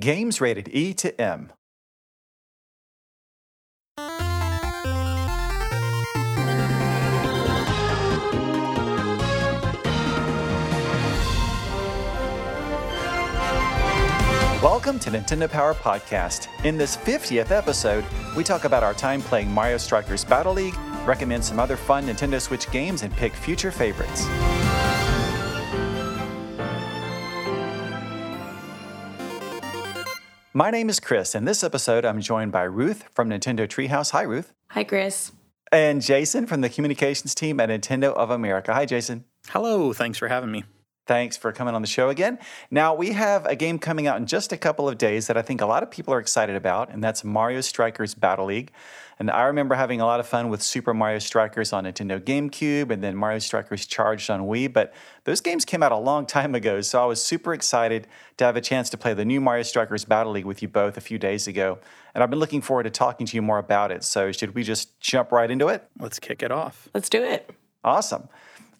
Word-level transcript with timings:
Games 0.00 0.40
rated 0.40 0.68
E 0.72 0.92
to 0.94 1.20
M. 1.20 1.52
Welcome 14.60 14.98
to 14.98 15.10
Nintendo 15.12 15.48
Power 15.48 15.74
Podcast. 15.74 16.48
In 16.64 16.76
this 16.76 16.96
50th 16.96 17.52
episode, 17.52 18.04
we 18.36 18.42
talk 18.42 18.64
about 18.64 18.82
our 18.82 18.94
time 18.94 19.22
playing 19.22 19.48
Mario 19.48 19.76
Strikers 19.76 20.24
Battle 20.24 20.54
League, 20.54 20.76
recommend 21.06 21.44
some 21.44 21.60
other 21.60 21.76
fun 21.76 22.06
Nintendo 22.08 22.40
Switch 22.40 22.68
games, 22.72 23.02
and 23.02 23.14
pick 23.14 23.32
future 23.32 23.70
favorites. 23.70 24.26
My 30.56 30.70
name 30.70 30.88
is 30.88 31.00
Chris, 31.00 31.34
and 31.34 31.48
this 31.48 31.64
episode 31.64 32.04
I'm 32.04 32.20
joined 32.20 32.52
by 32.52 32.62
Ruth 32.62 33.06
from 33.12 33.28
Nintendo 33.28 33.66
Treehouse. 33.66 34.12
Hi, 34.12 34.22
Ruth. 34.22 34.52
Hi, 34.68 34.84
Chris. 34.84 35.32
And 35.72 36.00
Jason 36.00 36.46
from 36.46 36.60
the 36.60 36.68
communications 36.68 37.34
team 37.34 37.58
at 37.58 37.70
Nintendo 37.70 38.14
of 38.14 38.30
America. 38.30 38.72
Hi, 38.72 38.86
Jason. 38.86 39.24
Hello, 39.48 39.92
thanks 39.92 40.16
for 40.16 40.28
having 40.28 40.52
me. 40.52 40.62
Thanks 41.08 41.36
for 41.36 41.50
coming 41.50 41.74
on 41.74 41.82
the 41.82 41.88
show 41.88 42.08
again. 42.08 42.38
Now, 42.70 42.94
we 42.94 43.10
have 43.14 43.44
a 43.46 43.56
game 43.56 43.80
coming 43.80 44.06
out 44.06 44.16
in 44.16 44.26
just 44.26 44.52
a 44.52 44.56
couple 44.56 44.88
of 44.88 44.96
days 44.96 45.26
that 45.26 45.36
I 45.36 45.42
think 45.42 45.60
a 45.60 45.66
lot 45.66 45.82
of 45.82 45.90
people 45.90 46.14
are 46.14 46.20
excited 46.20 46.54
about, 46.54 46.88
and 46.88 47.02
that's 47.02 47.24
Mario 47.24 47.60
Strikers 47.60 48.14
Battle 48.14 48.46
League. 48.46 48.70
And 49.18 49.30
I 49.30 49.44
remember 49.44 49.74
having 49.74 50.00
a 50.00 50.06
lot 50.06 50.20
of 50.20 50.26
fun 50.26 50.48
with 50.48 50.62
Super 50.62 50.92
Mario 50.92 51.18
Strikers 51.18 51.72
on 51.72 51.84
Nintendo 51.84 52.20
GameCube 52.20 52.90
and 52.90 53.02
then 53.02 53.16
Mario 53.16 53.38
Strikers 53.38 53.86
Charged 53.86 54.30
on 54.30 54.42
Wii, 54.42 54.72
but 54.72 54.92
those 55.24 55.40
games 55.40 55.64
came 55.64 55.82
out 55.82 55.92
a 55.92 55.96
long 55.96 56.26
time 56.26 56.54
ago, 56.54 56.80
so 56.80 57.02
I 57.02 57.06
was 57.06 57.22
super 57.22 57.54
excited 57.54 58.06
to 58.36 58.44
have 58.44 58.56
a 58.56 58.60
chance 58.60 58.90
to 58.90 58.98
play 58.98 59.14
the 59.14 59.24
new 59.24 59.40
Mario 59.40 59.62
Strikers 59.62 60.04
Battle 60.04 60.32
League 60.32 60.44
with 60.44 60.62
you 60.62 60.68
both 60.68 60.96
a 60.96 61.00
few 61.00 61.18
days 61.18 61.46
ago. 61.46 61.78
And 62.14 62.22
I've 62.22 62.30
been 62.30 62.38
looking 62.38 62.60
forward 62.60 62.84
to 62.84 62.90
talking 62.90 63.26
to 63.26 63.36
you 63.36 63.42
more 63.42 63.58
about 63.58 63.90
it. 63.90 64.04
So, 64.04 64.32
should 64.32 64.54
we 64.54 64.62
just 64.62 65.00
jump 65.00 65.32
right 65.32 65.50
into 65.50 65.68
it? 65.68 65.88
Let's 65.98 66.18
kick 66.18 66.42
it 66.42 66.52
off. 66.52 66.88
Let's 66.94 67.08
do 67.08 67.22
it. 67.22 67.50
Awesome. 67.82 68.28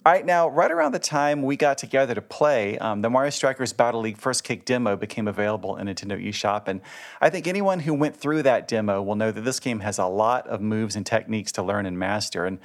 All 0.07 0.13
right, 0.13 0.27
now, 0.27 0.49
right 0.49 0.71
around 0.71 0.93
the 0.93 0.99
time 0.99 1.41
we 1.41 1.57
got 1.57 1.79
together 1.79 2.15
to 2.15 2.21
play, 2.21 2.77
um, 2.77 3.01
the 3.01 3.09
Mario 3.09 3.31
Strikers 3.31 3.73
Battle 3.73 4.03
League 4.03 4.19
First 4.19 4.45
Kick 4.45 4.67
demo 4.67 4.97
became 4.97 5.27
available 5.27 5.79
in 5.79 5.87
Nintendo 5.87 6.23
eShop. 6.23 6.69
And 6.69 6.83
I 7.23 7.31
think 7.31 7.47
anyone 7.47 7.81
who 7.81 7.95
went 7.95 8.15
through 8.15 8.43
that 8.43 8.69
demo 8.69 9.01
will 9.01 9.15
know 9.15 9.31
that 9.31 9.41
this 9.41 9.59
game 9.61 9.81
has 9.81 9.97
a 9.99 10.05
lot 10.05 10.47
of 10.47 10.61
moves 10.61 10.95
and 10.95 11.07
techniques 11.07 11.53
to 11.53 11.63
learn 11.63 11.87
and 11.87 11.99
master. 11.99 12.45
And 12.45 12.59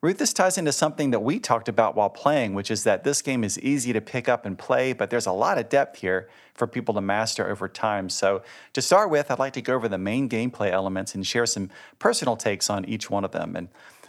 Ruth, 0.00 0.16
this 0.16 0.32
ties 0.32 0.56
into 0.56 0.72
something 0.72 1.10
that 1.10 1.20
we 1.20 1.38
talked 1.38 1.68
about 1.68 1.96
while 1.96 2.08
playing, 2.08 2.54
which 2.54 2.70
is 2.70 2.84
that 2.84 3.04
this 3.04 3.20
game 3.20 3.44
is 3.44 3.58
easy 3.60 3.92
to 3.92 4.00
pick 4.00 4.26
up 4.26 4.46
and 4.46 4.58
play, 4.58 4.94
but 4.94 5.10
there's 5.10 5.26
a 5.26 5.32
lot 5.32 5.58
of 5.58 5.68
depth 5.68 5.98
here 5.98 6.30
for 6.54 6.66
people 6.66 6.94
to 6.94 7.02
master 7.02 7.46
over 7.46 7.68
time. 7.68 8.08
So, 8.08 8.42
to 8.72 8.80
start 8.80 9.10
with, 9.10 9.30
I'd 9.30 9.38
like 9.38 9.52
to 9.54 9.62
go 9.62 9.74
over 9.74 9.88
the 9.88 9.98
main 9.98 10.30
gameplay 10.30 10.70
elements 10.70 11.14
and 11.14 11.26
share 11.26 11.44
some 11.44 11.68
personal 11.98 12.36
takes 12.36 12.70
on 12.70 12.86
each 12.86 13.10
one 13.10 13.24
of 13.24 13.32
them. 13.32 13.54
And 13.54 13.68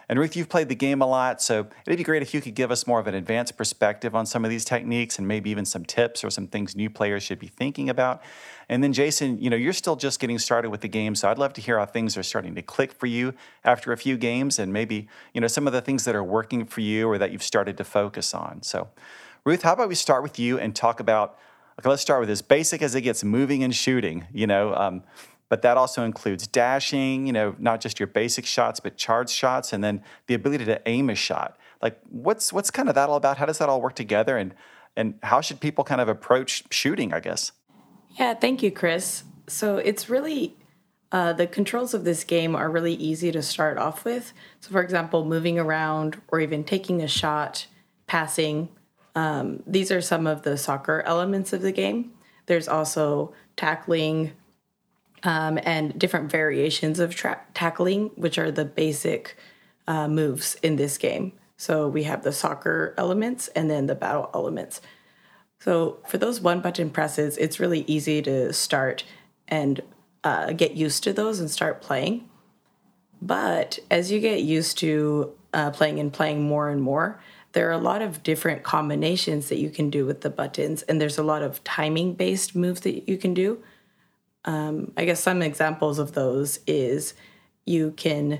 and 0.09 0.17
Ruth, 0.17 0.37
you've 0.37 0.47
played 0.47 0.69
the 0.69 0.75
game 0.75 1.01
a 1.01 1.05
lot, 1.05 1.41
so 1.41 1.67
it'd 1.85 1.97
be 1.97 2.03
great 2.03 2.21
if 2.21 2.33
you 2.33 2.39
could 2.39 2.55
give 2.55 2.71
us 2.71 2.87
more 2.87 2.99
of 2.99 3.07
an 3.07 3.15
advanced 3.15 3.57
perspective 3.57 4.15
on 4.15 4.25
some 4.25 4.45
of 4.45 4.49
these 4.49 4.63
techniques 4.63 5.17
and 5.17 5.27
maybe 5.27 5.49
even 5.49 5.65
some 5.65 5.83
tips 5.83 6.23
or 6.23 6.29
some 6.29 6.47
things 6.47 6.75
new 6.75 6.89
players 6.89 7.23
should 7.23 7.39
be 7.39 7.47
thinking 7.47 7.89
about. 7.89 8.21
And 8.69 8.81
then 8.81 8.93
Jason, 8.93 9.41
you 9.41 9.49
know, 9.49 9.57
you're 9.57 9.73
still 9.73 9.97
just 9.97 10.21
getting 10.21 10.39
started 10.39 10.69
with 10.69 10.79
the 10.79 10.87
game, 10.87 11.13
so 11.13 11.29
I'd 11.29 11.37
love 11.37 11.51
to 11.53 11.61
hear 11.61 11.77
how 11.77 11.85
things 11.85 12.15
are 12.17 12.23
starting 12.23 12.55
to 12.55 12.61
click 12.61 12.93
for 12.93 13.07
you 13.07 13.33
after 13.65 13.91
a 13.91 13.97
few 13.97 14.17
games 14.17 14.59
and 14.59 14.71
maybe, 14.71 15.09
you 15.33 15.41
know, 15.41 15.47
some 15.47 15.67
of 15.67 15.73
the 15.73 15.81
things 15.81 16.05
that 16.05 16.15
are 16.15 16.23
working 16.23 16.65
for 16.65 16.81
you 16.81 17.09
or 17.09 17.17
that 17.17 17.31
you've 17.31 17.43
started 17.43 17.75
to 17.77 17.83
focus 17.83 18.33
on. 18.33 18.63
So, 18.63 18.87
Ruth, 19.43 19.63
how 19.63 19.73
about 19.73 19.89
we 19.89 19.95
start 19.95 20.23
with 20.23 20.39
you 20.39 20.57
and 20.57 20.75
talk 20.75 20.99
about 21.01 21.37
okay, 21.79 21.89
let's 21.89 22.01
start 22.01 22.19
with 22.19 22.29
as 22.29 22.41
basic 22.41 22.81
as 22.81 22.95
it 22.95 23.01
gets 23.01 23.23
moving 23.23 23.63
and 23.63 23.75
shooting, 23.75 24.25
you 24.33 24.47
know, 24.47 24.73
um, 24.73 25.03
but 25.49 25.61
that 25.61 25.77
also 25.77 26.03
includes 26.03 26.47
dashing, 26.47 27.27
you 27.27 27.33
know, 27.33 27.55
not 27.59 27.81
just 27.81 27.99
your 27.99 28.07
basic 28.07 28.45
shots, 28.45 28.79
but 28.79 28.97
charge 28.97 29.29
shots, 29.29 29.73
and 29.73 29.83
then 29.83 30.03
the 30.27 30.33
ability 30.33 30.65
to 30.65 30.81
aim 30.87 31.09
a 31.09 31.15
shot. 31.15 31.57
Like, 31.81 31.99
what's 32.09 32.51
what's 32.51 32.71
kind 32.71 32.89
of 32.89 32.95
that 32.95 33.09
all 33.09 33.15
about? 33.15 33.37
How 33.37 33.45
does 33.45 33.59
that 33.59 33.69
all 33.69 33.81
work 33.81 33.95
together, 33.95 34.37
and 34.37 34.53
and 34.95 35.19
how 35.23 35.41
should 35.41 35.59
people 35.59 35.83
kind 35.83 36.01
of 36.01 36.09
approach 36.09 36.63
shooting? 36.71 37.13
I 37.13 37.19
guess. 37.19 37.51
Yeah, 38.19 38.33
thank 38.33 38.63
you, 38.63 38.71
Chris. 38.71 39.23
So 39.47 39.77
it's 39.77 40.09
really 40.09 40.57
uh, 41.11 41.33
the 41.33 41.47
controls 41.47 41.93
of 41.93 42.03
this 42.03 42.23
game 42.23 42.55
are 42.55 42.69
really 42.69 42.93
easy 42.93 43.31
to 43.31 43.41
start 43.41 43.77
off 43.77 44.03
with. 44.03 44.33
So, 44.59 44.71
for 44.71 44.81
example, 44.81 45.23
moving 45.23 45.57
around 45.57 46.21
or 46.27 46.39
even 46.39 46.63
taking 46.63 47.01
a 47.01 47.07
shot, 47.07 47.67
passing. 48.07 48.69
Um, 49.15 49.63
these 49.65 49.91
are 49.91 50.01
some 50.01 50.27
of 50.27 50.41
the 50.41 50.57
soccer 50.57 51.01
elements 51.05 51.53
of 51.53 51.61
the 51.61 51.71
game. 51.71 52.11
There's 52.47 52.67
also 52.67 53.33
tackling, 53.55 54.33
um, 55.23 55.59
and 55.63 55.97
different 55.97 56.31
variations 56.31 56.99
of 56.99 57.15
tra- 57.15 57.41
tackling, 57.53 58.11
which 58.15 58.37
are 58.37 58.51
the 58.51 58.65
basic 58.65 59.35
uh, 59.87 60.07
moves 60.07 60.55
in 60.61 60.75
this 60.75 60.97
game. 60.97 61.33
So 61.57 61.87
we 61.87 62.03
have 62.03 62.23
the 62.23 62.31
soccer 62.31 62.93
elements 62.97 63.47
and 63.49 63.69
then 63.69 63.87
the 63.87 63.95
battle 63.95 64.29
elements. 64.33 64.79
So 65.59 65.99
for 66.07 66.17
those 66.17 66.39
one 66.39 66.61
button 66.61 66.89
presses, 66.89 67.37
it's 67.37 67.59
really 67.59 67.83
easy 67.87 68.21
to 68.21 68.53
start 68.53 69.03
and 69.47 69.81
uh, 70.23 70.51
get 70.51 70.73
used 70.73 71.03
to 71.03 71.13
those 71.13 71.39
and 71.39 71.49
start 71.49 71.81
playing. 71.81 72.29
But 73.21 73.79
as 73.89 74.11
you 74.11 74.19
get 74.19 74.43
used 74.43 74.77
to 74.79 75.33
uh, 75.53 75.71
playing 75.71 75.99
and 75.99 76.13
playing 76.13 76.43
more 76.43 76.69
and 76.69 76.81
more, 76.81 77.19
there 77.53 77.67
are 77.69 77.73
a 77.73 77.79
lot 77.79 78.03
of 78.03 78.21
different 78.21 78.61
combinations 78.61 79.49
that 79.49 79.57
you 79.57 79.71
can 79.71 79.89
do 79.89 80.05
with 80.05 80.21
the 80.21 80.29
buttons, 80.29 80.83
and 80.83 81.01
there's 81.01 81.17
a 81.17 81.23
lot 81.23 81.41
of 81.41 81.63
timing 81.63 82.13
based 82.13 82.55
moves 82.55 82.81
that 82.81 83.09
you 83.09 83.17
can 83.17 83.33
do. 83.33 83.63
Um, 84.45 84.93
I 84.95 85.05
guess 85.05 85.21
some 85.21 85.41
examples 85.41 85.99
of 85.99 86.13
those 86.13 86.59
is 86.65 87.13
you 87.65 87.91
can 87.91 88.39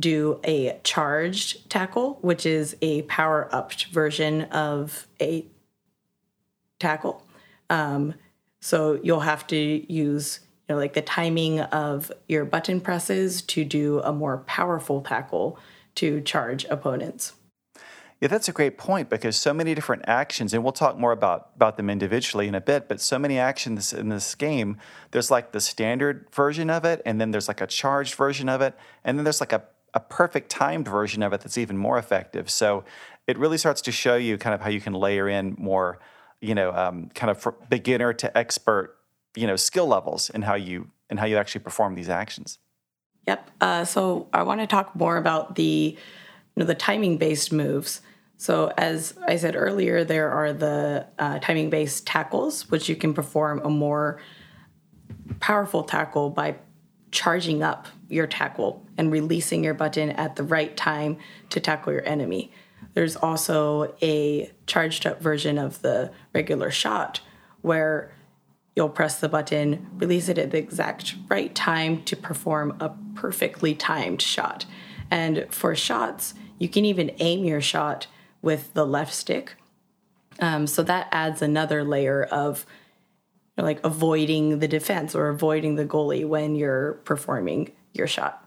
do 0.00 0.40
a 0.44 0.78
charged 0.84 1.68
tackle, 1.70 2.18
which 2.20 2.46
is 2.46 2.76
a 2.82 3.02
power 3.02 3.48
upped 3.50 3.86
version 3.86 4.42
of 4.42 5.08
a 5.20 5.44
tackle. 6.78 7.24
Um, 7.70 8.14
so 8.60 9.00
you'll 9.02 9.20
have 9.20 9.46
to 9.48 9.56
use 9.56 10.40
you 10.68 10.74
know 10.74 10.80
like 10.80 10.94
the 10.94 11.02
timing 11.02 11.60
of 11.60 12.12
your 12.28 12.44
button 12.44 12.80
presses 12.80 13.42
to 13.42 13.64
do 13.64 14.00
a 14.00 14.12
more 14.12 14.38
powerful 14.38 15.00
tackle 15.00 15.58
to 15.96 16.20
charge 16.20 16.64
opponents. 16.66 17.32
Yeah, 18.20 18.26
that's 18.26 18.48
a 18.48 18.52
great 18.52 18.78
point 18.78 19.08
because 19.08 19.36
so 19.36 19.54
many 19.54 19.76
different 19.76 20.02
actions, 20.08 20.52
and 20.52 20.64
we'll 20.64 20.72
talk 20.72 20.98
more 20.98 21.12
about, 21.12 21.50
about 21.54 21.76
them 21.76 21.88
individually 21.88 22.48
in 22.48 22.54
a 22.56 22.60
bit, 22.60 22.88
but 22.88 23.00
so 23.00 23.16
many 23.16 23.38
actions 23.38 23.92
in 23.92 24.08
this 24.08 24.34
game. 24.34 24.78
There's 25.12 25.30
like 25.30 25.52
the 25.52 25.60
standard 25.60 26.26
version 26.32 26.68
of 26.68 26.84
it, 26.84 27.00
and 27.06 27.20
then 27.20 27.30
there's 27.30 27.46
like 27.46 27.60
a 27.60 27.66
charged 27.66 28.14
version 28.14 28.48
of 28.48 28.60
it, 28.60 28.74
and 29.04 29.16
then 29.16 29.24
there's 29.24 29.40
like 29.40 29.52
a, 29.52 29.62
a 29.94 30.00
perfect 30.00 30.50
timed 30.50 30.88
version 30.88 31.22
of 31.22 31.32
it 31.32 31.42
that's 31.42 31.56
even 31.56 31.76
more 31.76 31.96
effective. 31.96 32.50
So 32.50 32.84
it 33.28 33.38
really 33.38 33.56
starts 33.56 33.80
to 33.82 33.92
show 33.92 34.16
you 34.16 34.36
kind 34.36 34.52
of 34.52 34.62
how 34.62 34.70
you 34.70 34.80
can 34.80 34.94
layer 34.94 35.28
in 35.28 35.54
more, 35.56 36.00
you 36.40 36.56
know, 36.56 36.72
um, 36.72 37.10
kind 37.14 37.30
of 37.30 37.46
beginner 37.70 38.12
to 38.14 38.36
expert, 38.36 38.96
you 39.36 39.46
know, 39.46 39.54
skill 39.54 39.86
levels 39.86 40.28
in 40.30 40.42
how 40.42 40.54
you 40.56 40.90
and 41.08 41.20
how 41.20 41.26
you 41.26 41.36
actually 41.36 41.60
perform 41.60 41.94
these 41.94 42.08
actions. 42.08 42.58
Yep. 43.28 43.50
Uh, 43.60 43.84
so 43.84 44.26
I 44.32 44.42
want 44.42 44.60
to 44.60 44.66
talk 44.66 44.96
more 44.96 45.18
about 45.18 45.54
the 45.54 45.96
you 46.56 46.64
know, 46.64 46.64
the 46.64 46.74
timing 46.74 47.18
based 47.18 47.52
moves. 47.52 48.00
So, 48.40 48.72
as 48.78 49.18
I 49.26 49.36
said 49.36 49.56
earlier, 49.56 50.04
there 50.04 50.30
are 50.30 50.52
the 50.52 51.08
uh, 51.18 51.40
timing 51.40 51.70
based 51.70 52.06
tackles, 52.06 52.70
which 52.70 52.88
you 52.88 52.94
can 52.94 53.12
perform 53.12 53.60
a 53.64 53.68
more 53.68 54.20
powerful 55.40 55.82
tackle 55.82 56.30
by 56.30 56.54
charging 57.10 57.64
up 57.64 57.88
your 58.08 58.28
tackle 58.28 58.86
and 58.96 59.10
releasing 59.10 59.64
your 59.64 59.74
button 59.74 60.10
at 60.10 60.36
the 60.36 60.44
right 60.44 60.76
time 60.76 61.18
to 61.50 61.58
tackle 61.58 61.92
your 61.92 62.06
enemy. 62.06 62.52
There's 62.94 63.16
also 63.16 63.96
a 64.00 64.52
charged 64.68 65.04
up 65.04 65.20
version 65.20 65.58
of 65.58 65.82
the 65.82 66.12
regular 66.32 66.70
shot 66.70 67.20
where 67.62 68.12
you'll 68.76 68.88
press 68.88 69.18
the 69.18 69.28
button, 69.28 69.88
release 69.94 70.28
it 70.28 70.38
at 70.38 70.52
the 70.52 70.58
exact 70.58 71.16
right 71.28 71.52
time 71.56 72.04
to 72.04 72.14
perform 72.14 72.76
a 72.78 72.90
perfectly 73.16 73.74
timed 73.74 74.22
shot. 74.22 74.64
And 75.10 75.46
for 75.50 75.74
shots, 75.74 76.34
you 76.58 76.68
can 76.68 76.84
even 76.84 77.10
aim 77.18 77.44
your 77.44 77.60
shot 77.60 78.06
with 78.42 78.74
the 78.74 78.86
left 78.86 79.14
stick. 79.14 79.56
Um, 80.40 80.66
so 80.66 80.82
that 80.84 81.08
adds 81.10 81.42
another 81.42 81.84
layer 81.84 82.22
of 82.24 82.64
you 83.56 83.62
know, 83.62 83.64
like 83.64 83.84
avoiding 83.84 84.60
the 84.60 84.68
defense 84.68 85.14
or 85.14 85.28
avoiding 85.28 85.74
the 85.74 85.84
goalie 85.84 86.26
when 86.26 86.54
you're 86.54 86.94
performing 87.04 87.72
your 87.92 88.06
shot. 88.06 88.44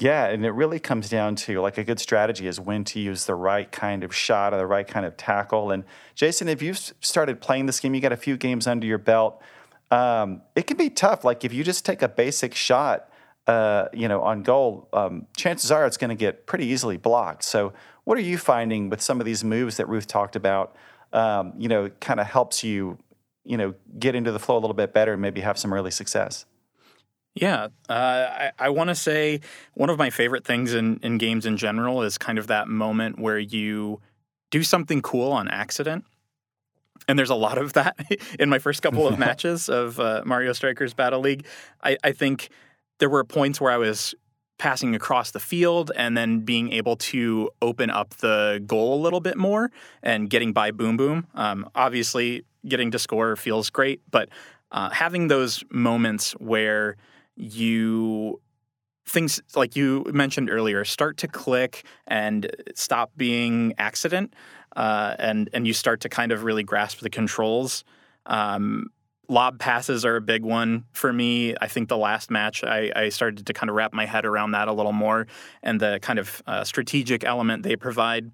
Yeah, 0.00 0.28
and 0.28 0.46
it 0.46 0.52
really 0.52 0.80
comes 0.80 1.10
down 1.10 1.36
to 1.36 1.60
like 1.60 1.76
a 1.76 1.84
good 1.84 2.00
strategy 2.00 2.46
is 2.46 2.58
when 2.58 2.84
to 2.84 2.98
use 2.98 3.26
the 3.26 3.34
right 3.34 3.70
kind 3.70 4.02
of 4.02 4.14
shot 4.14 4.54
or 4.54 4.56
the 4.56 4.66
right 4.66 4.88
kind 4.88 5.04
of 5.04 5.18
tackle. 5.18 5.70
And 5.70 5.84
Jason, 6.14 6.48
if 6.48 6.62
you've 6.62 6.78
started 7.00 7.42
playing 7.42 7.66
this 7.66 7.80
game, 7.80 7.94
you 7.94 8.00
got 8.00 8.12
a 8.12 8.16
few 8.16 8.38
games 8.38 8.66
under 8.66 8.86
your 8.86 8.96
belt. 8.96 9.42
Um, 9.90 10.40
it 10.56 10.66
can 10.66 10.78
be 10.78 10.88
tough. 10.88 11.22
Like 11.22 11.44
if 11.44 11.52
you 11.52 11.62
just 11.62 11.84
take 11.84 12.00
a 12.00 12.08
basic 12.08 12.54
shot, 12.54 13.10
uh, 13.46 13.88
you 13.92 14.08
know, 14.08 14.22
on 14.22 14.42
goal, 14.42 14.88
um, 14.94 15.26
chances 15.36 15.70
are 15.70 15.84
it's 15.84 15.98
going 15.98 16.08
to 16.08 16.14
get 16.14 16.46
pretty 16.46 16.64
easily 16.66 16.96
blocked. 16.96 17.44
So 17.44 17.74
what 18.10 18.18
are 18.18 18.22
you 18.22 18.38
finding 18.38 18.90
with 18.90 19.00
some 19.00 19.20
of 19.20 19.24
these 19.24 19.44
moves 19.44 19.76
that 19.76 19.88
Ruth 19.88 20.08
talked 20.08 20.34
about? 20.34 20.74
Um, 21.12 21.52
you 21.56 21.68
know, 21.68 21.90
kind 22.00 22.18
of 22.18 22.26
helps 22.26 22.64
you 22.64 22.98
you 23.44 23.56
know, 23.56 23.74
get 23.98 24.14
into 24.14 24.32
the 24.32 24.38
flow 24.38 24.56
a 24.56 24.60
little 24.60 24.74
bit 24.74 24.92
better 24.92 25.14
and 25.14 25.22
maybe 25.22 25.40
have 25.40 25.58
some 25.58 25.72
early 25.72 25.90
success? 25.90 26.46
Yeah, 27.34 27.68
uh, 27.88 27.92
I, 27.92 28.52
I 28.58 28.68
want 28.70 28.88
to 28.88 28.94
say 28.94 29.40
one 29.74 29.88
of 29.88 29.98
my 29.98 30.10
favorite 30.10 30.44
things 30.44 30.74
in, 30.74 30.98
in 31.02 31.16
games 31.16 31.46
in 31.46 31.56
general 31.56 32.02
is 32.02 32.18
kind 32.18 32.38
of 32.38 32.48
that 32.48 32.68
moment 32.68 33.18
where 33.18 33.38
you 33.38 34.00
do 34.50 34.62
something 34.62 35.00
cool 35.00 35.32
on 35.32 35.48
accident. 35.48 36.04
And 37.08 37.18
there's 37.18 37.30
a 37.30 37.36
lot 37.36 37.56
of 37.56 37.72
that 37.74 37.96
in 38.38 38.48
my 38.48 38.58
first 38.58 38.82
couple 38.82 39.06
of 39.06 39.18
matches 39.26 39.68
of 39.68 39.98
uh, 39.98 40.22
Mario 40.26 40.52
Strikers 40.52 40.92
Battle 40.92 41.20
League. 41.20 41.46
I, 41.82 41.96
I 42.02 42.12
think 42.12 42.50
there 42.98 43.08
were 43.08 43.24
points 43.24 43.60
where 43.60 43.72
I 43.72 43.78
was 43.78 44.14
passing 44.60 44.94
across 44.94 45.30
the 45.30 45.40
field 45.40 45.90
and 45.96 46.18
then 46.18 46.40
being 46.40 46.70
able 46.70 46.94
to 46.94 47.48
open 47.62 47.88
up 47.88 48.10
the 48.18 48.62
goal 48.66 48.94
a 48.94 49.00
little 49.00 49.20
bit 49.20 49.38
more 49.38 49.70
and 50.02 50.28
getting 50.28 50.52
by 50.52 50.70
Boom 50.70 50.98
Boom. 50.98 51.26
Um, 51.34 51.66
obviously, 51.74 52.44
getting 52.68 52.90
to 52.90 52.98
score 52.98 53.36
feels 53.36 53.70
great, 53.70 54.02
but 54.10 54.28
uh, 54.70 54.90
having 54.90 55.28
those 55.28 55.64
moments 55.70 56.32
where 56.32 56.96
you 57.36 58.38
things 59.06 59.40
like 59.56 59.74
you 59.76 60.04
mentioned 60.12 60.50
earlier 60.50 60.84
start 60.84 61.16
to 61.16 61.26
click 61.26 61.84
and 62.06 62.54
stop 62.74 63.10
being 63.16 63.72
accident 63.78 64.34
uh, 64.76 65.16
and 65.18 65.48
and 65.54 65.66
you 65.66 65.72
start 65.72 66.00
to 66.02 66.08
kind 66.10 66.32
of 66.32 66.44
really 66.44 66.62
grasp 66.62 67.00
the 67.00 67.10
controls 67.10 67.82
um, 68.26 68.90
lob 69.30 69.58
passes 69.58 70.04
are 70.04 70.16
a 70.16 70.20
big 70.20 70.42
one 70.42 70.84
for 70.92 71.12
me 71.12 71.54
i 71.60 71.66
think 71.66 71.88
the 71.88 71.96
last 71.96 72.30
match 72.30 72.64
I, 72.64 72.90
I, 72.94 73.08
started 73.08 73.46
to 73.46 73.52
kind 73.52 73.70
of 73.70 73.76
wrap 73.76 73.92
my 73.92 74.04
head 74.04 74.26
around 74.26 74.50
that 74.52 74.68
a 74.68 74.72
little 74.72 74.92
more 74.92 75.26
and 75.62 75.80
the 75.80 76.00
kind 76.02 76.18
of 76.18 76.42
uh, 76.46 76.64
strategic 76.64 77.24
element 77.24 77.62
they 77.62 77.76
provide 77.76 78.30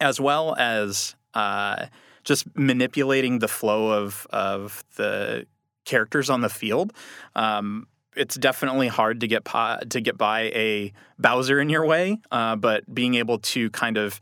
as 0.00 0.20
well 0.20 0.56
as 0.56 1.14
uh, 1.34 1.86
just 2.24 2.44
manipulating 2.56 3.38
the 3.38 3.48
flow 3.48 3.90
of 3.90 4.26
of 4.30 4.84
the 4.96 5.46
characters 5.84 6.28
on 6.28 6.40
the 6.40 6.48
field 6.48 6.92
um, 7.36 7.86
it's 8.16 8.34
definitely 8.34 8.88
hard 8.88 9.20
to 9.20 9.28
get 9.28 9.44
to 9.44 10.00
get 10.00 10.18
by 10.18 10.42
a 10.54 10.92
Bowser 11.18 11.60
in 11.60 11.68
your 11.68 11.84
way, 11.84 12.18
uh, 12.30 12.56
but 12.56 12.92
being 12.92 13.14
able 13.14 13.38
to 13.38 13.70
kind 13.70 13.96
of 13.96 14.18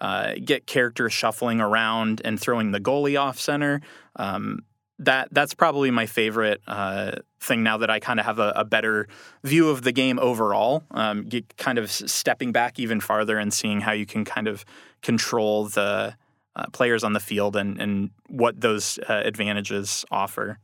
uh, 0.00 0.34
get 0.44 0.66
characters 0.66 1.12
shuffling 1.12 1.60
around 1.60 2.20
and 2.24 2.40
throwing 2.40 2.72
the 2.72 2.80
goalie 2.80 3.20
off 3.20 3.38
center. 3.38 3.80
Um, 4.16 4.64
that 5.00 5.28
that's 5.32 5.54
probably 5.54 5.90
my 5.90 6.06
favorite 6.06 6.60
uh, 6.66 7.12
thing 7.40 7.62
now 7.62 7.78
that 7.78 7.90
I 7.90 8.00
kind 8.00 8.20
of 8.20 8.26
have 8.26 8.38
a, 8.38 8.52
a, 8.54 8.64
better 8.64 9.08
view 9.42 9.70
of 9.70 9.82
the 9.82 9.92
game 9.92 10.18
overall. 10.18 10.84
Um, 10.90 11.28
kind 11.56 11.78
of 11.78 11.90
stepping 11.90 12.52
back 12.52 12.78
even 12.78 13.00
farther 13.00 13.38
and 13.38 13.52
seeing 13.52 13.80
how 13.80 13.92
you 13.92 14.04
can 14.04 14.26
kind 14.26 14.46
of 14.46 14.64
control 15.00 15.64
the 15.64 16.14
uh, 16.54 16.66
players 16.72 17.02
on 17.02 17.14
the 17.14 17.20
field 17.20 17.56
and, 17.56 17.80
and 17.80 18.10
what 18.28 18.60
those 18.60 18.98
uh, 19.08 19.22
advantages 19.24 20.04
offer 20.10 20.58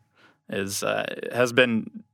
is 0.51 0.83
uh, 0.83 1.07
has 1.33 1.53
been 1.53 2.05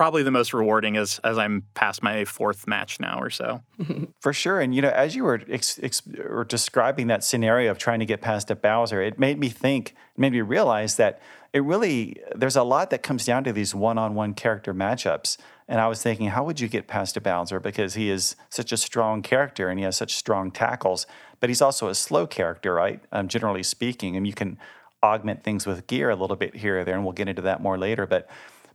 probably 0.00 0.22
the 0.22 0.30
most 0.30 0.54
rewarding 0.54 0.96
as 0.96 1.18
as 1.24 1.36
I'm 1.36 1.64
past 1.74 2.02
my 2.02 2.24
fourth 2.24 2.66
match 2.66 3.00
now 3.00 3.20
or 3.20 3.28
so. 3.28 3.62
For 4.20 4.32
sure, 4.32 4.58
and 4.58 4.74
you 4.74 4.80
know, 4.82 4.88
as 4.88 5.14
you 5.14 5.24
were, 5.24 5.42
ex- 5.48 5.78
ex- 5.82 6.02
or 6.26 6.44
describing 6.44 7.08
that 7.08 7.22
scenario 7.22 7.70
of 7.70 7.76
trying 7.76 8.00
to 8.00 8.06
get 8.06 8.22
past 8.22 8.50
a 8.50 8.56
Bowser, 8.56 9.02
it 9.02 9.18
made 9.18 9.38
me 9.38 9.50
think, 9.50 9.90
it 9.90 10.18
made 10.18 10.32
me 10.32 10.40
realize 10.40 10.96
that 10.96 11.20
it 11.52 11.62
really 11.64 12.16
there's 12.34 12.56
a 12.56 12.62
lot 12.62 12.90
that 12.90 13.02
comes 13.02 13.24
down 13.24 13.44
to 13.44 13.52
these 13.52 13.74
one-on-one 13.74 14.34
character 14.34 14.72
matchups. 14.72 15.36
And 15.68 15.80
I 15.80 15.86
was 15.86 16.02
thinking, 16.02 16.28
how 16.28 16.44
would 16.44 16.58
you 16.58 16.68
get 16.68 16.88
past 16.88 17.16
a 17.16 17.20
Bowser 17.20 17.60
because 17.60 17.94
he 17.94 18.10
is 18.10 18.34
such 18.48 18.72
a 18.72 18.76
strong 18.76 19.22
character 19.22 19.68
and 19.68 19.78
he 19.78 19.84
has 19.84 19.96
such 19.96 20.14
strong 20.14 20.50
tackles, 20.50 21.06
but 21.38 21.48
he's 21.48 21.62
also 21.62 21.88
a 21.88 21.94
slow 21.94 22.26
character, 22.26 22.74
right? 22.74 23.00
Um, 23.12 23.28
generally 23.28 23.62
speaking, 23.62 24.16
and 24.16 24.26
you 24.26 24.32
can 24.32 24.58
augment 25.02 25.44
things 25.44 25.66
with 25.66 25.86
gear 25.86 26.10
a 26.10 26.16
little 26.16 26.36
bit 26.36 26.56
here 26.56 26.80
or 26.80 26.84
there, 26.84 26.94
and 26.94 27.04
we'll 27.04 27.12
get 27.12 27.28
into 27.28 27.42
that 27.42 27.62
more 27.62 27.78
later, 27.78 28.06
but 28.06 28.28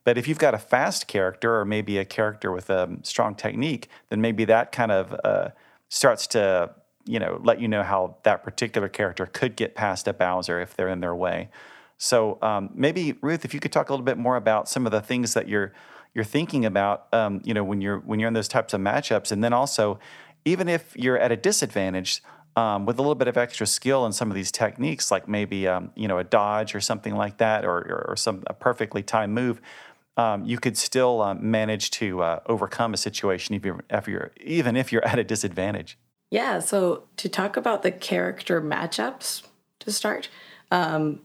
but 0.05 0.19
if 0.19 0.27
you've 0.27 0.39
got 0.39 0.53
a 0.53 0.59
fast 0.59 1.07
character 1.07 1.59
or 1.59 1.65
maybe 1.65 1.97
a 1.97 2.05
character 2.05 2.51
with 2.51 2.69
a 2.69 2.97
strong 3.01 3.33
technique, 3.33 3.89
then 4.09 4.21
maybe 4.21 4.45
that 4.45 4.71
kind 4.71 4.91
of 4.91 5.19
uh, 5.23 5.49
starts 5.89 6.27
to 6.27 6.69
you 7.05 7.19
know 7.19 7.41
let 7.43 7.59
you 7.59 7.67
know 7.67 7.83
how 7.83 8.17
that 8.23 8.43
particular 8.43 8.87
character 8.87 9.25
could 9.25 9.55
get 9.55 9.75
past 9.75 10.07
a 10.07 10.13
Bowser 10.13 10.61
if 10.61 10.75
they're 10.75 10.89
in 10.89 11.01
their 11.01 11.15
way. 11.15 11.49
So 11.97 12.37
um, 12.41 12.69
maybe 12.73 13.15
Ruth, 13.21 13.45
if 13.45 13.53
you 13.53 13.59
could 13.59 13.71
talk 13.71 13.89
a 13.89 13.93
little 13.93 14.05
bit 14.05 14.17
more 14.17 14.35
about 14.35 14.67
some 14.67 14.85
of 14.85 14.91
the 14.91 15.01
things 15.01 15.33
that 15.33 15.47
you're 15.47 15.73
you're 16.13 16.23
thinking 16.23 16.65
about, 16.65 17.07
um, 17.11 17.41
you 17.43 17.53
know, 17.53 17.63
when 17.63 17.81
you're 17.81 17.99
when 17.99 18.19
you're 18.19 18.27
in 18.27 18.33
those 18.33 18.47
types 18.47 18.73
of 18.73 18.81
matchups, 18.81 19.31
and 19.31 19.43
then 19.43 19.53
also, 19.53 19.99
even 20.45 20.69
if 20.69 20.95
you're 20.95 21.17
at 21.17 21.31
a 21.31 21.35
disadvantage, 21.35 22.23
um, 22.55 22.85
with 22.85 22.97
a 22.97 23.01
little 23.01 23.15
bit 23.15 23.27
of 23.27 23.35
extra 23.35 23.67
skill 23.67 24.05
in 24.05 24.13
some 24.13 24.31
of 24.31 24.35
these 24.35 24.51
techniques, 24.51 25.11
like 25.11 25.27
maybe 25.27 25.67
um, 25.67 25.91
you 25.95 26.07
know 26.07 26.17
a 26.17 26.23
dodge 26.23 26.73
or 26.73 26.79
something 26.79 27.15
like 27.15 27.37
that, 27.37 27.65
or, 27.65 27.77
or, 27.79 28.05
or 28.09 28.15
some 28.15 28.43
a 28.47 28.53
perfectly 28.53 29.03
timed 29.03 29.33
move, 29.33 29.61
um, 30.17 30.45
you 30.45 30.57
could 30.57 30.77
still 30.77 31.21
uh, 31.21 31.33
manage 31.33 31.91
to 31.91 32.21
uh, 32.21 32.39
overcome 32.45 32.93
a 32.93 32.97
situation 32.97 33.55
if 33.55 33.65
you're, 33.65 33.83
if 33.89 34.07
you're, 34.07 34.31
even 34.41 34.75
if 34.75 34.91
you're 34.91 35.05
at 35.07 35.19
a 35.19 35.23
disadvantage. 35.23 35.97
Yeah. 36.31 36.59
So 36.59 37.03
to 37.17 37.29
talk 37.29 37.57
about 37.57 37.83
the 37.83 37.91
character 37.91 38.61
matchups 38.61 39.43
to 39.79 39.91
start, 39.91 40.29
um, 40.71 41.21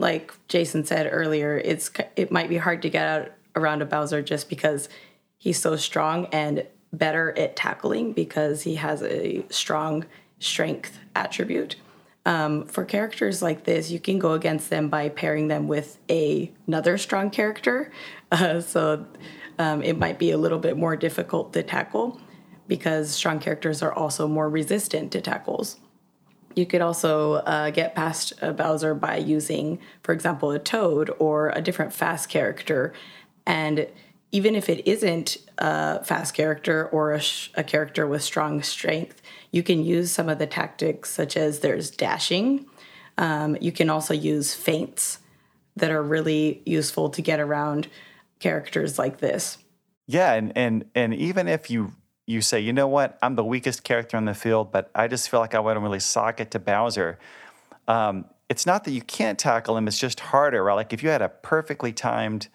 like 0.00 0.32
Jason 0.48 0.84
said 0.84 1.08
earlier, 1.12 1.58
it's 1.58 1.90
it 2.16 2.32
might 2.32 2.48
be 2.48 2.56
hard 2.56 2.82
to 2.82 2.90
get 2.90 3.06
out 3.06 3.32
around 3.54 3.82
a 3.82 3.86
Bowser 3.86 4.22
just 4.22 4.48
because 4.48 4.88
he's 5.36 5.60
so 5.60 5.76
strong 5.76 6.26
and 6.32 6.66
better 6.92 7.36
at 7.38 7.54
tackling 7.54 8.12
because 8.12 8.62
he 8.62 8.76
has 8.76 9.02
a 9.02 9.44
strong 9.50 10.06
strength 10.38 10.98
attribute. 11.14 11.76
Um, 12.26 12.66
for 12.66 12.84
characters 12.84 13.42
like 13.42 13.64
this, 13.64 13.90
you 13.90 14.00
can 14.00 14.18
go 14.18 14.32
against 14.32 14.70
them 14.70 14.88
by 14.88 15.08
pairing 15.08 15.48
them 15.48 15.68
with 15.68 15.98
a, 16.10 16.50
another 16.66 16.98
strong 16.98 17.30
character. 17.30 17.92
Uh, 18.32 18.60
so 18.60 19.04
um, 19.58 19.82
it 19.82 19.98
might 19.98 20.16
be 20.16 20.30
a 20.30 20.38
little 20.38 20.60
bit 20.60 20.76
more 20.76 20.94
difficult 20.94 21.52
to 21.52 21.64
tackle 21.64 22.20
because 22.68 23.10
strong 23.10 23.40
characters 23.40 23.82
are 23.82 23.92
also 23.92 24.28
more 24.28 24.48
resistant 24.48 25.10
to 25.10 25.20
tackles. 25.20 25.80
You 26.54 26.66
could 26.66 26.80
also 26.80 27.34
uh, 27.34 27.70
get 27.70 27.94
past 27.94 28.32
a 28.42 28.52
Bowser 28.52 28.94
by 28.94 29.16
using, 29.16 29.78
for 30.02 30.12
example, 30.12 30.50
a 30.50 30.58
Toad 30.58 31.10
or 31.18 31.50
a 31.50 31.62
different 31.62 31.92
fast 31.92 32.28
character. 32.28 32.92
And 33.46 33.86
even 34.32 34.54
if 34.54 34.68
it 34.68 34.86
isn't 34.86 35.36
a 35.58 36.04
fast 36.04 36.34
character 36.34 36.88
or 36.88 37.12
a, 37.12 37.20
sh- 37.20 37.50
a 37.54 37.64
character 37.64 38.06
with 38.06 38.22
strong 38.22 38.62
strength, 38.62 39.22
you 39.50 39.62
can 39.62 39.84
use 39.84 40.10
some 40.10 40.28
of 40.28 40.38
the 40.38 40.46
tactics, 40.46 41.10
such 41.10 41.36
as 41.36 41.60
there's 41.60 41.90
dashing. 41.90 42.66
Um, 43.18 43.56
you 43.60 43.72
can 43.72 43.90
also 43.90 44.14
use 44.14 44.54
feints 44.54 45.18
that 45.76 45.90
are 45.90 46.02
really 46.02 46.62
useful 46.64 47.10
to 47.10 47.22
get 47.22 47.40
around 47.40 47.88
characters 48.38 48.98
like 48.98 49.18
this. 49.18 49.58
Yeah, 50.06 50.32
and 50.34 50.52
and 50.56 50.84
and 50.94 51.14
even 51.14 51.46
if 51.46 51.70
you 51.70 51.92
you 52.30 52.40
say, 52.40 52.60
you 52.60 52.72
know 52.72 52.86
what, 52.86 53.18
I'm 53.22 53.34
the 53.34 53.44
weakest 53.44 53.82
character 53.82 54.16
on 54.16 54.24
the 54.24 54.34
field, 54.34 54.70
but 54.70 54.90
I 54.94 55.08
just 55.08 55.28
feel 55.28 55.40
like 55.40 55.54
I 55.54 55.60
wouldn't 55.60 55.82
really 55.82 56.00
sock 56.00 56.40
it 56.40 56.50
to 56.52 56.58
Bowser. 56.58 57.18
Um, 57.88 58.26
it's 58.48 58.66
not 58.66 58.84
that 58.84 58.92
you 58.92 59.02
can't 59.02 59.38
tackle 59.38 59.76
him; 59.76 59.88
it's 59.88 59.98
just 59.98 60.20
harder. 60.20 60.62
Right? 60.64 60.74
Like 60.74 60.92
if 60.92 61.02
you 61.02 61.08
had 61.08 61.22
a 61.22 61.28
perfectly 61.28 61.92
timed 61.92 62.48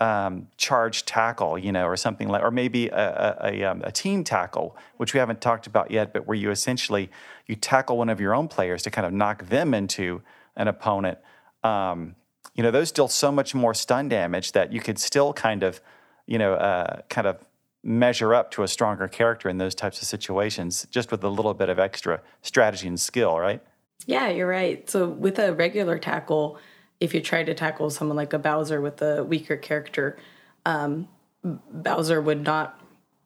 um, 0.00 0.48
charge 0.56 1.04
tackle, 1.04 1.56
you 1.56 1.70
know, 1.70 1.86
or 1.86 1.96
something 1.96 2.28
like, 2.28 2.42
or 2.42 2.50
maybe 2.50 2.88
a, 2.88 3.36
a, 3.40 3.52
a, 3.52 3.64
um, 3.64 3.82
a, 3.84 3.92
team 3.92 4.24
tackle, 4.24 4.76
which 4.96 5.14
we 5.14 5.20
haven't 5.20 5.40
talked 5.40 5.68
about 5.68 5.92
yet, 5.92 6.12
but 6.12 6.26
where 6.26 6.36
you 6.36 6.50
essentially 6.50 7.08
you 7.46 7.54
tackle 7.54 7.96
one 7.96 8.08
of 8.08 8.20
your 8.20 8.34
own 8.34 8.48
players 8.48 8.82
to 8.82 8.90
kind 8.90 9.06
of 9.06 9.12
knock 9.12 9.46
them 9.46 9.74
into 9.74 10.20
an 10.56 10.66
opponent. 10.66 11.18
Um, 11.62 12.16
you 12.54 12.64
know, 12.64 12.72
those 12.72 12.90
deal 12.90 13.06
so 13.06 13.30
much 13.30 13.54
more 13.54 13.74
stun 13.74 14.08
damage 14.08 14.52
that 14.52 14.72
you 14.72 14.80
could 14.80 14.98
still 14.98 15.32
kind 15.32 15.62
of, 15.62 15.80
you 16.26 16.38
know, 16.38 16.54
uh, 16.54 17.02
kind 17.08 17.28
of 17.28 17.38
measure 17.82 18.34
up 18.34 18.50
to 18.52 18.62
a 18.62 18.68
stronger 18.68 19.08
character 19.08 19.48
in 19.48 19.58
those 19.58 19.74
types 19.74 20.00
of 20.00 20.08
situations, 20.08 20.86
just 20.90 21.10
with 21.10 21.22
a 21.24 21.28
little 21.28 21.54
bit 21.54 21.68
of 21.68 21.78
extra 21.78 22.20
strategy 22.42 22.86
and 22.86 23.00
skill, 23.00 23.38
right? 23.38 23.62
Yeah, 24.06 24.28
you're 24.28 24.48
right. 24.48 24.88
So 24.88 25.08
with 25.08 25.38
a 25.38 25.52
regular 25.52 25.98
tackle 25.98 26.58
if 27.02 27.12
you 27.12 27.20
try 27.20 27.42
to 27.42 27.52
tackle 27.52 27.90
someone 27.90 28.16
like 28.16 28.32
a 28.32 28.38
Bowser 28.38 28.80
with 28.80 29.02
a 29.02 29.24
weaker 29.24 29.56
character, 29.56 30.16
um, 30.64 31.08
Bowser 31.42 32.20
would 32.20 32.44
not 32.44 32.80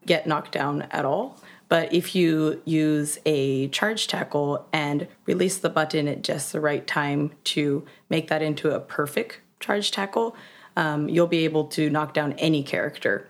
get 0.07 0.27
knocked 0.27 0.53
down 0.53 0.83
at 0.91 1.05
all. 1.05 1.39
But 1.69 1.93
if 1.93 2.15
you 2.15 2.63
use 2.65 3.19
a 3.27 3.69
charge 3.69 4.07
tackle 4.07 4.67
and 4.73 5.07
release 5.27 5.59
the 5.59 5.69
button 5.69 6.09
at 6.09 6.23
just 6.23 6.53
the 6.53 6.61
right 6.61 6.87
time 6.87 7.33
to 7.45 7.85
make 8.09 8.29
that 8.29 8.41
into 8.41 8.71
a 8.71 8.81
perfect 8.81 9.41
charge 9.61 9.91
tackle, 9.91 10.35
um, 10.75 11.11
you'll 11.11 11.27
be 11.27 11.45
able 11.45 11.67
to 11.67 11.91
knock 11.91 12.15
down 12.15 12.33
any 12.35 12.63
character. 12.63 13.29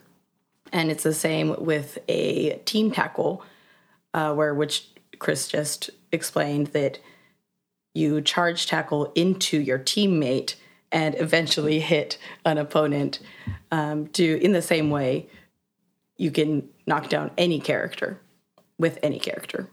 And 0.73 0.91
it's 0.91 1.03
the 1.03 1.15
same 1.15 1.55
with 1.65 1.99
a 2.09 2.59
team 2.65 2.91
tackle, 2.91 3.43
uh, 4.15 4.35
where 4.35 4.55
which 4.55 4.89
Chris 5.19 5.49
just 5.49 5.91
explained 6.13 6.69
that 6.69 6.99
you 7.95 8.21
charge 8.21 8.67
tackle 8.67 9.13
into 9.15 9.59
your 9.59 9.79
teammate 9.79 10.57
and 10.93 11.15
eventually 11.19 11.81
hit 11.81 12.19
an 12.45 12.59
opponent 12.59 13.21
um, 13.71 14.07
to 14.09 14.39
in 14.43 14.53
the 14.53 14.63
same 14.63 14.91
way 14.91 15.29
you 16.17 16.31
can 16.31 16.69
knock 16.87 17.09
down 17.09 17.31
any 17.37 17.61
character 17.61 18.21
with 18.79 18.99
any 19.03 19.19
character. 19.19 19.69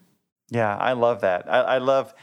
Yeah 0.49 0.75
i 0.75 0.93
love 0.93 1.21
that. 1.21 1.51
I, 1.51 1.59
I 1.61 1.77
love 1.79 2.13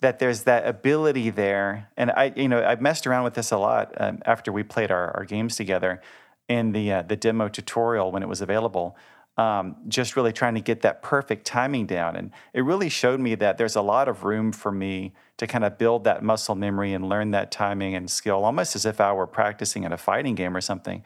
that 0.00 0.18
there's 0.18 0.44
that 0.44 0.66
ability 0.66 1.30
there. 1.30 1.88
And 1.96 2.10
I, 2.10 2.32
you 2.36 2.48
know, 2.48 2.64
I've 2.64 2.80
messed 2.80 3.06
around 3.06 3.24
with 3.24 3.34
this 3.34 3.50
a 3.50 3.58
lot 3.58 3.92
um, 3.96 4.20
after 4.24 4.52
we 4.52 4.62
played 4.62 4.90
our, 4.92 5.16
our 5.16 5.24
games 5.24 5.56
together 5.56 6.00
in 6.48 6.72
the 6.72 6.92
uh, 6.92 7.02
the 7.02 7.16
demo 7.16 7.48
tutorial 7.48 8.10
when 8.10 8.22
it 8.22 8.28
was 8.28 8.40
available. 8.40 8.96
Um, 9.36 9.76
just 9.86 10.16
really 10.16 10.32
trying 10.32 10.56
to 10.56 10.60
get 10.60 10.80
that 10.80 11.00
perfect 11.00 11.46
timing 11.46 11.86
down, 11.86 12.16
and 12.16 12.32
it 12.52 12.62
really 12.62 12.88
showed 12.88 13.20
me 13.20 13.36
that 13.36 13.56
there's 13.56 13.76
a 13.76 13.82
lot 13.82 14.08
of 14.08 14.24
room 14.24 14.50
for 14.50 14.72
me 14.72 15.12
to 15.36 15.46
kind 15.46 15.64
of 15.64 15.78
build 15.78 16.04
that 16.04 16.22
muscle 16.22 16.56
memory 16.56 16.92
and 16.92 17.08
learn 17.08 17.30
that 17.30 17.52
timing 17.52 17.94
and 17.94 18.10
skill, 18.10 18.44
almost 18.44 18.74
as 18.74 18.84
if 18.84 19.00
I 19.00 19.12
were 19.12 19.28
practicing 19.28 19.84
in 19.84 19.92
a 19.92 19.96
fighting 19.96 20.34
game 20.34 20.56
or 20.56 20.60
something. 20.60 21.04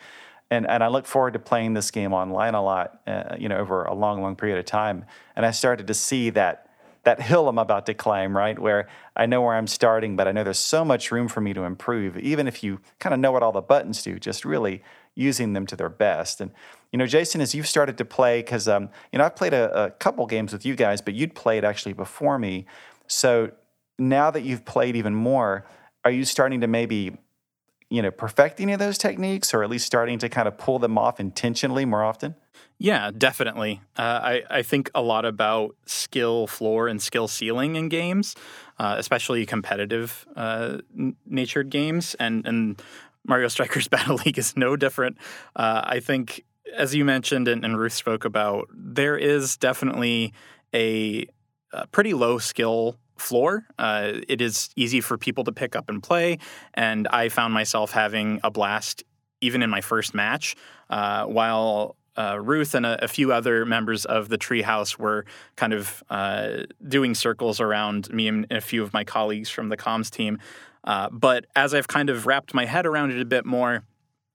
And, 0.51 0.69
and 0.69 0.83
I 0.83 0.89
look 0.89 1.07
forward 1.07 1.35
to 1.35 1.39
playing 1.39 1.75
this 1.75 1.91
game 1.91 2.13
online 2.13 2.55
a 2.55 2.63
lot, 2.63 3.01
uh, 3.07 3.37
you 3.39 3.49
know, 3.49 3.59
over 3.59 3.85
a 3.85 3.95
long, 3.95 4.23
long 4.23 4.37
period 4.37 4.59
of 4.59 4.65
time. 4.65 5.05
And 5.37 5.47
I 5.47 5.51
started 5.51 5.87
to 5.87 5.95
see 5.95 6.31
that 6.31 6.67
that 7.05 7.21
hill 7.21 7.49
I'm 7.49 7.59
about 7.59 7.87
to 7.87 7.95
climb, 7.95 8.37
right? 8.37 8.59
Where 8.59 8.89
I 9.17 9.27
know 9.27 9.43
where 9.43 9.55
I'm 9.55 9.67
starting, 9.67 10.17
but 10.17 10.29
I 10.29 10.33
know 10.33 10.45
there's 10.45 10.59
so 10.59 10.85
much 10.85 11.11
room 11.11 11.29
for 11.29 11.41
me 11.41 11.53
to 11.55 11.65
improve, 11.65 12.17
even 12.19 12.47
if 12.47 12.63
you 12.63 12.81
kind 12.99 13.13
of 13.13 13.21
know 13.21 13.33
what 13.33 13.43
all 13.43 13.53
the 13.53 13.61
buttons 13.61 14.03
do, 14.03 14.19
just 14.19 14.45
really 14.45 14.83
using 15.15 15.53
them 15.53 15.67
to 15.67 15.77
their 15.77 15.89
best. 15.89 16.41
And, 16.41 16.53
you 16.93 16.99
know, 16.99 17.07
Jason, 17.07 17.41
as 17.41 17.55
you've 17.55 17.69
started 17.69 17.99
to 17.99 18.05
play, 18.05 18.41
because, 18.41 18.69
um, 18.69 18.89
you 19.13 19.19
know, 19.19 19.25
I've 19.25 19.37
played 19.37 19.53
a, 19.53 19.85
a 19.87 19.91
couple 19.91 20.27
games 20.27 20.53
with 20.53 20.65
you 20.65 20.77
guys, 20.77 21.01
but 21.01 21.15
you'd 21.15 21.35
played 21.35 21.65
actually 21.65 21.93
before 21.93 22.39
me. 22.39 22.67
So 23.09 23.51
now 23.99 24.31
that 24.31 24.43
you've 24.43 24.65
played 24.65 24.97
even 24.97 25.15
more, 25.15 25.67
are 26.05 26.11
you 26.11 26.25
starting 26.25 26.61
to 26.61 26.67
maybe 26.67 27.19
you 27.91 28.01
know 28.01 28.11
perfect 28.11 28.59
any 28.59 28.73
of 28.73 28.79
those 28.79 28.97
techniques 28.97 29.53
or 29.53 29.63
at 29.63 29.69
least 29.69 29.87
starting 29.87 30.19
to 30.19 30.29
kind 30.29 30.49
of 30.49 30.57
pull 30.57 30.79
them 30.79 30.97
off 30.97 31.21
intentionally 31.21 31.85
more 31.85 32.03
often 32.03 32.35
yeah 32.79 33.11
definitely 33.17 33.81
uh, 33.97 34.21
I, 34.23 34.43
I 34.51 34.63
think 34.63 34.91
a 34.95 35.03
lot 35.03 35.25
about 35.25 35.77
skill 35.87 36.47
floor 36.47 36.89
and 36.89 37.01
skill 37.01 37.29
ceiling 37.29 37.77
in 37.77 37.89
games 37.89 38.35
uh, 38.79 38.97
especially 38.99 39.45
competitive 39.47 40.27
uh, 40.37 40.79
n- 40.99 41.17
natured 41.27 41.71
games 41.71 42.15
and 42.19 42.47
and 42.47 42.81
mario 43.27 43.49
strikers 43.49 43.89
battle 43.95 44.17
league 44.25 44.39
is 44.39 44.57
no 44.57 44.77
different 44.77 45.17
uh, 45.57 45.83
i 45.85 46.01
think 46.01 46.45
as 46.77 46.95
you 46.95 47.05
mentioned 47.05 47.49
and, 47.49 47.65
and 47.65 47.79
ruth 47.79 47.93
spoke 47.93 48.25
about 48.25 48.69
there 48.75 49.17
is 49.17 49.57
definitely 49.57 50.33
a, 50.75 51.27
a 51.73 51.87
pretty 51.89 52.15
low 52.15 52.39
skill 52.39 52.97
floor. 53.19 53.65
Uh, 53.79 54.13
it 54.29 54.41
is 54.41 54.71
easy 54.77 55.01
for 55.01 55.17
people 55.17 55.45
to 55.45 55.53
pick 55.53 55.77
up 55.77 55.89
and 55.89 56.03
play, 56.03 56.39
and 56.75 57.09
I 57.09 57.29
found 57.29 57.55
myself 57.55 57.93
having 57.93 58.41
a 58.43 58.51
blast 58.51 59.05
even 59.41 59.63
in 59.63 59.71
my 59.71 59.81
first 59.81 60.15
match. 60.15 60.55
Uh, 60.91 61.25
while 61.25 61.97
uh, 62.17 62.39
Ruth 62.41 62.75
and 62.75 62.85
a, 62.85 63.05
a, 63.05 63.09
few 63.09 63.33
other 63.33 63.65
members 63.65 64.05
of 64.05 64.29
the 64.29 64.37
treehouse 64.37 64.99
were 64.99 65.25
kind 65.57 65.73
of 65.73 66.03
uh, 66.11 66.65
doing 66.87 67.15
circles 67.15 67.61
around 67.61 68.13
me 68.13 68.29
and 68.29 68.47
a 68.51 68.61
few 68.61 68.83
of 68.83 68.93
my 68.93 69.05
colleagues 69.05 69.49
from 69.49 69.71
the 69.71 69.77
comms 69.77 70.11
team. 70.11 70.39
Uh, 70.85 71.09
but 71.11 71.47
as 71.57 71.75
I've 71.75 71.89
kind 71.89 72.11
of 72.11 72.27
wrapped 72.27 72.55
my 72.55 72.67
head 72.67 72.87
around 72.87 73.13
it 73.13 73.21
a 73.21 73.25
bit 73.25 73.47
more, 73.47 73.85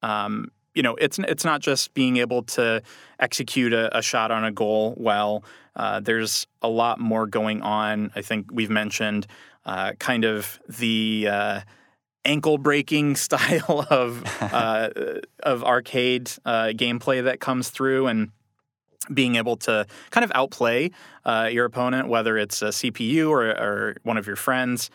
um, 0.01 0.51
you 0.73 0.83
know, 0.83 0.95
it's 0.95 1.17
it's 1.19 1.43
not 1.43 1.61
just 1.61 1.93
being 1.93 2.17
able 2.17 2.43
to 2.43 2.81
execute 3.19 3.73
a, 3.73 3.97
a 3.97 4.01
shot 4.01 4.31
on 4.31 4.43
a 4.43 4.51
goal 4.51 4.93
well. 4.97 5.43
Uh, 5.75 5.99
there's 5.99 6.47
a 6.61 6.69
lot 6.69 6.99
more 6.99 7.25
going 7.25 7.61
on. 7.61 8.11
I 8.15 8.21
think 8.21 8.47
we've 8.51 8.69
mentioned 8.69 9.27
uh, 9.65 9.93
kind 9.93 10.23
of 10.23 10.59
the 10.69 11.27
uh, 11.29 11.61
ankle 12.27 12.57
breaking 12.57 13.15
style 13.27 13.85
of 13.89 14.23
uh, 14.41 14.89
of 15.41 15.63
arcade 15.63 16.31
uh, 16.45 16.67
gameplay 16.67 17.23
that 17.23 17.39
comes 17.39 17.69
through 17.69 18.07
and 18.07 18.31
being 19.13 19.35
able 19.35 19.55
to 19.55 19.87
kind 20.09 20.23
of 20.23 20.31
outplay 20.35 20.91
uh, 21.25 21.49
your 21.51 21.65
opponent, 21.65 22.09
whether 22.09 22.37
it's 22.37 22.61
a 22.61 22.67
CPU 22.67 23.29
or, 23.29 23.49
or 23.49 23.95
one 24.03 24.17
of 24.17 24.27
your 24.27 24.35
friends. 24.35 24.89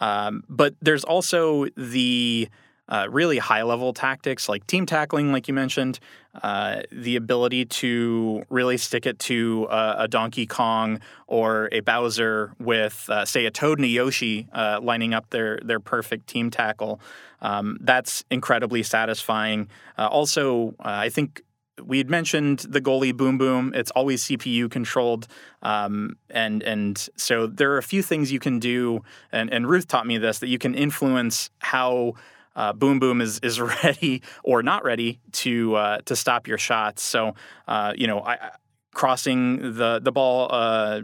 Um, 0.00 0.42
but 0.48 0.74
there's 0.80 1.04
also 1.04 1.66
the 1.76 2.48
uh, 2.88 3.06
really 3.10 3.38
high 3.38 3.62
level 3.62 3.92
tactics 3.92 4.48
like 4.48 4.66
team 4.66 4.86
tackling, 4.86 5.32
like 5.32 5.48
you 5.48 5.54
mentioned, 5.54 6.00
uh, 6.42 6.82
the 6.92 7.16
ability 7.16 7.64
to 7.64 8.42
really 8.48 8.76
stick 8.76 9.06
it 9.06 9.18
to 9.18 9.66
a, 9.70 10.06
Donkey 10.08 10.46
Kong 10.46 11.00
or 11.26 11.68
a 11.72 11.80
Bowser 11.80 12.52
with, 12.58 13.06
uh, 13.10 13.24
say, 13.24 13.46
a 13.46 13.50
Toad 13.50 13.78
and 13.78 13.84
a 13.84 13.88
Yoshi 13.88 14.48
uh, 14.52 14.80
lining 14.82 15.14
up 15.14 15.30
their 15.30 15.58
their 15.62 15.80
perfect 15.80 16.26
team 16.26 16.50
tackle. 16.50 17.00
Um, 17.40 17.78
that's 17.80 18.24
incredibly 18.30 18.82
satisfying. 18.82 19.68
Uh, 19.96 20.06
also, 20.06 20.74
I 20.80 21.08
think 21.08 21.42
we 21.84 21.98
had 21.98 22.10
mentioned 22.10 22.60
the 22.60 22.80
goalie 22.80 23.16
boom 23.16 23.38
boom. 23.38 23.72
It's 23.74 23.90
always 23.92 24.24
CPU 24.24 24.70
controlled, 24.70 25.26
um, 25.62 26.16
and 26.30 26.62
and 26.62 27.08
so 27.16 27.46
there 27.46 27.72
are 27.72 27.78
a 27.78 27.82
few 27.82 28.02
things 28.02 28.32
you 28.32 28.40
can 28.40 28.58
do. 28.58 29.02
And, 29.32 29.52
and 29.52 29.68
Ruth 29.68 29.86
taught 29.86 30.06
me 30.06 30.18
this 30.18 30.38
that 30.40 30.48
you 30.48 30.58
can 30.58 30.74
influence 30.74 31.50
how 31.60 32.14
uh, 32.58 32.72
Boom 32.72 32.98
Boom 32.98 33.20
is 33.22 33.38
is 33.38 33.60
ready 33.84 34.20
or 34.42 34.62
not 34.62 34.84
ready 34.84 35.20
to 35.32 35.76
uh, 35.76 35.98
to 36.04 36.16
stop 36.16 36.46
your 36.46 36.58
shots. 36.58 37.02
So 37.02 37.34
uh, 37.66 37.94
you 37.96 38.06
know, 38.06 38.20
I, 38.20 38.50
crossing 38.92 39.74
the 39.74 40.00
the 40.02 40.12
ball 40.12 40.48
uh, 40.50 41.02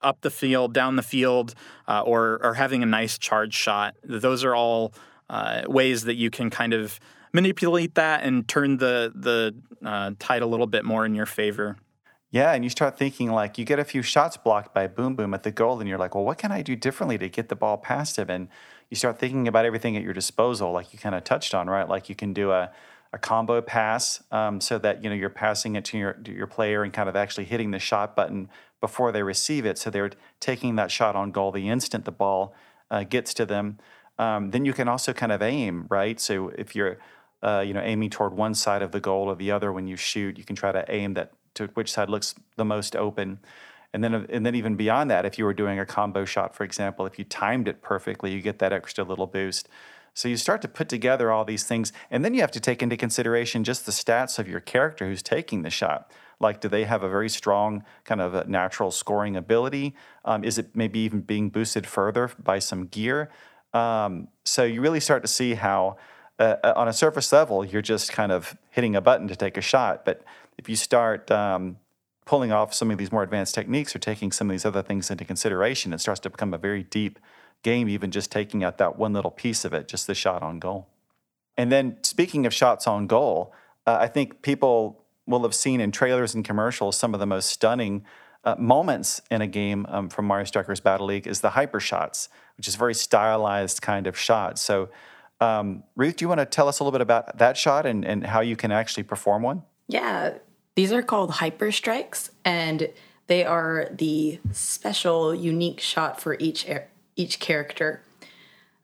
up 0.00 0.22
the 0.22 0.30
field, 0.30 0.72
down 0.72 0.96
the 0.96 1.02
field, 1.02 1.54
uh, 1.86 2.00
or 2.00 2.40
or 2.42 2.54
having 2.54 2.82
a 2.82 2.86
nice 2.86 3.18
charge 3.18 3.54
shot. 3.54 3.94
Those 4.02 4.42
are 4.42 4.54
all 4.54 4.92
ways 5.68 6.04
that 6.04 6.14
you 6.14 6.30
can 6.30 6.50
kind 6.50 6.72
of 6.72 6.98
manipulate 7.32 7.94
that 7.94 8.24
and 8.24 8.48
turn 8.48 8.78
the 8.78 9.12
the 9.14 10.14
tide 10.18 10.42
a 10.42 10.46
little 10.46 10.66
bit 10.66 10.84
more 10.84 11.04
in 11.04 11.14
your 11.14 11.26
favor. 11.26 11.76
Yeah, 12.32 12.52
and 12.52 12.62
you 12.62 12.70
start 12.70 12.96
thinking 12.96 13.32
like 13.32 13.58
you 13.58 13.64
get 13.64 13.80
a 13.80 13.84
few 13.84 14.02
shots 14.02 14.36
blocked 14.36 14.72
by 14.72 14.86
Boom 14.86 15.16
Boom 15.16 15.34
at 15.34 15.42
the 15.42 15.50
goal, 15.50 15.80
and 15.80 15.88
you're 15.88 15.98
like, 15.98 16.14
well, 16.14 16.24
what 16.24 16.38
can 16.38 16.52
I 16.52 16.62
do 16.62 16.76
differently 16.76 17.18
to 17.18 17.28
get 17.28 17.48
the 17.48 17.56
ball 17.56 17.76
past 17.76 18.18
him? 18.18 18.30
And 18.30 18.48
you 18.90 18.96
start 18.96 19.18
thinking 19.18 19.48
about 19.48 19.64
everything 19.64 19.96
at 19.96 20.02
your 20.02 20.12
disposal, 20.12 20.72
like 20.72 20.92
you 20.92 20.98
kind 20.98 21.14
of 21.14 21.24
touched 21.24 21.54
on, 21.54 21.70
right? 21.70 21.88
Like 21.88 22.08
you 22.08 22.16
can 22.16 22.32
do 22.32 22.50
a, 22.50 22.70
a 23.12 23.18
combo 23.18 23.62
pass 23.62 24.22
um, 24.32 24.60
so 24.60 24.78
that 24.78 25.02
you 25.02 25.08
know 25.08 25.16
you're 25.16 25.30
passing 25.30 25.76
it 25.76 25.84
to 25.86 25.98
your 25.98 26.12
to 26.14 26.32
your 26.32 26.46
player 26.46 26.82
and 26.82 26.92
kind 26.92 27.08
of 27.08 27.16
actually 27.16 27.44
hitting 27.44 27.70
the 27.70 27.78
shot 27.78 28.14
button 28.14 28.48
before 28.80 29.12
they 29.12 29.22
receive 29.22 29.64
it, 29.64 29.78
so 29.78 29.90
they're 29.90 30.10
taking 30.40 30.76
that 30.76 30.90
shot 30.90 31.14
on 31.14 31.30
goal 31.30 31.52
the 31.52 31.68
instant 31.68 32.04
the 32.04 32.12
ball 32.12 32.54
uh, 32.90 33.04
gets 33.04 33.32
to 33.34 33.46
them. 33.46 33.78
Um, 34.18 34.50
then 34.50 34.64
you 34.64 34.72
can 34.72 34.88
also 34.88 35.12
kind 35.12 35.32
of 35.32 35.40
aim, 35.40 35.86
right? 35.88 36.18
So 36.20 36.48
if 36.50 36.74
you're 36.74 36.98
uh, 37.42 37.62
you 37.64 37.72
know 37.72 37.82
aiming 37.82 38.10
toward 38.10 38.34
one 38.34 38.54
side 38.54 38.82
of 38.82 38.90
the 38.90 39.00
goal 39.00 39.28
or 39.28 39.36
the 39.36 39.52
other 39.52 39.72
when 39.72 39.86
you 39.86 39.96
shoot, 39.96 40.36
you 40.36 40.44
can 40.44 40.56
try 40.56 40.72
to 40.72 40.84
aim 40.92 41.14
that 41.14 41.32
to 41.54 41.66
which 41.74 41.92
side 41.92 42.10
looks 42.10 42.34
the 42.56 42.64
most 42.64 42.96
open. 42.96 43.38
And 43.92 44.04
then, 44.04 44.14
and 44.14 44.46
then 44.46 44.54
even 44.54 44.76
beyond 44.76 45.10
that, 45.10 45.24
if 45.24 45.38
you 45.38 45.44
were 45.44 45.54
doing 45.54 45.78
a 45.80 45.86
combo 45.86 46.24
shot, 46.24 46.54
for 46.54 46.64
example, 46.64 47.06
if 47.06 47.18
you 47.18 47.24
timed 47.24 47.66
it 47.66 47.82
perfectly, 47.82 48.32
you 48.32 48.40
get 48.40 48.60
that 48.60 48.72
extra 48.72 49.04
little 49.04 49.26
boost. 49.26 49.68
So 50.14 50.28
you 50.28 50.36
start 50.36 50.62
to 50.62 50.68
put 50.68 50.88
together 50.88 51.30
all 51.30 51.44
these 51.44 51.64
things, 51.64 51.92
and 52.10 52.24
then 52.24 52.34
you 52.34 52.40
have 52.40 52.50
to 52.52 52.60
take 52.60 52.82
into 52.82 52.96
consideration 52.96 53.64
just 53.64 53.86
the 53.86 53.92
stats 53.92 54.38
of 54.38 54.48
your 54.48 54.60
character 54.60 55.06
who's 55.06 55.22
taking 55.22 55.62
the 55.62 55.70
shot. 55.70 56.10
Like, 56.40 56.60
do 56.60 56.68
they 56.68 56.84
have 56.84 57.02
a 57.02 57.08
very 57.08 57.28
strong 57.28 57.84
kind 58.04 58.20
of 58.20 58.48
natural 58.48 58.90
scoring 58.90 59.36
ability? 59.36 59.94
Um, 60.24 60.42
is 60.42 60.58
it 60.58 60.74
maybe 60.74 61.00
even 61.00 61.20
being 61.20 61.50
boosted 61.50 61.86
further 61.86 62.30
by 62.42 62.58
some 62.58 62.86
gear? 62.86 63.30
Um, 63.72 64.28
so 64.44 64.64
you 64.64 64.80
really 64.80 65.00
start 65.00 65.22
to 65.22 65.28
see 65.28 65.54
how, 65.54 65.96
uh, 66.38 66.56
uh 66.64 66.72
on 66.76 66.88
a 66.88 66.92
surface 66.92 67.32
level, 67.32 67.64
you're 67.64 67.82
just 67.82 68.10
kind 68.10 68.32
of 68.32 68.56
hitting 68.70 68.96
a 68.96 69.00
button 69.00 69.28
to 69.28 69.36
take 69.36 69.56
a 69.56 69.60
shot. 69.60 70.04
But 70.04 70.24
if 70.58 70.68
you 70.68 70.76
start 70.76 71.30
um, 71.30 71.76
pulling 72.24 72.52
off 72.52 72.74
some 72.74 72.90
of 72.90 72.98
these 72.98 73.12
more 73.12 73.22
advanced 73.22 73.54
techniques 73.54 73.94
or 73.94 73.98
taking 73.98 74.30
some 74.32 74.48
of 74.48 74.54
these 74.54 74.64
other 74.64 74.82
things 74.82 75.10
into 75.10 75.24
consideration, 75.24 75.92
it 75.92 76.00
starts 76.00 76.20
to 76.20 76.30
become 76.30 76.54
a 76.54 76.58
very 76.58 76.82
deep 76.84 77.18
game, 77.62 77.88
even 77.88 78.10
just 78.10 78.30
taking 78.30 78.64
out 78.64 78.78
that 78.78 78.96
one 78.96 79.12
little 79.12 79.30
piece 79.30 79.64
of 79.64 79.72
it, 79.72 79.88
just 79.88 80.06
the 80.06 80.14
shot 80.14 80.42
on 80.42 80.58
goal. 80.58 80.88
And 81.56 81.70
then, 81.70 81.98
speaking 82.02 82.46
of 82.46 82.54
shots 82.54 82.86
on 82.86 83.06
goal, 83.06 83.52
uh, 83.86 83.98
I 84.00 84.06
think 84.06 84.42
people 84.42 85.04
will 85.26 85.42
have 85.42 85.54
seen 85.54 85.80
in 85.80 85.92
trailers 85.92 86.34
and 86.34 86.44
commercials 86.44 86.96
some 86.96 87.14
of 87.14 87.20
the 87.20 87.26
most 87.26 87.50
stunning 87.50 88.04
uh, 88.44 88.54
moments 88.58 89.20
in 89.30 89.42
a 89.42 89.46
game 89.46 89.86
um, 89.88 90.08
from 90.08 90.24
Mario 90.24 90.44
Strikers 90.44 90.80
Battle 90.80 91.06
League 91.06 91.26
is 91.26 91.40
the 91.40 91.50
hyper 91.50 91.80
shots, 91.80 92.28
which 92.56 92.66
is 92.66 92.74
a 92.74 92.78
very 92.78 92.94
stylized 92.94 93.82
kind 93.82 94.06
of 94.06 94.18
shot. 94.18 94.58
So, 94.58 94.88
um, 95.40 95.84
Ruth, 95.96 96.16
do 96.16 96.24
you 96.24 96.28
want 96.28 96.40
to 96.40 96.46
tell 96.46 96.68
us 96.68 96.80
a 96.80 96.84
little 96.84 96.92
bit 96.92 97.02
about 97.02 97.38
that 97.38 97.56
shot 97.56 97.86
and, 97.86 98.04
and 98.04 98.26
how 98.26 98.40
you 98.40 98.56
can 98.56 98.72
actually 98.72 99.02
perform 99.02 99.42
one? 99.42 99.62
Yeah, 99.88 100.34
these 100.80 100.92
are 100.92 101.02
called 101.02 101.30
hyper 101.32 101.70
strikes, 101.70 102.30
and 102.42 102.88
they 103.26 103.44
are 103.44 103.88
the 103.92 104.40
special, 104.50 105.34
unique 105.34 105.78
shot 105.78 106.18
for 106.18 106.38
each 106.40 106.66
each 107.16 107.38
character. 107.38 108.00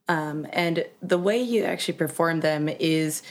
Um, 0.06 0.46
and 0.52 0.84
the 1.00 1.16
way 1.16 1.40
you 1.40 1.64
actually 1.64 1.96
perform 1.96 2.40
them 2.40 2.68
is 2.68 3.22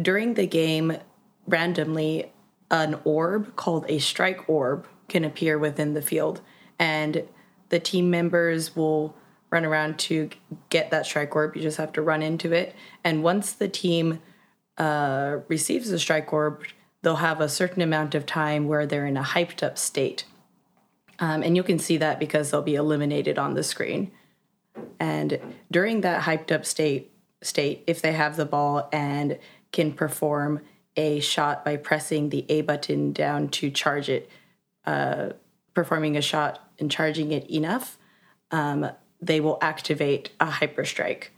during 0.00 0.34
the 0.34 0.46
game, 0.46 0.98
randomly, 1.46 2.30
an 2.70 3.00
orb 3.04 3.56
called 3.56 3.86
a 3.88 3.98
strike 3.98 4.46
orb 4.46 4.86
can 5.08 5.24
appear 5.24 5.58
within 5.58 5.94
the 5.94 6.02
field, 6.02 6.42
and 6.78 7.26
the 7.70 7.78
team 7.78 8.10
members 8.10 8.76
will 8.76 9.14
run 9.48 9.64
around 9.64 9.98
to 10.00 10.28
get 10.68 10.90
that 10.90 11.06
strike 11.06 11.34
orb. 11.34 11.56
You 11.56 11.62
just 11.62 11.78
have 11.78 11.94
to 11.94 12.02
run 12.02 12.22
into 12.22 12.52
it, 12.52 12.74
and 13.02 13.22
once 13.22 13.52
the 13.52 13.68
team 13.68 14.20
uh, 14.76 15.38
receives 15.48 15.88
the 15.88 15.98
strike 15.98 16.30
orb, 16.30 16.62
they'll 17.06 17.14
have 17.14 17.40
a 17.40 17.48
certain 17.48 17.82
amount 17.82 18.16
of 18.16 18.26
time 18.26 18.66
where 18.66 18.84
they're 18.84 19.06
in 19.06 19.16
a 19.16 19.22
hyped 19.22 19.62
up 19.62 19.78
state. 19.78 20.24
Um, 21.20 21.44
and 21.44 21.54
you 21.54 21.62
can 21.62 21.78
see 21.78 21.98
that 21.98 22.18
because 22.18 22.50
they'll 22.50 22.62
be 22.62 22.74
eliminated 22.74 23.38
on 23.38 23.54
the 23.54 23.62
screen. 23.62 24.10
And 24.98 25.38
during 25.70 26.00
that 26.00 26.24
hyped 26.24 26.50
up 26.50 26.66
state, 26.66 27.12
state, 27.42 27.84
if 27.86 28.02
they 28.02 28.10
have 28.10 28.34
the 28.34 28.44
ball 28.44 28.88
and 28.92 29.38
can 29.70 29.92
perform 29.92 30.62
a 30.96 31.20
shot 31.20 31.64
by 31.64 31.76
pressing 31.76 32.30
the 32.30 32.44
A 32.48 32.62
button 32.62 33.12
down 33.12 33.50
to 33.50 33.70
charge 33.70 34.08
it, 34.08 34.28
uh, 34.84 35.28
performing 35.74 36.16
a 36.16 36.20
shot 36.20 36.68
and 36.80 36.90
charging 36.90 37.30
it 37.30 37.48
enough, 37.48 37.98
um, 38.50 38.90
they 39.22 39.38
will 39.38 39.58
activate 39.62 40.30
a 40.40 40.46
hyper 40.46 40.84
strike. 40.84 41.30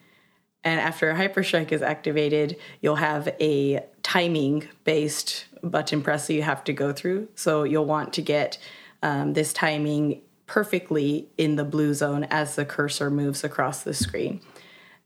And 0.64 0.80
after 0.80 1.10
a 1.10 1.16
hyper 1.16 1.42
strike 1.42 1.72
is 1.72 1.82
activated, 1.82 2.56
you'll 2.80 2.96
have 2.96 3.28
a 3.38 3.84
timing 4.02 4.66
based 4.84 5.44
button 5.62 6.02
press 6.02 6.26
that 6.26 6.34
you 6.34 6.42
have 6.42 6.64
to 6.64 6.72
go 6.72 6.92
through. 6.92 7.28
So 7.34 7.64
you'll 7.64 7.84
want 7.84 8.12
to 8.14 8.22
get 8.22 8.58
um, 9.02 9.34
this 9.34 9.52
timing 9.52 10.22
perfectly 10.46 11.28
in 11.36 11.56
the 11.56 11.64
blue 11.64 11.94
zone 11.94 12.24
as 12.24 12.56
the 12.56 12.64
cursor 12.64 13.10
moves 13.10 13.44
across 13.44 13.82
the 13.82 13.94
screen. 13.94 14.40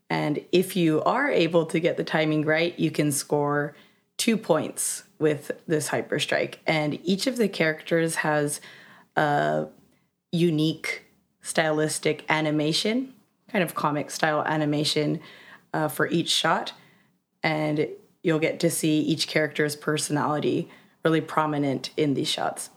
And 0.09 0.43
if 0.51 0.75
you 0.75 1.01
are 1.03 1.29
able 1.29 1.65
to 1.67 1.79
get 1.79 1.97
the 1.97 2.03
timing 2.03 2.45
right, 2.45 2.77
you 2.79 2.91
can 2.91 3.11
score 3.11 3.75
two 4.17 4.37
points 4.37 5.03
with 5.19 5.51
this 5.67 5.87
hyper 5.87 6.19
strike. 6.19 6.59
And 6.65 6.99
each 7.03 7.27
of 7.27 7.37
the 7.37 7.47
characters 7.47 8.15
has 8.15 8.61
a 9.15 9.67
unique 10.31 11.05
stylistic 11.41 12.25
animation, 12.29 13.13
kind 13.51 13.63
of 13.63 13.75
comic 13.75 14.11
style 14.11 14.43
animation 14.45 15.19
uh, 15.73 15.87
for 15.87 16.07
each 16.07 16.29
shot. 16.29 16.73
And 17.41 17.87
you'll 18.23 18.39
get 18.39 18.59
to 18.61 18.69
see 18.69 18.99
each 18.99 19.27
character's 19.27 19.75
personality 19.75 20.69
really 21.03 21.21
prominent 21.21 21.91
in 21.95 22.13
these 22.13 22.29
shots. 22.29 22.69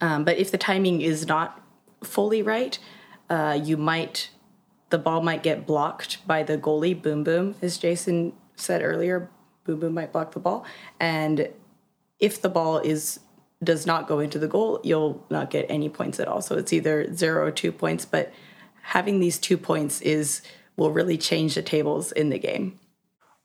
Um, 0.00 0.24
but 0.24 0.38
if 0.38 0.50
the 0.50 0.58
timing 0.58 1.02
is 1.02 1.26
not 1.26 1.60
fully 2.02 2.40
right, 2.40 2.78
uh, 3.28 3.58
you 3.62 3.76
might, 3.76 4.30
the 4.90 4.98
ball 4.98 5.20
might 5.20 5.42
get 5.42 5.66
blocked 5.66 6.26
by 6.26 6.44
the 6.44 6.56
goalie, 6.56 7.00
Boom 7.00 7.24
Boom, 7.24 7.56
as 7.60 7.76
Jason 7.76 8.32
said 8.54 8.82
earlier. 8.82 9.28
Boom 9.64 9.80
Boom 9.80 9.94
might 9.94 10.12
block 10.12 10.32
the 10.32 10.40
ball. 10.40 10.64
And 11.00 11.48
if 12.20 12.40
the 12.40 12.48
ball 12.48 12.78
is 12.78 13.20
does 13.62 13.86
not 13.86 14.06
go 14.06 14.20
into 14.20 14.38
the 14.38 14.46
goal, 14.46 14.80
you'll 14.84 15.26
not 15.30 15.50
get 15.50 15.66
any 15.68 15.88
points 15.88 16.20
at 16.20 16.28
all. 16.28 16.40
So 16.40 16.56
it's 16.56 16.72
either 16.72 17.12
zero 17.12 17.44
or 17.44 17.50
two 17.50 17.72
points, 17.72 18.04
but 18.04 18.32
having 18.82 19.18
these 19.18 19.36
two 19.36 19.58
points 19.58 20.00
is 20.00 20.42
will 20.76 20.92
really 20.92 21.18
change 21.18 21.56
the 21.56 21.62
tables 21.62 22.12
in 22.12 22.28
the 22.30 22.38
game. 22.38 22.78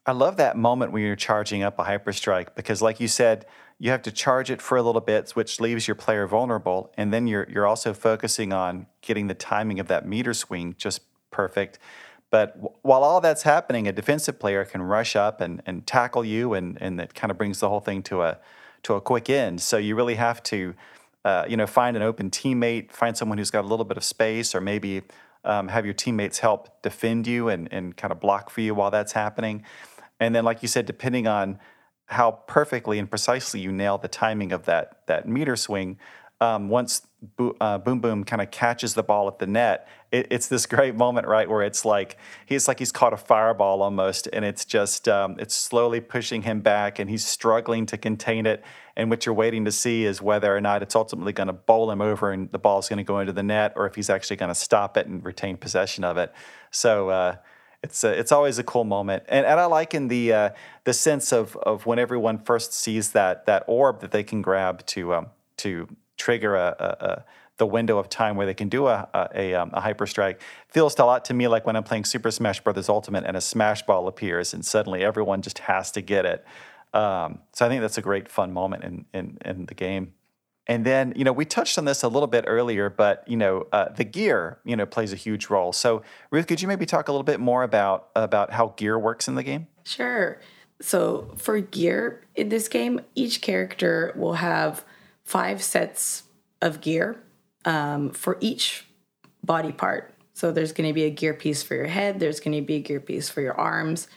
I 0.06 0.12
love 0.12 0.36
that 0.36 0.56
moment 0.56 0.92
when 0.92 1.02
you're 1.02 1.16
charging 1.16 1.62
up 1.62 1.78
a 1.78 1.84
hyper 1.84 2.12
strike 2.12 2.54
because, 2.54 2.82
like 2.82 3.00
you 3.00 3.08
said, 3.08 3.46
you 3.78 3.90
have 3.90 4.02
to 4.02 4.12
charge 4.12 4.50
it 4.50 4.60
for 4.60 4.76
a 4.76 4.82
little 4.82 5.00
bit, 5.00 5.30
which 5.30 5.60
leaves 5.60 5.88
your 5.88 5.94
player 5.94 6.26
vulnerable, 6.26 6.92
and 6.96 7.12
then 7.12 7.26
you're 7.26 7.46
you're 7.50 7.66
also 7.66 7.94
focusing 7.94 8.52
on 8.52 8.86
getting 9.00 9.28
the 9.28 9.34
timing 9.34 9.80
of 9.80 9.88
that 9.88 10.06
meter 10.06 10.34
swing 10.34 10.74
just 10.78 11.00
perfect. 11.30 11.78
But 12.30 12.56
w- 12.56 12.74
while 12.82 13.02
all 13.02 13.20
that's 13.20 13.42
happening, 13.42 13.88
a 13.88 13.92
defensive 13.92 14.38
player 14.38 14.64
can 14.64 14.82
rush 14.82 15.16
up 15.16 15.40
and, 15.40 15.62
and 15.66 15.86
tackle 15.86 16.24
you, 16.24 16.52
and 16.52 16.76
and 16.82 17.00
that 17.00 17.14
kind 17.14 17.30
of 17.30 17.38
brings 17.38 17.60
the 17.60 17.68
whole 17.68 17.80
thing 17.80 18.02
to 18.04 18.22
a 18.22 18.38
to 18.84 18.94
a 18.94 19.00
quick 19.00 19.30
end. 19.30 19.62
So 19.62 19.78
you 19.78 19.96
really 19.96 20.16
have 20.16 20.42
to, 20.44 20.74
uh, 21.24 21.46
you 21.48 21.56
know, 21.56 21.66
find 21.66 21.96
an 21.96 22.02
open 22.02 22.30
teammate, 22.30 22.92
find 22.92 23.16
someone 23.16 23.38
who's 23.38 23.50
got 23.50 23.64
a 23.64 23.68
little 23.68 23.86
bit 23.86 23.96
of 23.96 24.04
space, 24.04 24.54
or 24.54 24.60
maybe 24.60 25.02
um, 25.44 25.68
have 25.68 25.84
your 25.84 25.94
teammates 25.94 26.38
help 26.38 26.82
defend 26.82 27.26
you 27.26 27.48
and, 27.48 27.68
and 27.72 27.96
kind 27.96 28.12
of 28.12 28.20
block 28.20 28.50
for 28.50 28.60
you 28.60 28.74
while 28.74 28.90
that's 28.90 29.12
happening. 29.12 29.64
And 30.20 30.34
then, 30.34 30.44
like 30.44 30.62
you 30.62 30.68
said, 30.68 30.86
depending 30.86 31.26
on 31.26 31.58
how 32.06 32.30
perfectly 32.46 32.98
and 32.98 33.08
precisely 33.08 33.60
you 33.60 33.72
nail 33.72 33.98
the 33.98 34.08
timing 34.08 34.52
of 34.52 34.66
that 34.66 35.06
that 35.06 35.26
meter 35.26 35.56
swing, 35.56 35.98
um, 36.40 36.68
once 36.68 37.06
Bo- 37.36 37.56
uh, 37.60 37.78
Boom 37.78 38.00
Boom 38.00 38.24
kind 38.24 38.42
of 38.42 38.50
catches 38.50 38.94
the 38.94 39.02
ball 39.02 39.28
at 39.28 39.38
the 39.38 39.46
net, 39.46 39.88
it, 40.12 40.26
it's 40.30 40.46
this 40.48 40.66
great 40.74 40.94
moment, 40.94 41.26
right, 41.26 41.48
where 41.48 41.62
it's 41.62 41.84
like 41.84 42.16
he's 42.46 42.68
like 42.68 42.78
he's 42.78 42.92
caught 42.92 43.12
a 43.12 43.16
fireball 43.16 43.82
almost, 43.82 44.28
and 44.32 44.44
it's 44.44 44.64
just 44.64 45.08
um, 45.08 45.36
it's 45.38 45.54
slowly 45.54 46.00
pushing 46.00 46.42
him 46.42 46.60
back, 46.60 46.98
and 46.98 47.08
he's 47.08 47.26
struggling 47.26 47.86
to 47.86 47.96
contain 47.96 48.46
it. 48.46 48.62
And 48.96 49.10
what 49.10 49.26
you're 49.26 49.34
waiting 49.34 49.64
to 49.64 49.72
see 49.72 50.04
is 50.04 50.22
whether 50.22 50.54
or 50.54 50.60
not 50.60 50.82
it's 50.82 50.94
ultimately 50.94 51.32
going 51.32 51.48
to 51.48 51.52
bowl 51.52 51.90
him 51.90 52.00
over, 52.00 52.30
and 52.30 52.50
the 52.52 52.58
ball's 52.58 52.88
going 52.88 52.98
to 52.98 53.04
go 53.04 53.20
into 53.20 53.32
the 53.32 53.42
net, 53.42 53.72
or 53.76 53.86
if 53.86 53.94
he's 53.94 54.10
actually 54.10 54.36
going 54.36 54.50
to 54.50 54.54
stop 54.54 54.96
it 54.96 55.06
and 55.06 55.24
retain 55.24 55.56
possession 55.56 56.04
of 56.04 56.16
it. 56.16 56.32
So. 56.70 57.10
Uh, 57.10 57.36
it's 57.84 58.02
a, 58.02 58.18
it's 58.18 58.32
always 58.32 58.58
a 58.58 58.64
cool 58.64 58.84
moment, 58.84 59.24
and 59.28 59.44
and 59.44 59.60
I 59.60 59.66
like 59.66 59.92
in 59.94 60.08
the 60.08 60.32
uh, 60.32 60.50
the 60.84 60.94
sense 60.94 61.32
of 61.32 61.54
of 61.58 61.84
when 61.84 61.98
everyone 61.98 62.38
first 62.38 62.72
sees 62.72 63.12
that 63.12 63.44
that 63.44 63.62
orb 63.66 64.00
that 64.00 64.10
they 64.10 64.24
can 64.24 64.40
grab 64.40 64.84
to 64.86 65.14
um, 65.14 65.26
to 65.58 65.86
trigger 66.16 66.56
a, 66.56 66.74
a, 66.78 67.04
a, 67.06 67.24
the 67.58 67.66
window 67.66 67.98
of 67.98 68.08
time 68.08 68.36
where 68.36 68.46
they 68.46 68.54
can 68.54 68.68
do 68.68 68.86
a, 68.86 69.08
a, 69.12 69.28
a, 69.34 69.54
um, 69.54 69.70
a 69.74 69.80
hyper 69.80 70.06
strike 70.06 70.40
feels 70.68 70.98
a 70.98 71.04
lot 71.04 71.24
to 71.26 71.34
me 71.34 71.46
like 71.46 71.66
when 71.66 71.76
I'm 71.76 71.82
playing 71.82 72.04
Super 72.04 72.30
Smash 72.30 72.60
Brothers 72.60 72.88
Ultimate 72.88 73.24
and 73.24 73.36
a 73.36 73.40
Smash 73.40 73.82
Ball 73.82 74.08
appears 74.08 74.54
and 74.54 74.64
suddenly 74.64 75.04
everyone 75.04 75.42
just 75.42 75.58
has 75.58 75.90
to 75.92 76.00
get 76.00 76.24
it. 76.24 76.44
Um, 76.94 77.40
so 77.52 77.66
I 77.66 77.68
think 77.68 77.80
that's 77.80 77.98
a 77.98 78.02
great 78.02 78.28
fun 78.28 78.52
moment 78.52 78.84
in, 78.84 79.04
in, 79.12 79.38
in 79.44 79.66
the 79.66 79.74
game. 79.74 80.14
And 80.66 80.84
then, 80.84 81.12
you 81.14 81.24
know, 81.24 81.32
we 81.32 81.44
touched 81.44 81.76
on 81.76 81.84
this 81.84 82.02
a 82.02 82.08
little 82.08 82.26
bit 82.26 82.44
earlier, 82.46 82.88
but 82.88 83.22
you 83.28 83.36
know, 83.36 83.66
uh, 83.72 83.90
the 83.90 84.04
gear, 84.04 84.58
you 84.64 84.76
know, 84.76 84.86
plays 84.86 85.12
a 85.12 85.16
huge 85.16 85.50
role. 85.50 85.72
So, 85.72 86.02
Ruth, 86.30 86.46
could 86.46 86.62
you 86.62 86.68
maybe 86.68 86.86
talk 86.86 87.08
a 87.08 87.12
little 87.12 87.24
bit 87.24 87.40
more 87.40 87.62
about 87.62 88.08
about 88.16 88.52
how 88.52 88.68
gear 88.76 88.98
works 88.98 89.28
in 89.28 89.34
the 89.34 89.42
game? 89.42 89.66
Sure. 89.84 90.40
So, 90.80 91.34
for 91.36 91.60
gear 91.60 92.22
in 92.34 92.48
this 92.48 92.68
game, 92.68 93.00
each 93.14 93.42
character 93.42 94.12
will 94.16 94.34
have 94.34 94.84
five 95.24 95.62
sets 95.62 96.24
of 96.60 96.80
gear 96.80 97.22
um, 97.64 98.10
for 98.10 98.38
each 98.40 98.86
body 99.42 99.72
part. 99.72 100.14
So, 100.32 100.50
there's 100.50 100.72
going 100.72 100.88
to 100.88 100.94
be 100.94 101.04
a 101.04 101.10
gear 101.10 101.34
piece 101.34 101.62
for 101.62 101.74
your 101.74 101.86
head. 101.86 102.20
There's 102.20 102.40
going 102.40 102.56
to 102.56 102.62
be 102.62 102.76
a 102.76 102.80
gear 102.80 103.00
piece 103.00 103.28
for 103.28 103.40
your 103.40 103.54
arms, 103.54 104.08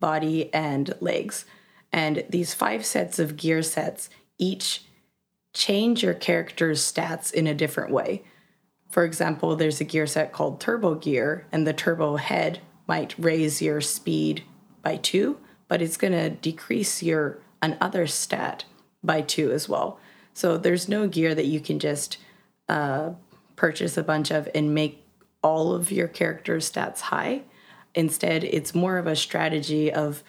body, 0.00 0.52
and 0.54 0.94
legs. 1.00 1.44
And 1.92 2.24
these 2.30 2.54
five 2.54 2.86
sets 2.86 3.18
of 3.18 3.36
gear 3.36 3.62
sets 3.62 4.08
each 4.38 4.85
change 5.56 6.02
your 6.02 6.12
character's 6.12 6.80
stats 6.82 7.32
in 7.32 7.46
a 7.46 7.54
different 7.54 7.90
way. 7.90 8.22
For 8.90 9.04
example, 9.04 9.56
there's 9.56 9.80
a 9.80 9.84
gear 9.84 10.06
set 10.06 10.30
called 10.30 10.60
Turbo 10.60 10.94
Gear, 10.94 11.46
and 11.50 11.66
the 11.66 11.72
turbo 11.72 12.16
head 12.16 12.60
might 12.86 13.14
raise 13.18 13.62
your 13.62 13.80
speed 13.80 14.44
by 14.82 14.96
two, 14.96 15.38
but 15.66 15.80
it's 15.80 15.96
going 15.96 16.12
to 16.12 16.30
decrease 16.30 17.02
your 17.02 17.38
another 17.62 18.06
stat 18.06 18.66
by 19.02 19.22
two 19.22 19.50
as 19.50 19.66
well. 19.66 19.98
So 20.34 20.58
there's 20.58 20.90
no 20.90 21.08
gear 21.08 21.34
that 21.34 21.46
you 21.46 21.58
can 21.58 21.78
just 21.78 22.18
uh, 22.68 23.12
purchase 23.56 23.96
a 23.96 24.02
bunch 24.02 24.30
of 24.30 24.48
and 24.54 24.74
make 24.74 25.02
all 25.42 25.72
of 25.72 25.90
your 25.90 26.06
character's 26.06 26.70
stats 26.70 27.00
high. 27.00 27.42
Instead, 27.94 28.44
it's 28.44 28.74
more 28.74 28.98
of 28.98 29.06
a 29.06 29.16
strategy 29.16 29.90
of, 29.90 30.22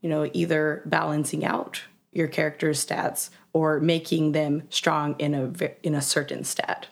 you 0.00 0.08
know, 0.08 0.30
either 0.32 0.82
balancing 0.86 1.44
out 1.44 1.82
your 2.12 2.28
character's 2.28 2.84
stats 2.84 3.30
or 3.52 3.80
making 3.80 4.32
them 4.32 4.62
strong 4.70 5.14
in 5.18 5.34
a 5.34 5.52
in 5.82 5.94
a 5.94 6.02
certain 6.02 6.44
stat. 6.44 6.88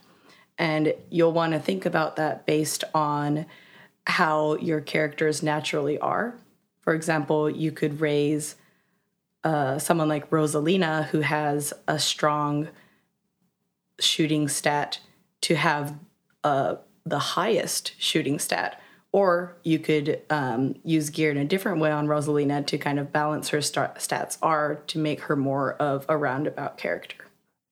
And 0.56 0.94
you'll 1.10 1.32
want 1.32 1.52
to 1.52 1.60
think 1.60 1.86
about 1.86 2.16
that 2.16 2.46
based 2.46 2.84
on 2.94 3.46
how 4.06 4.56
your 4.56 4.80
characters 4.80 5.42
naturally 5.42 5.98
are. 5.98 6.36
For 6.80 6.94
example, 6.94 7.48
you 7.48 7.70
could 7.70 8.00
raise 8.00 8.56
uh, 9.44 9.78
someone 9.78 10.08
like 10.08 10.30
Rosalina, 10.30 11.06
who 11.06 11.20
has 11.20 11.72
a 11.86 11.98
strong 11.98 12.68
shooting 14.00 14.48
stat, 14.48 15.00
to 15.42 15.54
have 15.54 15.96
uh, 16.42 16.76
the 17.06 17.18
highest 17.18 17.92
shooting 17.98 18.38
stat 18.38 18.80
or 19.12 19.56
you 19.62 19.78
could 19.78 20.20
um, 20.30 20.74
use 20.84 21.10
gear 21.10 21.30
in 21.30 21.38
a 21.38 21.44
different 21.44 21.80
way 21.80 21.90
on 21.90 22.06
Rosalina 22.06 22.66
to 22.66 22.78
kind 22.78 22.98
of 22.98 23.12
balance 23.12 23.48
her 23.48 23.58
stats 23.58 24.38
are 24.42 24.76
to 24.86 24.98
make 24.98 25.22
her 25.22 25.36
more 25.36 25.74
of 25.74 26.04
a 26.08 26.16
roundabout 26.16 26.76
character. 26.76 27.16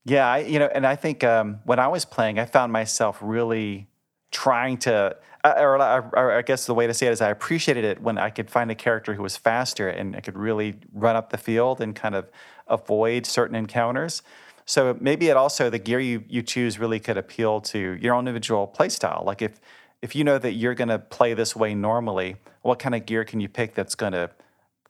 Yeah, 0.05 0.27
I, 0.27 0.39
you 0.39 0.59
know, 0.59 0.71
and 0.73 0.87
I 0.87 0.97
think 0.97 1.25
um, 1.25 1.59
when 1.65 1.79
I 1.79 1.89
was 1.89 2.05
playing, 2.05 2.39
I 2.39 2.45
found 2.45 2.73
myself 2.73 3.19
really 3.21 3.89
trying 4.31 4.79
to, 4.79 5.17
uh, 5.45 5.55
or, 5.59 5.77
or, 5.77 6.33
I 6.33 6.43
guess 6.43 6.67
the 6.67 6.75
way 6.75 6.87
to 6.87 6.95
say 6.95 7.07
it 7.07 7.13
is, 7.13 7.21
I 7.21 7.31
appreciated 7.31 7.85
it 7.85 8.01
when 8.01 8.17
I 8.17 8.31
could 8.31 8.49
find 8.49 8.71
a 8.71 8.75
character 8.75 9.15
who 9.15 9.23
was 9.23 9.37
faster 9.37 9.89
and 9.89 10.15
I 10.17 10.21
could 10.21 10.37
really 10.37 10.77
run 10.93 11.17
up 11.17 11.31
the 11.31 11.39
field 11.39 11.81
and 11.81 11.95
kind 11.95 12.15
of 12.15 12.31
avoid 12.69 13.27
certain 13.27 13.57
encounters. 13.57 14.23
So 14.65 14.97
maybe 15.01 15.29
it 15.29 15.37
also 15.37 15.71
the 15.71 15.79
gear 15.79 16.01
you 16.01 16.25
you 16.29 16.43
choose 16.43 16.79
really 16.79 16.99
could 16.99 17.17
appeal 17.17 17.61
to 17.63 17.97
your 18.01 18.15
own 18.15 18.27
individual 18.27 18.73
playstyle. 18.77 19.25
Like 19.25 19.41
if 19.41 19.61
if 20.07 20.15
you 20.15 20.23
know 20.23 20.39
that 20.39 20.53
you're 20.53 20.77
going 20.77 20.87
to 20.87 21.01
play 21.01 21.35
this 21.35 21.57
way 21.57 21.75
normally, 21.75 22.37
what 22.63 22.79
kind 22.79 22.95
of 22.95 23.05
gear 23.07 23.25
can 23.25 23.41
you 23.41 23.49
pick 23.49 23.75
that's 23.75 23.97
going 23.97 24.13
to 24.13 24.31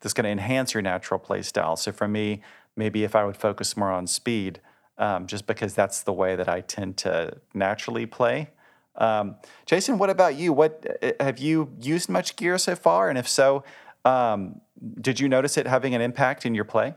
that's 0.02 0.12
going 0.12 0.24
to 0.24 0.31
enhance 0.31 0.74
your 0.74 0.83
natural 0.83 1.18
play 1.18 1.40
style? 1.40 1.74
So 1.74 1.90
for 1.90 2.07
me, 2.07 2.42
maybe 2.76 3.02
if 3.02 3.16
I 3.16 3.24
would 3.24 3.38
focus 3.38 3.79
more 3.79 3.90
on 3.90 4.07
speed, 4.07 4.61
um, 4.98 5.26
just 5.26 5.46
because 5.46 5.72
that's 5.72 6.02
the 6.02 6.12
way 6.12 6.37
that 6.37 6.50
I 6.50 6.61
tend 6.61 6.98
to 6.98 7.38
naturally 7.55 8.05
play. 8.05 8.50
Um, 8.96 9.37
Jason, 9.64 9.96
what 9.96 10.11
about 10.11 10.35
you? 10.35 10.52
What 10.52 10.85
uh, 11.02 11.12
have 11.18 11.38
you 11.38 11.72
used 11.81 12.11
much 12.11 12.37
gear 12.37 12.59
so 12.59 12.76
far? 12.76 13.09
And 13.09 13.16
if 13.16 13.26
so, 13.26 13.64
um, 14.05 14.61
did 15.00 15.18
you 15.18 15.31
notice 15.31 15.57
it 15.57 15.66
having 15.66 15.94
an 15.94 16.02
impact 16.02 16.44
in 16.44 16.55
your 16.55 16.66
play? 16.66 16.92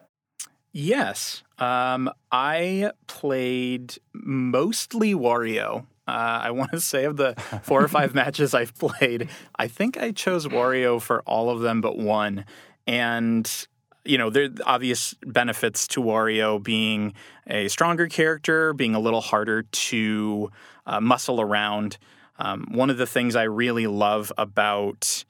Yes, 0.73 1.41
um, 1.57 2.11
I 2.33 2.91
played 3.07 3.95
mostly 4.13 5.13
Wario 5.13 5.85
Uh, 6.09 6.39
I 6.43 6.51
want 6.51 6.71
to 6.71 6.79
say 6.79 7.05
of 7.05 7.17
the 7.17 7.35
four 7.63 7.83
or 7.83 7.87
five 7.87 8.13
matches 8.21 8.53
I've 8.53 8.75
played, 8.75 9.29
I 9.55 9.67
think 9.67 9.97
I 9.97 10.11
chose 10.11 10.47
Wario 10.47 11.01
for 11.01 11.21
all 11.21 11.49
of 11.49 11.61
them 11.61 11.81
but 11.81 11.97
one. 11.97 12.45
And 12.87 13.67
you 14.05 14.17
know, 14.17 14.29
there 14.29 14.45
are 14.45 14.49
obvious 14.65 15.13
benefits 15.25 15.87
to 15.89 16.01
Wario 16.01 16.61
being 16.61 17.13
a 17.47 17.67
stronger 17.67 18.07
character, 18.07 18.73
being 18.73 18.95
a 18.95 18.99
little 18.99 19.21
harder 19.21 19.63
to 19.63 20.49
uh, 20.87 20.99
muscle 20.99 21.39
around. 21.39 21.97
Um, 22.39 22.67
one 22.71 22.89
of 22.89 22.97
the 22.97 23.05
things 23.05 23.35
I 23.35 23.43
really 23.43 23.85
love 23.85 24.31
about 24.37 25.25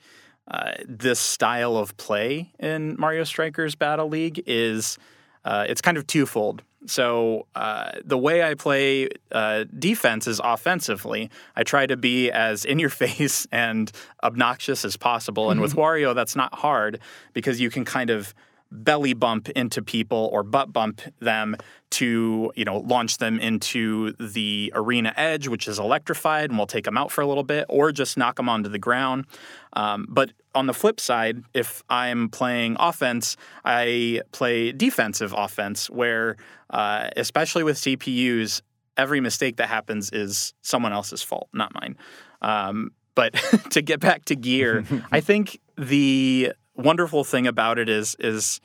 uh, 0.48 0.74
this 0.88 1.20
style 1.20 1.78
of 1.78 1.98
play 1.98 2.52
in 2.60 2.96
Mario 2.98 3.24
Strikers 3.24 3.76
Battle 3.76 4.08
League 4.08 4.44
is 4.46 4.98
uh, 5.44 5.66
it's 5.68 5.82
kind 5.82 5.98
of 5.98 6.08
twofold. 6.08 6.64
So 6.86 7.46
uh, 7.56 7.92
the 8.04 8.18
way 8.18 8.44
I 8.44 8.54
play 8.54 9.10
uh, 9.32 9.66
defense 9.78 10.28
is 10.28 10.40
offensively. 10.44 11.30
I 11.56 11.64
try 11.64 11.86
to 11.86 11.98
be 11.98 12.32
as 12.32 12.66
in 12.66 12.80
your 12.80 12.90
face 13.04 13.48
and 13.52 13.92
obnoxious 14.24 14.86
as 14.86 14.98
possible. 14.98 15.52
And 15.52 15.62
with 15.62 15.76
Wario, 15.76 16.16
that's 16.16 16.36
not 16.36 16.54
hard 16.56 17.00
because 17.34 17.60
you 17.60 17.70
can 17.70 17.86
kind 17.86 18.10
of 18.10 18.34
belly 18.72 19.14
bump 19.14 19.50
into 19.50 19.82
people 19.82 20.30
or 20.32 20.44
butt 20.44 20.72
bump 20.72 21.02
them 21.20 21.56
to 21.90 22.52
you 22.56 22.64
know 22.64 22.78
launch 22.78 23.18
them 23.18 23.40
into 23.40 24.14
the 24.14 24.72
arena 24.76 25.14
edge 25.18 25.48
which 25.48 25.68
is 25.68 25.80
electrified 25.80 26.50
and 26.50 26.58
we'll 26.58 26.68
take 26.68 26.86
them 26.86 26.98
out 26.98 27.12
for 27.12 27.22
a 27.22 27.28
little 27.28 27.44
bit 27.44 27.66
or 27.68 27.92
just 27.92 28.18
knock 28.18 28.36
them 28.36 28.48
onto 28.48 28.70
the 28.70 28.80
ground. 28.80 29.26
Um, 29.74 30.06
but 30.10 30.32
on 30.54 30.68
the 30.68 30.74
flip 30.74 31.00
side 31.00 31.44
if 31.54 31.84
i'm 31.90 32.30
playing 32.30 32.76
offense 32.80 33.38
i 33.66 34.22
play 34.32 34.72
defensive 34.72 35.34
offense 35.36 35.90
where 35.90 36.38
uh, 36.70 37.10
especially 37.18 37.64
with 37.64 37.78
cpus 37.78 38.62
every 38.98 39.20
mistake 39.20 39.58
that 39.58 39.70
happens 39.70 40.10
is 40.12 40.54
someone 40.62 40.94
else's 40.94 41.24
fault 41.24 41.50
not 41.54 41.74
mine. 41.74 41.98
Um, 42.42 42.92
but 43.16 43.34
to 43.72 43.82
get 43.82 44.00
back 44.00 44.26
to 44.26 44.36
gear 44.36 44.84
i 45.12 45.22
think 45.22 45.60
the 45.78 46.54
wonderful 46.80 47.24
thing 47.24 47.48
about 47.48 47.78
it 47.78 47.90
is 47.90 48.16
is 48.20 48.62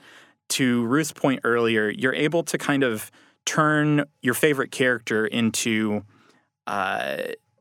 to 0.50 0.84
Ruth's 0.86 1.12
point 1.12 1.40
earlier, 1.44 1.90
you're 1.90 2.14
able 2.14 2.42
to 2.44 2.58
kind 2.58 2.82
of 2.82 3.10
turn 3.44 4.04
your 4.22 4.34
favorite 4.34 4.70
character 4.70 5.26
into 5.26 6.04
uh, 6.66 7.16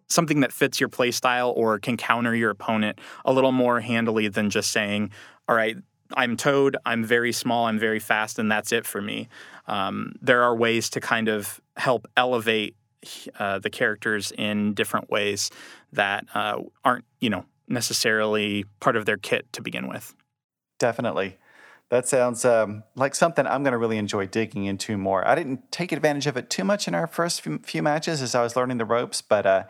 something 0.08 0.42
that 0.42 0.52
fits 0.52 0.80
your 0.80 0.90
playstyle 0.90 1.56
or 1.56 1.80
can 1.80 1.98
counter 1.98 2.36
your 2.36 2.50
opponent 2.50 3.00
a 3.26 3.34
little 3.34 3.52
more 3.52 3.80
handily 3.80 4.28
than 4.28 4.50
just 4.50 4.72
saying, 4.72 5.12
"All 5.48 5.56
right, 5.56 5.78
I'm 6.16 6.38
Toad. 6.38 6.78
I'm 6.86 7.04
very 7.04 7.32
small. 7.32 7.66
I'm 7.66 7.80
very 7.80 8.00
fast, 8.00 8.40
and 8.40 8.52
that's 8.52 8.72
it 8.72 8.86
for 8.86 9.02
me." 9.02 9.28
Um, 9.68 10.14
there 10.22 10.44
are 10.44 10.56
ways 10.56 10.90
to 10.92 11.02
kind 11.02 11.28
of 11.30 11.60
help 11.78 12.08
elevate 12.16 12.76
uh, 13.40 13.60
the 13.60 13.70
characters 13.70 14.32
in 14.38 14.74
different 14.74 15.10
ways 15.10 15.50
that 15.92 16.26
uh, 16.34 16.62
aren't, 16.84 17.06
you 17.20 17.30
know, 17.30 17.46
necessarily 17.68 18.66
part 18.80 18.96
of 18.96 19.06
their 19.06 19.18
kit 19.18 19.52
to 19.54 19.62
begin 19.62 19.88
with. 19.88 20.16
Definitely. 20.80 21.38
That 21.90 22.08
sounds 22.08 22.44
um, 22.44 22.84
like 22.96 23.14
something 23.14 23.46
I'm 23.46 23.64
going 23.64 23.74
to 23.74 23.78
really 23.78 23.98
enjoy 23.98 24.26
digging 24.26 24.66
into 24.66 24.98
more. 24.98 25.28
I 25.28 25.36
didn't 25.36 25.72
take 25.72 25.92
advantage 25.92 26.26
of 26.26 26.38
it 26.38 26.50
too 26.50 26.64
much 26.64 26.88
in 26.88 26.96
our 26.96 27.06
first 27.06 27.42
few, 27.42 27.60
few 27.60 27.84
matches 27.84 28.22
as 28.22 28.34
I 28.34 28.42
was 28.42 28.56
learning 28.56 28.80
the 28.80 28.86
ropes, 28.86 29.22
but 29.22 29.46
uh, 29.46 29.64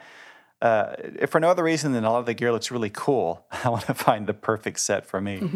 uh, 0.62 0.96
if 1.20 1.32
for 1.32 1.42
no 1.42 1.50
other 1.50 1.64
reason 1.64 1.92
than 1.92 2.06
a 2.06 2.12
lot 2.12 2.20
of 2.20 2.26
the 2.26 2.34
gear 2.34 2.54
looks 2.54 2.72
really 2.72 2.90
cool, 2.90 3.46
I 3.64 3.70
want 3.70 3.86
to 3.88 3.94
find 3.94 4.26
the 4.26 4.34
perfect 4.34 4.80
set 4.80 5.06
for 5.06 5.20
me. 5.20 5.40
all 5.42 5.50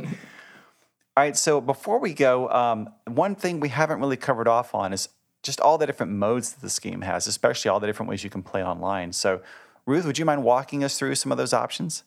right, 1.16 1.38
so 1.38 1.62
before 1.62 2.00
we 2.00 2.14
go, 2.14 2.50
um, 2.50 2.90
one 3.08 3.36
thing 3.36 3.62
we 3.62 3.70
haven't 3.70 4.02
really 4.02 4.18
covered 4.18 4.50
off 4.50 4.76
on 4.76 4.92
is 4.92 5.08
just 5.44 5.62
all 5.62 5.78
the 5.78 5.86
different 5.86 6.12
modes 6.12 6.52
that 6.52 6.62
the 6.62 6.70
scheme 6.70 7.02
has, 7.02 7.28
especially 7.28 7.70
all 7.70 7.80
the 7.80 7.88
different 7.88 8.10
ways 8.10 8.26
you 8.26 8.30
can 8.30 8.44
play 8.44 8.62
online. 8.62 9.14
So, 9.14 9.42
Ruth, 9.86 10.06
would 10.06 10.18
you 10.18 10.26
mind 10.26 10.44
walking 10.44 10.84
us 10.84 11.00
through 11.00 11.16
some 11.16 11.32
of 11.32 11.38
those 11.38 11.54
options? 11.54 12.04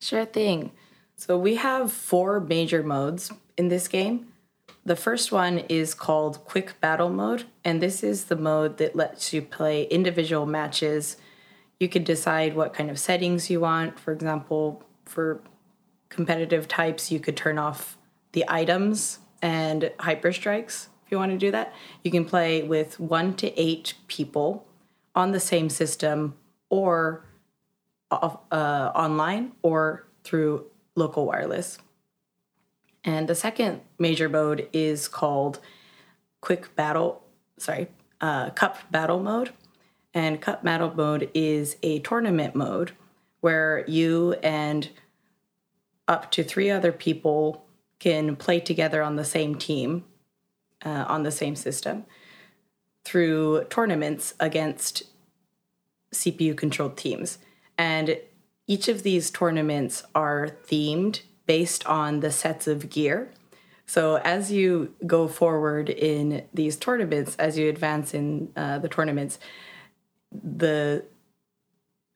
Sure 0.00 0.24
thing. 0.24 0.72
So 1.18 1.36
we 1.36 1.56
have 1.56 1.90
four 1.90 2.38
major 2.38 2.84
modes 2.84 3.32
in 3.56 3.66
this 3.66 3.88
game. 3.88 4.28
The 4.84 4.94
first 4.94 5.32
one 5.32 5.58
is 5.68 5.92
called 5.92 6.44
Quick 6.44 6.80
Battle 6.80 7.08
Mode, 7.08 7.42
and 7.64 7.82
this 7.82 8.04
is 8.04 8.26
the 8.26 8.36
mode 8.36 8.78
that 8.78 8.94
lets 8.94 9.32
you 9.32 9.42
play 9.42 9.82
individual 9.88 10.46
matches. 10.46 11.16
You 11.80 11.88
can 11.88 12.04
decide 12.04 12.54
what 12.54 12.72
kind 12.72 12.88
of 12.88 13.00
settings 13.00 13.50
you 13.50 13.58
want. 13.58 13.98
For 13.98 14.12
example, 14.12 14.84
for 15.06 15.42
competitive 16.08 16.68
types, 16.68 17.10
you 17.10 17.18
could 17.18 17.36
turn 17.36 17.58
off 17.58 17.98
the 18.30 18.44
items 18.46 19.18
and 19.42 19.90
hyper 19.98 20.32
strikes 20.32 20.88
if 21.04 21.10
you 21.10 21.18
want 21.18 21.32
to 21.32 21.38
do 21.38 21.50
that. 21.50 21.74
You 22.04 22.12
can 22.12 22.24
play 22.24 22.62
with 22.62 23.00
one 23.00 23.34
to 23.38 23.60
eight 23.60 23.94
people 24.06 24.68
on 25.16 25.32
the 25.32 25.40
same 25.40 25.68
system 25.68 26.36
or 26.70 27.24
uh, 28.12 28.36
online 28.52 29.50
or 29.62 30.06
through 30.22 30.66
local 30.98 31.24
wireless. 31.24 31.78
And 33.04 33.28
the 33.28 33.34
second 33.34 33.80
major 33.98 34.28
mode 34.28 34.68
is 34.72 35.08
called 35.08 35.60
Quick 36.40 36.74
Battle, 36.76 37.22
sorry, 37.56 37.88
uh, 38.20 38.50
Cup 38.50 38.78
Battle 38.90 39.20
Mode. 39.20 39.52
And 40.12 40.40
Cup 40.40 40.64
Battle 40.64 40.92
Mode 40.94 41.30
is 41.32 41.76
a 41.82 42.00
tournament 42.00 42.54
mode 42.54 42.92
where 43.40 43.84
you 43.86 44.32
and 44.42 44.90
up 46.08 46.30
to 46.32 46.42
three 46.42 46.70
other 46.70 46.90
people 46.90 47.64
can 47.98 48.36
play 48.36 48.60
together 48.60 49.02
on 49.02 49.16
the 49.16 49.24
same 49.24 49.54
team, 49.54 50.04
uh, 50.84 51.04
on 51.08 51.22
the 51.22 51.30
same 51.30 51.54
system, 51.54 52.04
through 53.04 53.64
tournaments 53.70 54.34
against 54.40 55.04
CPU 56.12 56.56
controlled 56.56 56.96
teams. 56.96 57.38
And 57.76 58.18
each 58.68 58.86
of 58.86 59.02
these 59.02 59.30
tournaments 59.30 60.04
are 60.14 60.50
themed 60.68 61.22
based 61.46 61.84
on 61.86 62.20
the 62.20 62.30
sets 62.30 62.68
of 62.68 62.90
gear. 62.90 63.32
So 63.86 64.16
as 64.16 64.52
you 64.52 64.94
go 65.06 65.26
forward 65.26 65.88
in 65.88 66.44
these 66.52 66.76
tournaments, 66.76 67.34
as 67.36 67.56
you 67.58 67.70
advance 67.70 68.12
in 68.12 68.52
uh, 68.54 68.78
the 68.78 68.88
tournaments, 68.88 69.38
the 70.30 71.06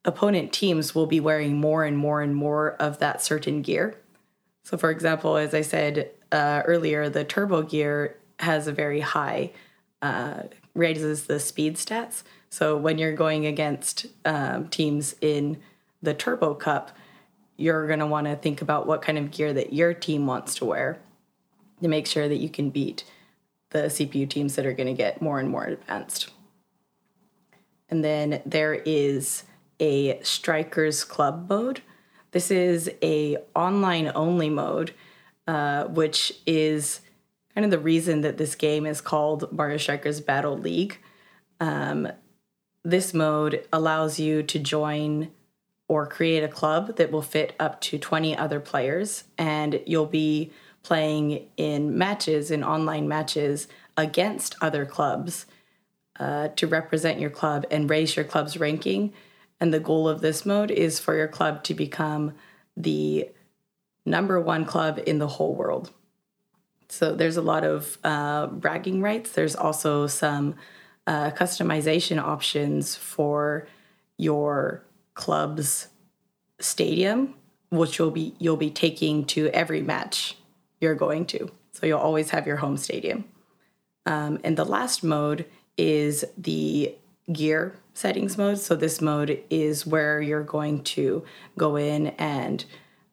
opponent 0.05 0.53
teams 0.53 0.95
will 0.95 1.07
be 1.07 1.19
wearing 1.19 1.57
more 1.57 1.85
and 1.85 1.97
more 1.97 2.21
and 2.21 2.37
more 2.37 2.75
of 2.75 2.99
that 2.99 3.23
certain 3.23 3.62
gear. 3.62 3.99
So, 4.65 4.77
for 4.77 4.91
example, 4.91 5.37
as 5.37 5.55
I 5.55 5.62
said 5.62 6.11
uh, 6.31 6.62
earlier, 6.67 7.09
the 7.09 7.25
turbo 7.25 7.62
gear 7.62 8.19
has 8.38 8.67
a 8.67 8.73
very 8.73 9.01
high, 9.01 9.53
uh, 10.03 10.45
raises 10.75 11.27
the 11.27 11.41
speed 11.41 11.77
stats. 11.77 12.23
So, 12.51 12.77
when 12.77 12.99
you're 12.99 13.15
going 13.15 13.47
against 13.47 14.07
um, 14.25 14.69
teams 14.69 15.17
in 15.21 15.59
the 16.03 16.15
Turbo 16.15 16.55
Cup, 16.55 16.97
you're 17.57 17.87
going 17.87 18.01
to 18.01 18.07
want 18.07 18.27
to 18.27 18.37
think 18.37 18.61
about 18.61 18.87
what 18.87 19.03
kind 19.03 19.19
of 19.19 19.31
gear 19.31 19.53
that 19.53 19.73
your 19.73 19.95
team 19.95 20.27
wants 20.27 20.55
to 20.57 20.65
wear 20.65 21.01
to 21.81 21.88
make 21.88 22.07
sure 22.07 22.29
that 22.29 22.38
you 22.38 22.49
can 22.49 22.71
beat 22.71 23.05
the 23.71 23.85
CPU 23.85 24.29
teams 24.29 24.57
that 24.57 24.67
are 24.67 24.73
going 24.73 24.87
to 24.88 24.95
get 24.95 25.23
more 25.23 25.38
and 25.38 25.49
more 25.49 25.65
advanced. 25.65 26.31
And 27.88 28.05
then 28.05 28.43
there 28.47 28.75
is 28.75 29.45
a 29.81 30.21
Strikers 30.23 31.05
Club 31.05 31.49
mode. 31.49 31.83
This 32.31 32.51
is 32.51 32.91
a 33.03 33.37
online 33.55 34.11
only 34.15 34.49
mode, 34.49 34.95
uh, 35.47 35.85
which 35.85 36.33
is 36.47 37.01
kind 37.55 37.65
of 37.65 37.71
the 37.71 37.79
reason 37.79 38.23
that 38.23 38.38
this 38.38 38.55
game 38.55 38.87
is 38.87 39.01
called 39.01 39.53
Mario 39.53 39.77
Strikers 39.77 40.21
Battle 40.21 40.57
League. 40.57 40.99
Um, 41.61 42.09
this 42.85 43.12
mode 43.12 43.67
allows 43.73 44.19
you 44.19 44.43
to 44.43 44.59
join 44.59 45.31
or 45.92 46.07
create 46.07 46.42
a 46.42 46.48
club 46.48 46.96
that 46.96 47.12
will 47.12 47.20
fit 47.20 47.55
up 47.61 47.78
to 47.78 47.98
20 47.98 48.35
other 48.35 48.59
players. 48.59 49.24
And 49.37 49.83
you'll 49.85 50.07
be 50.07 50.50
playing 50.83 51.46
in 51.59 51.98
matches 51.98 52.50
in 52.50 52.64
online 52.64 53.07
matches 53.07 53.68
against 53.94 54.57
other 54.62 54.87
clubs 54.87 55.44
uh, 56.18 56.48
to 56.57 56.66
represent 56.66 57.20
your 57.20 57.28
club 57.28 57.66
and 57.70 57.90
raise 57.90 58.16
your 58.16 58.24
club's 58.24 58.57
ranking. 58.57 59.12
And 59.61 59.74
the 59.74 59.81
goal 59.81 60.09
of 60.09 60.22
this 60.22 60.46
mode 60.46 60.70
is 60.70 60.98
for 60.98 61.14
your 61.14 61.28
club 61.28 61.62
to 61.64 61.74
become 61.74 62.33
the 62.74 63.28
number 64.07 64.40
one 64.40 64.64
club 64.64 64.98
in 65.07 65.18
the 65.18 65.28
whole 65.28 65.55
world. 65.55 65.90
So 66.88 67.14
there's 67.14 67.37
a 67.37 67.42
lot 67.42 67.64
of 67.64 67.98
uh, 68.02 68.46
bragging 68.46 69.02
rights. 69.02 69.33
There's 69.33 69.55
also 69.55 70.07
some 70.07 70.55
uh, 71.07 71.33
customization 71.33 72.18
options 72.18 72.96
for 72.96 73.66
your 74.16 74.87
club's 75.14 75.88
stadium, 76.59 77.35
which 77.70 77.98
you'll 77.98 78.11
be 78.11 78.35
you'll 78.38 78.57
be 78.57 78.70
taking 78.70 79.25
to 79.27 79.48
every 79.48 79.83
match 79.83 80.37
you're 80.81 80.94
going 80.94 81.27
to. 81.27 81.51
So 81.72 81.87
you'll 81.87 81.98
always 81.98 82.31
have 82.31 82.46
your 82.46 82.57
home 82.57 82.77
stadium. 82.77 83.25
Um, 84.05 84.38
and 84.44 84.57
the 84.57 84.64
last 84.64 85.03
mode 85.03 85.46
is 85.79 86.25
the 86.37 86.94
gear 87.33 87.77
settings 87.94 88.37
mode. 88.37 88.59
So 88.59 88.75
this 88.75 89.01
mode 89.01 89.42
is 89.48 89.87
where 89.87 90.20
you're 90.20 90.42
going 90.42 90.83
to 90.85 91.25
go 91.57 91.77
in 91.77 92.09
and 92.09 92.64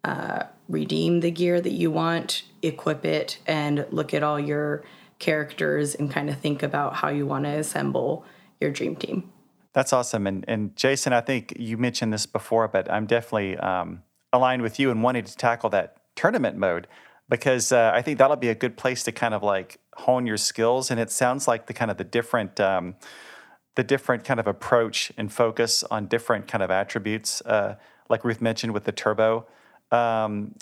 uh, 0.03 0.43
redeem 0.67 1.19
the 1.19 1.31
gear 1.31 1.62
that 1.62 1.71
you 1.71 1.91
want, 1.91 2.43
equip 2.62 3.05
it, 3.05 3.39
and 3.45 3.85
look 3.91 4.13
at 4.13 4.23
all 4.23 4.39
your 4.39 4.83
characters 5.19 5.95
and 5.95 6.09
kind 6.09 6.29
of 6.29 6.39
think 6.39 6.63
about 6.63 6.95
how 6.95 7.09
you 7.09 7.25
want 7.25 7.45
to 7.45 7.51
assemble 7.51 8.25
your 8.59 8.71
dream 8.71 8.95
team. 8.95 9.31
That's 9.79 9.93
awesome. 9.93 10.27
And, 10.27 10.43
and 10.45 10.75
Jason, 10.75 11.13
I 11.13 11.21
think 11.21 11.53
you 11.57 11.77
mentioned 11.77 12.11
this 12.11 12.25
before, 12.25 12.67
but 12.67 12.91
I'm 12.91 13.05
definitely 13.05 13.55
um, 13.55 14.03
aligned 14.33 14.61
with 14.61 14.77
you 14.77 14.91
and 14.91 15.01
wanting 15.01 15.23
to 15.23 15.37
tackle 15.37 15.69
that 15.69 15.95
tournament 16.17 16.57
mode 16.57 16.85
because 17.29 17.71
uh, 17.71 17.89
I 17.95 18.01
think 18.01 18.17
that'll 18.17 18.35
be 18.35 18.49
a 18.49 18.55
good 18.55 18.75
place 18.75 19.03
to 19.03 19.13
kind 19.13 19.33
of 19.33 19.41
like 19.41 19.79
hone 19.95 20.27
your 20.27 20.35
skills. 20.35 20.91
And 20.91 20.99
it 20.99 21.09
sounds 21.09 21.47
like 21.47 21.67
the 21.67 21.73
kind 21.73 21.89
of 21.89 21.95
the 21.95 22.03
different, 22.03 22.59
um, 22.59 22.95
the 23.75 23.83
different 23.85 24.25
kind 24.25 24.37
of 24.37 24.47
approach 24.47 25.13
and 25.15 25.31
focus 25.31 25.85
on 25.89 26.07
different 26.07 26.49
kind 26.49 26.61
of 26.61 26.71
attributes, 26.71 27.41
uh, 27.45 27.75
like 28.09 28.25
Ruth 28.25 28.41
mentioned 28.41 28.73
with 28.73 28.83
the 28.83 28.91
turbo 28.91 29.47
um, 29.93 30.55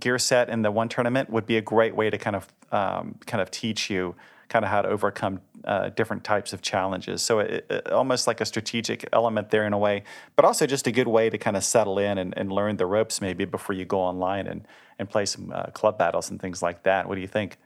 gear 0.00 0.18
set 0.18 0.48
in 0.48 0.62
the 0.62 0.72
one 0.72 0.88
tournament, 0.88 1.30
would 1.30 1.46
be 1.46 1.58
a 1.58 1.62
great 1.62 1.94
way 1.94 2.10
to 2.10 2.18
kind 2.18 2.34
of 2.34 2.48
um, 2.72 3.20
kind 3.24 3.40
of 3.40 3.52
teach 3.52 3.88
you 3.88 4.16
kind 4.48 4.64
of 4.64 4.70
how 4.70 4.82
to 4.82 4.88
overcome 4.88 5.40
uh, 5.64 5.88
different 5.90 6.24
types 6.24 6.52
of 6.52 6.62
challenges. 6.62 7.22
So 7.22 7.38
it, 7.40 7.66
it, 7.70 7.90
almost 7.90 8.26
like 8.26 8.40
a 8.40 8.44
strategic 8.44 9.08
element 9.12 9.50
there 9.50 9.66
in 9.66 9.72
a 9.72 9.78
way, 9.78 10.04
but 10.36 10.44
also 10.44 10.66
just 10.66 10.86
a 10.86 10.92
good 10.92 11.08
way 11.08 11.30
to 11.30 11.38
kind 11.38 11.56
of 11.56 11.64
settle 11.64 11.98
in 11.98 12.18
and, 12.18 12.34
and 12.36 12.52
learn 12.52 12.76
the 12.76 12.86
ropes 12.86 13.20
maybe 13.20 13.44
before 13.44 13.74
you 13.74 13.84
go 13.84 14.00
online 14.00 14.46
and 14.46 14.66
and 14.98 15.10
play 15.10 15.26
some 15.26 15.50
uh, 15.52 15.64
club 15.66 15.98
battles 15.98 16.30
and 16.30 16.40
things 16.40 16.62
like 16.62 16.84
that. 16.84 17.08
What 17.08 17.16
do 17.16 17.20
you 17.20 17.26
think? 17.26 17.56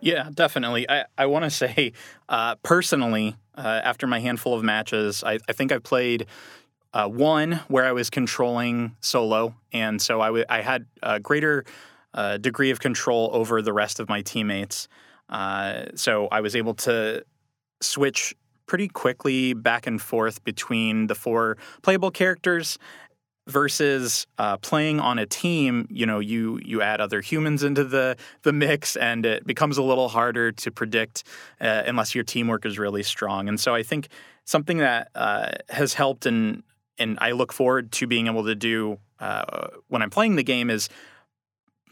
Yeah, 0.00 0.30
definitely. 0.32 0.88
I, 0.88 1.04
I 1.16 1.26
want 1.26 1.44
to 1.44 1.50
say 1.50 1.92
uh, 2.28 2.56
personally, 2.56 3.36
uh, 3.56 3.80
after 3.84 4.06
my 4.06 4.20
handful 4.20 4.54
of 4.54 4.62
matches, 4.62 5.24
I, 5.24 5.38
I 5.48 5.52
think 5.52 5.72
I 5.72 5.78
played 5.78 6.26
uh, 6.92 7.08
one 7.08 7.60
where 7.68 7.84
I 7.84 7.92
was 7.92 8.10
controlling 8.10 8.96
solo, 9.00 9.54
and 9.72 10.00
so 10.00 10.20
I, 10.20 10.26
w- 10.28 10.44
I 10.48 10.62
had 10.62 10.86
a 11.02 11.20
greater 11.20 11.64
uh, 12.14 12.38
degree 12.38 12.70
of 12.70 12.80
control 12.80 13.30
over 13.32 13.60
the 13.60 13.72
rest 13.72 14.00
of 14.00 14.08
my 14.08 14.22
teammates. 14.22 14.88
Uh, 15.28 15.86
so 15.94 16.28
I 16.28 16.40
was 16.40 16.56
able 16.56 16.74
to 16.74 17.24
switch 17.80 18.34
pretty 18.66 18.88
quickly 18.88 19.54
back 19.54 19.86
and 19.86 20.00
forth 20.00 20.44
between 20.44 21.06
the 21.06 21.14
four 21.14 21.56
playable 21.82 22.10
characters 22.10 22.78
versus 23.48 24.26
uh, 24.36 24.58
playing 24.58 25.00
on 25.00 25.18
a 25.18 25.24
team 25.24 25.88
you 25.90 26.04
know 26.04 26.18
you 26.18 26.60
you 26.62 26.82
add 26.82 27.00
other 27.00 27.22
humans 27.22 27.62
into 27.64 27.82
the 27.82 28.14
the 28.42 28.52
mix 28.52 28.94
and 28.94 29.24
it 29.24 29.46
becomes 29.46 29.78
a 29.78 29.82
little 29.82 30.08
harder 30.08 30.52
to 30.52 30.70
predict 30.70 31.24
uh, 31.60 31.82
unless 31.86 32.14
your 32.14 32.24
teamwork 32.24 32.66
is 32.66 32.78
really 32.78 33.02
strong. 33.02 33.48
And 33.48 33.58
so 33.58 33.74
i 33.74 33.82
think 33.82 34.08
something 34.44 34.78
that 34.78 35.08
uh, 35.14 35.52
has 35.70 35.94
helped 35.94 36.26
and 36.26 36.62
and 36.98 37.18
i 37.20 37.32
look 37.32 37.52
forward 37.52 37.90
to 37.92 38.06
being 38.06 38.26
able 38.26 38.44
to 38.44 38.54
do 38.54 38.98
uh, 39.18 39.68
when 39.88 40.02
i'm 40.02 40.10
playing 40.10 40.36
the 40.36 40.44
game 40.44 40.68
is 40.68 40.90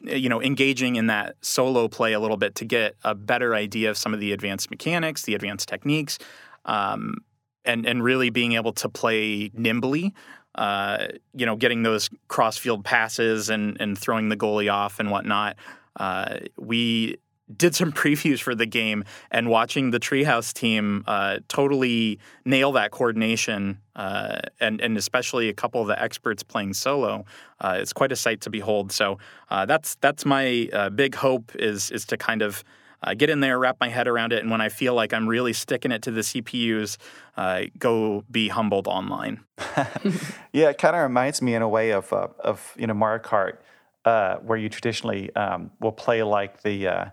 you 0.06 0.28
know 0.28 0.42
engaging 0.42 0.96
in 0.96 1.06
that 1.08 1.36
solo 1.40 1.88
play 1.88 2.12
a 2.12 2.20
little 2.20 2.36
bit 2.36 2.54
to 2.54 2.64
get 2.64 2.94
a 3.04 3.14
better 3.14 3.54
idea 3.54 3.90
of 3.90 3.98
some 3.98 4.14
of 4.14 4.20
the 4.20 4.32
advanced 4.32 4.70
mechanics 4.70 5.22
the 5.22 5.34
advanced 5.34 5.68
techniques 5.68 6.18
um, 6.64 7.16
and 7.64 7.86
and 7.86 8.02
really 8.02 8.30
being 8.30 8.52
able 8.52 8.72
to 8.72 8.88
play 8.88 9.50
nimbly 9.54 10.14
uh, 10.56 11.08
you 11.34 11.44
know, 11.44 11.54
getting 11.54 11.82
those 11.82 12.08
cross 12.28 12.56
field 12.56 12.84
passes 12.84 13.50
and 13.50 13.76
and 13.80 13.98
throwing 13.98 14.28
the 14.28 14.36
goalie 14.36 14.72
off 14.72 14.98
and 14.98 15.10
whatnot. 15.10 15.56
Uh, 15.96 16.38
we 16.56 17.18
did 17.54 17.74
some 17.74 17.92
previews 18.02 18.40
for 18.40 18.54
the 18.54 18.66
game 18.66 19.04
and 19.30 19.48
watching 19.48 19.90
the 19.90 20.00
Treehouse 20.00 20.52
team 20.52 21.04
uh, 21.06 21.38
totally 21.48 22.18
nail 22.44 22.72
that 22.72 22.90
coordination 22.90 23.78
uh, 23.96 24.40
and 24.60 24.80
and 24.80 24.96
especially 24.96 25.48
a 25.48 25.54
couple 25.54 25.80
of 25.80 25.88
the 25.88 26.00
experts 26.00 26.42
playing 26.42 26.74
solo. 26.74 27.24
Uh, 27.60 27.78
it's 27.80 27.92
quite 27.92 28.12
a 28.12 28.16
sight 28.16 28.42
to 28.42 28.50
behold. 28.50 28.92
So 28.92 29.18
uh, 29.50 29.66
that's 29.66 29.96
that's 29.96 30.24
my 30.24 30.68
uh, 30.72 30.90
big 30.90 31.14
hope 31.14 31.52
is 31.56 31.90
is 31.90 32.04
to 32.06 32.16
kind 32.16 32.42
of 32.42 32.62
uh, 33.02 33.14
get 33.14 33.30
in 33.30 33.40
there, 33.40 33.58
wrap 33.58 33.76
my 33.80 33.88
head 33.88 34.08
around 34.08 34.32
it, 34.32 34.42
and 34.42 34.50
when 34.50 34.60
I 34.60 34.68
feel 34.68 34.94
like 34.94 35.12
I'm 35.12 35.26
really 35.28 35.52
sticking 35.52 35.92
it 35.92 36.02
to 36.02 36.10
the 36.10 36.22
CPUs, 36.22 36.96
go 37.78 38.24
be 38.30 38.48
humbled 38.48 38.86
online. 38.86 39.40
yeah, 40.52 40.70
it 40.70 40.78
kind 40.78 40.96
of 40.96 41.02
reminds 41.02 41.40
me 41.40 41.54
in 41.54 41.62
a 41.62 41.68
way 41.68 41.92
of 41.92 42.12
of 42.12 42.74
you 42.76 42.86
know 42.86 42.94
Mario 42.94 43.22
Kart, 43.22 43.58
where 44.44 44.58
you 44.58 44.68
traditionally 44.68 45.34
um, 45.34 45.70
will 45.80 45.92
play 45.92 46.22
like 46.22 46.62
the. 46.62 47.12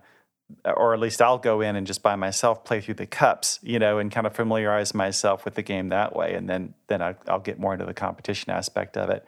Or 0.66 0.94
at 0.94 1.00
least 1.00 1.22
I'll 1.22 1.38
go 1.38 1.62
in 1.62 1.76
and 1.76 1.86
just 1.86 2.02
by 2.02 2.16
myself 2.16 2.64
play 2.64 2.82
through 2.82 2.96
the 2.96 3.06
cups, 3.06 3.60
you 3.62 3.80
know, 3.80 3.98
and 3.98 4.12
kind 4.12 4.28
of 4.28 4.36
familiarize 4.36 4.94
myself 4.94 5.46
with 5.46 5.56
the 5.56 5.64
game 5.64 5.90
that 5.90 6.16
way, 6.16 6.34
and 6.34 6.50
then 6.50 6.74
then 6.88 7.02
I, 7.02 7.16
I'll 7.28 7.40
get 7.40 7.60
more 7.60 7.74
into 7.74 7.86
the 7.86 7.94
competition 7.94 8.52
aspect 8.52 8.98
of 8.98 9.10
it. 9.10 9.26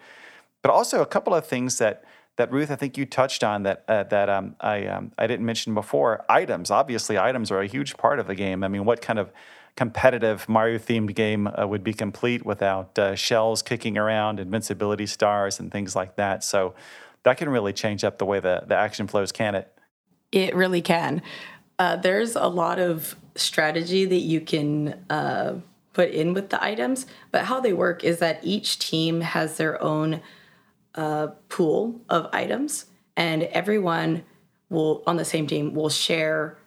But 0.62 0.72
also 0.72 1.02
a 1.02 1.06
couple 1.06 1.34
of 1.36 1.46
things 1.46 1.78
that 1.78 2.04
that 2.38 2.52
Ruth, 2.52 2.70
I 2.70 2.76
think 2.76 2.98
you 2.98 3.06
touched 3.06 3.44
on 3.44 3.64
that 3.64 3.84
uh, 3.88 4.04
that 4.04 4.30
um, 4.30 4.56
I 4.60 4.86
um, 4.88 5.12
I 5.18 5.28
didn't 5.28 5.46
mention 5.46 5.74
before. 5.74 6.26
Items, 6.30 6.72
obviously, 6.72 7.18
items 7.18 7.52
are 7.52 7.62
a 7.62 7.68
huge 7.68 7.98
part 7.98 8.20
of 8.20 8.28
the 8.28 8.36
game. 8.36 8.64
I 8.64 8.68
mean, 8.68 8.86
what 8.86 9.02
kind 9.02 9.20
of 9.20 9.32
competitive 9.76 10.48
Mario 10.48 10.78
themed 10.78 11.16
game 11.16 11.48
uh, 11.48 11.68
would 11.68 11.84
be 11.84 11.94
complete 11.94 12.46
without 12.46 12.98
uh, 12.98 13.16
shells 13.16 13.62
kicking 13.62 13.98
around, 13.98 14.40
invincibility 14.40 15.06
stars, 15.06 15.60
and 15.60 15.72
things 15.72 15.96
like 15.96 16.16
that? 16.16 16.44
So 16.44 16.76
that 17.24 17.38
can 17.38 17.50
really 17.50 17.74
change 17.74 18.04
up 18.04 18.18
the 18.18 18.26
way 18.26 18.40
the 18.40 18.64
the 18.68 18.76
action 18.76 19.08
flows, 19.08 19.32
can 19.32 19.56
it? 19.56 19.72
It 20.36 20.54
really 20.54 20.82
can. 20.82 21.22
Uh, 21.80 21.96
there's 21.96 22.36
a 22.36 22.48
lot 22.48 22.78
of 22.78 23.16
strategy 23.36 24.04
that 24.06 24.16
you 24.18 24.42
can 24.42 25.06
uh, 25.10 25.56
put 25.94 26.10
in 26.12 26.34
with 26.34 26.50
the 26.50 26.62
items, 26.62 27.06
but 27.32 27.46
how 27.46 27.62
they 27.62 27.72
work 27.72 28.04
is 28.04 28.20
that 28.20 28.40
each 28.44 28.78
team 28.78 29.22
has 29.22 29.58
their 29.58 29.82
own 29.82 30.22
a 30.94 31.30
pool 31.50 32.02
of 32.10 32.30
items, 32.32 32.86
and 33.18 33.44
everyone 33.44 34.24
will 34.70 35.04
on 35.08 35.18
the 35.18 35.26
same 35.26 35.48
team 35.48 35.74
will 35.74 35.90
share 35.90 36.58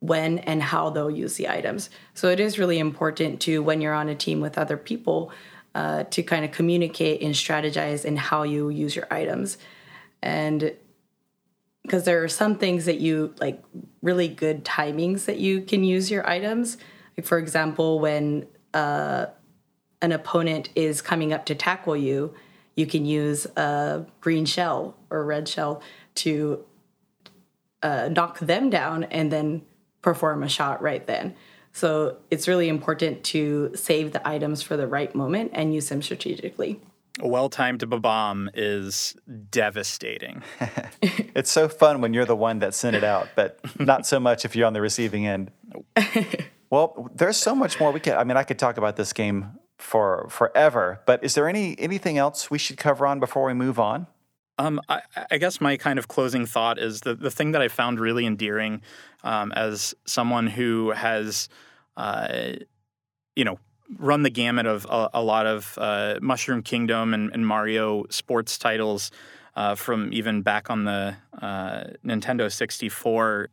when 0.00 0.38
and 0.40 0.62
how 0.62 0.90
they'll 0.90 1.10
use 1.10 1.36
the 1.36 1.48
items. 1.48 1.90
So 2.14 2.28
it 2.28 2.40
is 2.40 2.58
really 2.58 2.78
important 2.78 3.40
to 3.42 3.62
when 3.62 3.80
you're 3.80 3.94
on 3.94 4.08
a 4.08 4.14
team 4.14 4.40
with 4.40 4.58
other 4.58 4.76
people 4.76 5.32
uh, 5.74 6.04
to 6.04 6.22
kind 6.22 6.44
of 6.44 6.52
communicate 6.52 7.22
and 7.22 7.34
strategize 7.34 8.04
in 8.04 8.16
how 8.16 8.42
you 8.42 8.68
use 8.68 8.96
your 8.96 9.06
items, 9.10 9.58
and 10.22 10.72
because 11.88 12.04
there 12.04 12.22
are 12.22 12.28
some 12.28 12.56
things 12.56 12.84
that 12.84 13.00
you 13.00 13.34
like 13.40 13.62
really 14.02 14.28
good 14.28 14.64
timings 14.64 15.24
that 15.24 15.38
you 15.38 15.62
can 15.62 15.82
use 15.82 16.10
your 16.10 16.28
items. 16.28 16.76
Like 17.16 17.26
for 17.26 17.38
example, 17.38 17.98
when 17.98 18.46
uh, 18.72 19.26
an 20.00 20.12
opponent 20.12 20.68
is 20.76 21.02
coming 21.02 21.32
up 21.32 21.46
to 21.46 21.54
tackle 21.54 21.96
you 21.96 22.34
you 22.78 22.86
can 22.86 23.04
use 23.04 23.44
a 23.56 24.06
green 24.20 24.44
shell 24.44 24.96
or 25.10 25.24
red 25.24 25.48
shell 25.48 25.82
to 26.14 26.64
uh, 27.82 28.08
knock 28.08 28.38
them 28.38 28.70
down 28.70 29.02
and 29.02 29.32
then 29.32 29.62
perform 30.00 30.44
a 30.44 30.48
shot 30.48 30.80
right 30.80 31.04
then. 31.08 31.34
So 31.72 32.18
it's 32.30 32.46
really 32.46 32.68
important 32.68 33.24
to 33.24 33.72
save 33.74 34.12
the 34.12 34.26
items 34.26 34.62
for 34.62 34.76
the 34.76 34.86
right 34.86 35.12
moment 35.12 35.50
and 35.54 35.74
use 35.74 35.88
them 35.88 36.02
strategically. 36.02 36.80
A 37.20 37.28
well 37.28 37.48
timed 37.48 37.88
bomb 38.02 38.50
is 38.54 39.16
devastating. 39.50 40.42
it's 41.02 41.50
so 41.50 41.68
fun 41.68 42.00
when 42.00 42.14
you're 42.14 42.24
the 42.24 42.36
one 42.36 42.60
that 42.60 42.74
sent 42.74 42.96
it 42.96 43.04
out, 43.04 43.28
but 43.34 43.58
not 43.78 44.06
so 44.06 44.20
much 44.20 44.44
if 44.44 44.54
you're 44.54 44.66
on 44.66 44.72
the 44.72 44.80
receiving 44.80 45.26
end. 45.26 45.50
well, 46.70 47.10
there's 47.14 47.36
so 47.36 47.54
much 47.54 47.80
more 47.80 47.92
we 47.92 48.00
could. 48.00 48.14
I 48.14 48.24
mean, 48.24 48.36
I 48.36 48.44
could 48.44 48.58
talk 48.58 48.76
about 48.76 48.96
this 48.96 49.12
game 49.12 49.58
for 49.78 50.26
forever. 50.28 51.00
But 51.06 51.24
is 51.24 51.34
there 51.34 51.48
any 51.48 51.78
anything 51.78 52.18
else 52.18 52.50
we 52.50 52.58
should 52.58 52.76
cover 52.76 53.06
on 53.06 53.20
before 53.20 53.46
we 53.46 53.54
move 53.54 53.78
on? 53.78 54.06
Um, 54.60 54.80
I, 54.88 55.02
I, 55.30 55.38
guess 55.38 55.60
my 55.60 55.76
kind 55.76 56.00
of 56.00 56.08
closing 56.08 56.44
thought 56.44 56.80
is 56.80 57.02
the 57.02 57.14
the 57.14 57.30
thing 57.30 57.52
that 57.52 57.62
I 57.62 57.68
found 57.68 58.00
really 58.00 58.26
endearing 58.26 58.82
um, 59.22 59.52
as 59.52 59.94
someone 60.04 60.48
who 60.48 60.90
has, 60.90 61.48
uh, 61.96 62.54
you 63.36 63.44
know, 63.44 63.60
run 63.96 64.22
the 64.22 64.30
gamut 64.30 64.66
of 64.66 64.86
a, 64.90 65.10
a 65.14 65.22
lot 65.22 65.46
of 65.46 65.74
uh, 65.78 66.18
Mushroom 66.20 66.62
Kingdom 66.62 67.14
and, 67.14 67.32
and, 67.32 67.46
Mario 67.46 68.04
sports 68.10 68.58
titles 68.58 69.10
uh, 69.56 69.74
from 69.74 70.12
even 70.12 70.42
back 70.42 70.70
on 70.70 70.84
the 70.84 71.16
uh, 71.40 71.84
Nintendo 72.04 72.52
64. 72.52 73.48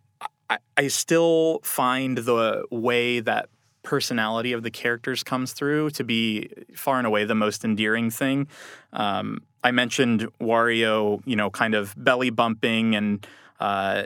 I, 0.49 0.57
I 0.77 0.87
still 0.87 1.61
find 1.63 2.17
the 2.17 2.65
way 2.69 3.21
that 3.21 3.49
personality 3.83 4.51
of 4.51 4.63
the 4.63 4.71
characters 4.71 5.23
comes 5.23 5.53
through 5.53 5.91
to 5.91 6.03
be 6.03 6.49
far 6.75 6.97
and 6.97 7.07
away 7.07 7.23
the 7.23 7.35
most 7.35 7.63
endearing 7.63 8.09
thing. 8.09 8.47
Um, 8.91 9.43
I 9.63 9.71
mentioned 9.71 10.27
Wario, 10.41 11.21
you 11.25 11.35
know, 11.35 11.49
kind 11.49 11.75
of 11.75 11.93
belly 11.97 12.29
bumping 12.29 12.95
and 12.95 13.25
uh, 13.59 14.03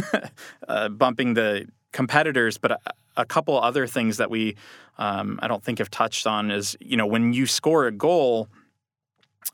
uh, 0.68 0.88
bumping 0.90 1.34
the 1.34 1.66
competitors, 1.92 2.58
but 2.58 2.80
a, 3.16 3.24
couple 3.24 3.58
other 3.60 3.86
things 3.86 4.16
that 4.16 4.30
we 4.30 4.56
um, 4.98 5.38
I 5.42 5.48
don't 5.48 5.62
think 5.62 5.78
have 5.78 5.90
touched 5.90 6.26
on 6.26 6.50
is 6.50 6.76
you 6.80 6.96
know 6.96 7.06
when 7.06 7.32
you 7.32 7.46
score 7.46 7.86
a 7.86 7.92
goal 7.92 8.48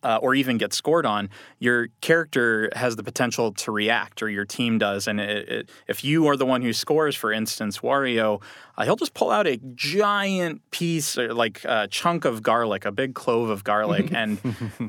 uh, 0.02 0.18
or 0.20 0.34
even 0.34 0.58
get 0.58 0.72
scored 0.72 1.06
on, 1.06 1.30
your 1.58 1.88
character 2.00 2.70
has 2.74 2.96
the 2.96 3.02
potential 3.02 3.52
to 3.52 3.70
react, 3.70 4.22
or 4.22 4.28
your 4.28 4.44
team 4.44 4.78
does. 4.78 5.06
And 5.06 5.20
it, 5.20 5.48
it, 5.48 5.70
if 5.86 6.04
you 6.04 6.26
are 6.26 6.36
the 6.36 6.46
one 6.46 6.62
who 6.62 6.72
scores, 6.72 7.14
for 7.14 7.32
instance, 7.32 7.78
Wario, 7.78 8.42
uh, 8.76 8.84
he'll 8.84 8.96
just 8.96 9.14
pull 9.14 9.30
out 9.30 9.46
a 9.46 9.58
giant 9.74 10.62
piece, 10.70 11.18
or 11.18 11.34
like 11.34 11.64
a 11.64 11.86
chunk 11.88 12.24
of 12.24 12.42
garlic, 12.42 12.84
a 12.84 12.92
big 12.92 13.14
clove 13.14 13.50
of 13.50 13.64
garlic, 13.64 14.12
and 14.14 14.38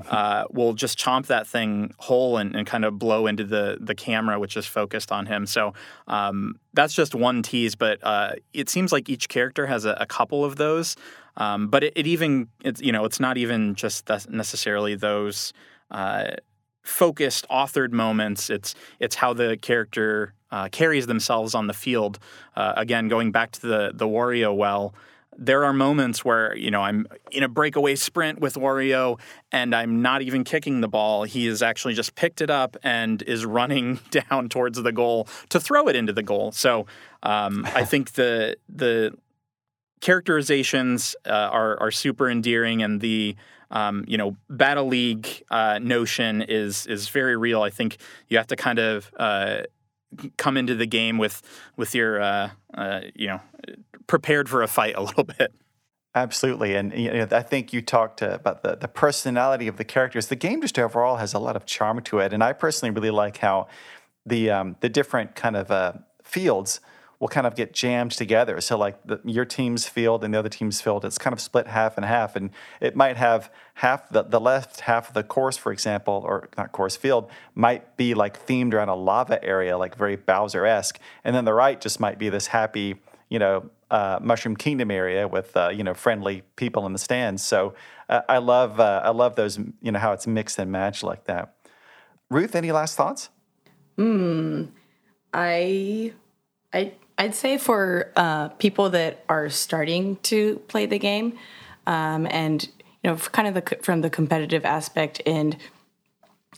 uh, 0.10 0.46
will 0.52 0.74
just 0.74 0.98
chomp 0.98 1.28
that 1.28 1.46
thing 1.46 1.94
whole 1.98 2.38
and, 2.38 2.56
and, 2.56 2.66
kind 2.66 2.86
of 2.86 2.98
blow 2.98 3.28
into 3.28 3.44
the 3.44 3.78
the 3.80 3.94
camera, 3.94 4.40
which 4.40 4.56
is 4.56 4.66
focused 4.66 5.12
on 5.12 5.26
him. 5.26 5.46
So 5.46 5.74
um, 6.08 6.56
that's 6.74 6.94
just 6.94 7.14
one 7.14 7.44
tease, 7.44 7.76
but 7.76 8.00
uh, 8.04 8.34
it 8.54 8.70
seems 8.70 8.92
like 8.92 9.10
each 9.10 9.30
character 9.30 9.68
has 9.68 9.86
a, 9.86 9.98
a 10.00 10.06
couple 10.06 10.44
of 10.46 10.56
those. 10.56 10.96
Um, 11.38 11.68
but 11.68 11.84
it, 11.84 11.94
it, 11.96 12.08
even 12.08 12.50
it's 12.64 12.82
you 12.82 12.92
know 12.92 13.06
it's 13.06 13.20
not 13.20 13.38
even 13.38 13.76
just 13.76 14.10
necessarily 14.30 14.96
those 14.96 15.54
uh, 15.92 16.32
focused 16.84 17.48
authored 17.50 17.92
moments. 17.92 18.50
It's 18.50 18.76
it's 19.00 19.16
how 19.16 19.34
the 19.34 19.58
character 19.58 20.34
uh, 20.52 20.70
carries 20.70 21.08
themselves 21.08 21.56
on 21.56 21.68
the 21.68 21.74
field. 21.74 22.20
Uh, 22.56 22.74
again, 22.78 23.08
going 23.08 23.32
back 23.32 23.52
to 23.54 23.62
the 23.62 23.92
the 23.94 24.08
Wario 24.08 24.56
well 24.56 24.94
there 25.38 25.64
are 25.66 25.74
moments 25.74 26.24
where 26.24 26.56
you 26.56 26.72
know 26.72 26.82
I'm 26.82 27.08
in 27.32 27.44
a 27.44 27.48
breakaway 27.48 27.96
sprint 27.96 28.40
with 28.40 28.56
Wario 28.56 29.20
and 29.52 29.74
I'm 29.76 30.02
not 30.02 30.22
even 30.22 30.44
kicking 30.44 30.82
the 30.82 30.88
ball. 30.88 31.24
He 31.24 31.46
has 31.48 31.62
actually 31.62 31.94
just 31.94 32.16
picked 32.16 32.42
it 32.42 32.50
up 32.50 32.78
and 32.84 33.22
is 33.24 33.46
running 33.46 34.00
down 34.12 34.50
towards 34.50 34.82
the 34.82 34.92
goal 34.92 35.28
to 35.50 35.60
throw 35.60 35.88
it 35.88 35.96
into 35.96 36.14
the 36.14 36.24
goal. 36.24 36.52
So 36.52 36.86
um, 37.22 37.66
I 37.74 37.84
think 37.86 38.14
the 38.14 38.58
the 38.70 39.16
characterizations 40.04 41.16
uh, 41.26 41.30
are 41.30 41.80
are 41.80 41.90
super 41.90 42.30
endearing 42.30 42.84
and 42.84 43.00
the 43.00 43.38
um, 43.72 44.04
you 44.06 44.18
know 44.18 44.36
battle 44.50 44.86
league 44.86 45.28
uh, 45.50 45.80
notion 45.82 46.42
is 46.42 46.86
is 46.88 47.08
very 47.08 47.38
real. 47.38 47.62
I 47.64 47.70
think 47.70 47.98
you 48.28 48.36
have 48.38 48.48
to 48.48 48.58
kind 48.58 48.80
of 48.80 49.10
uh, 49.18 49.62
come 50.38 50.58
into 50.58 50.76
the 50.76 50.86
game 50.86 51.18
with 51.18 51.42
with 51.78 51.96
your 51.96 52.22
uh, 52.22 52.50
uh, 52.74 53.02
you 53.16 53.28
know 53.28 53.40
prepared 54.06 54.50
for 54.50 54.62
a 54.62 54.68
fight 54.68 54.96
a 54.98 55.02
little 55.02 55.24
bit. 55.24 55.54
Absolutely, 56.14 56.76
and 56.76 56.94
you 56.94 57.12
know, 57.12 57.28
I 57.32 57.42
think 57.42 57.72
you 57.72 57.82
talked 57.82 58.22
about 58.22 58.62
the, 58.62 58.76
the 58.76 58.90
personality 58.90 59.70
of 59.70 59.78
the 59.78 59.86
characters. 59.86 60.28
The 60.28 60.36
game 60.36 60.62
just 60.62 60.78
overall 60.78 61.16
has 61.16 61.34
a 61.34 61.40
lot 61.40 61.56
of 61.56 61.66
charm 61.66 62.02
to 62.02 62.20
it, 62.20 62.34
and 62.34 62.44
I 62.44 62.52
personally 62.52 62.94
really 62.94 63.10
like 63.10 63.38
how 63.38 63.68
the 64.26 64.52
um, 64.52 64.76
the 64.82 64.90
different 64.90 65.34
kind 65.34 65.56
of 65.56 65.72
uh, 65.72 65.94
fields 66.24 66.82
will 67.24 67.30
kind 67.30 67.48
of 67.48 67.56
get 67.56 67.72
jammed 67.74 68.12
together. 68.12 68.60
So 68.60 68.78
like 68.78 69.02
the, 69.08 69.18
your 69.24 69.46
team's 69.46 69.88
field 69.88 70.26
and 70.26 70.34
the 70.34 70.38
other 70.38 70.50
team's 70.50 70.82
field, 70.82 71.06
it's 71.06 71.18
kind 71.18 71.34
of 71.34 71.40
split 71.40 71.68
half 71.68 71.96
and 71.96 72.06
half, 72.06 72.36
and 72.36 72.50
it 72.82 72.98
might 72.98 73.16
have 73.16 73.50
half 73.76 74.10
the, 74.10 74.24
the 74.24 74.42
left 74.42 74.82
half 74.82 75.08
of 75.08 75.14
the 75.14 75.24
course, 75.24 75.56
for 75.56 75.72
example, 75.72 76.22
or 76.26 76.50
not 76.58 76.74
course 76.74 76.98
field, 76.98 77.32
might 77.56 77.96
be 77.96 78.14
like 78.14 78.46
themed 78.46 78.74
around 78.74 78.90
a 78.90 78.96
lava 78.96 79.42
area, 79.42 79.78
like 79.78 79.96
very 79.96 80.18
Bowser 80.18 80.66
esque, 80.66 81.00
and 81.24 81.34
then 81.34 81.46
the 81.46 81.54
right 81.54 81.80
just 81.80 81.98
might 82.02 82.20
be 82.20 82.28
this 82.28 82.48
happy, 82.48 82.96
you 83.30 83.40
know, 83.40 83.70
uh, 83.90 84.20
Mushroom 84.22 84.58
Kingdom 84.58 84.92
area 84.92 85.26
with 85.26 85.56
uh, 85.56 85.70
you 85.70 85.86
know 85.86 85.94
friendly 85.94 86.44
people 86.58 86.86
in 86.86 86.92
the 86.92 87.00
stands. 87.00 87.42
So 87.42 87.74
uh, 88.10 88.24
I 88.28 88.40
love 88.40 88.82
uh, 88.82 89.00
I 89.02 89.12
love 89.12 89.38
those 89.38 89.58
you 89.82 89.94
know 89.94 90.00
how 90.00 90.12
it's 90.12 90.28
mixed 90.28 90.60
and 90.60 90.70
matched 90.74 91.04
like 91.04 91.24
that. 91.26 91.56
Ruth, 92.30 92.54
any 92.54 92.74
last 92.74 92.98
thoughts? 92.98 93.30
Hmm. 93.96 94.66
I 95.34 96.12
I 96.74 96.94
I'd 97.24 97.36
say 97.36 97.58
for 97.58 98.12
uh, 98.18 98.50
people 98.50 98.90
that 98.90 99.24
are 99.30 99.50
starting 99.50 100.18
to 100.24 100.58
play 100.68 100.86
the 100.88 101.00
game, 101.00 101.38
um, 101.88 102.28
and 102.30 102.62
you 103.02 103.10
know, 103.10 103.16
kind 103.16 103.48
of 103.48 103.54
the, 103.54 103.78
from 103.82 104.02
the 104.02 104.10
competitive 104.10 104.66
aspect 104.66 105.22
and 105.26 105.56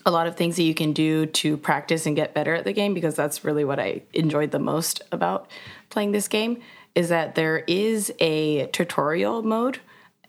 a 0.07 0.11
lot 0.11 0.25
of 0.25 0.35
things 0.35 0.55
that 0.55 0.63
you 0.63 0.73
can 0.73 0.91
do 0.91 1.27
to 1.27 1.55
practice 1.57 2.07
and 2.07 2.15
get 2.15 2.33
better 2.33 2.55
at 2.55 2.63
the 2.63 2.73
game, 2.73 2.95
because 2.95 3.15
that's 3.15 3.45
really 3.45 3.63
what 3.63 3.79
I 3.79 4.01
enjoyed 4.13 4.49
the 4.49 4.59
most 4.59 5.03
about 5.11 5.51
playing 5.91 6.13
this 6.13 6.27
game, 6.27 6.61
is 6.95 7.09
that 7.09 7.35
there 7.35 7.59
is 7.67 8.11
a 8.19 8.65
tutorial 8.67 9.43
mode 9.43 9.77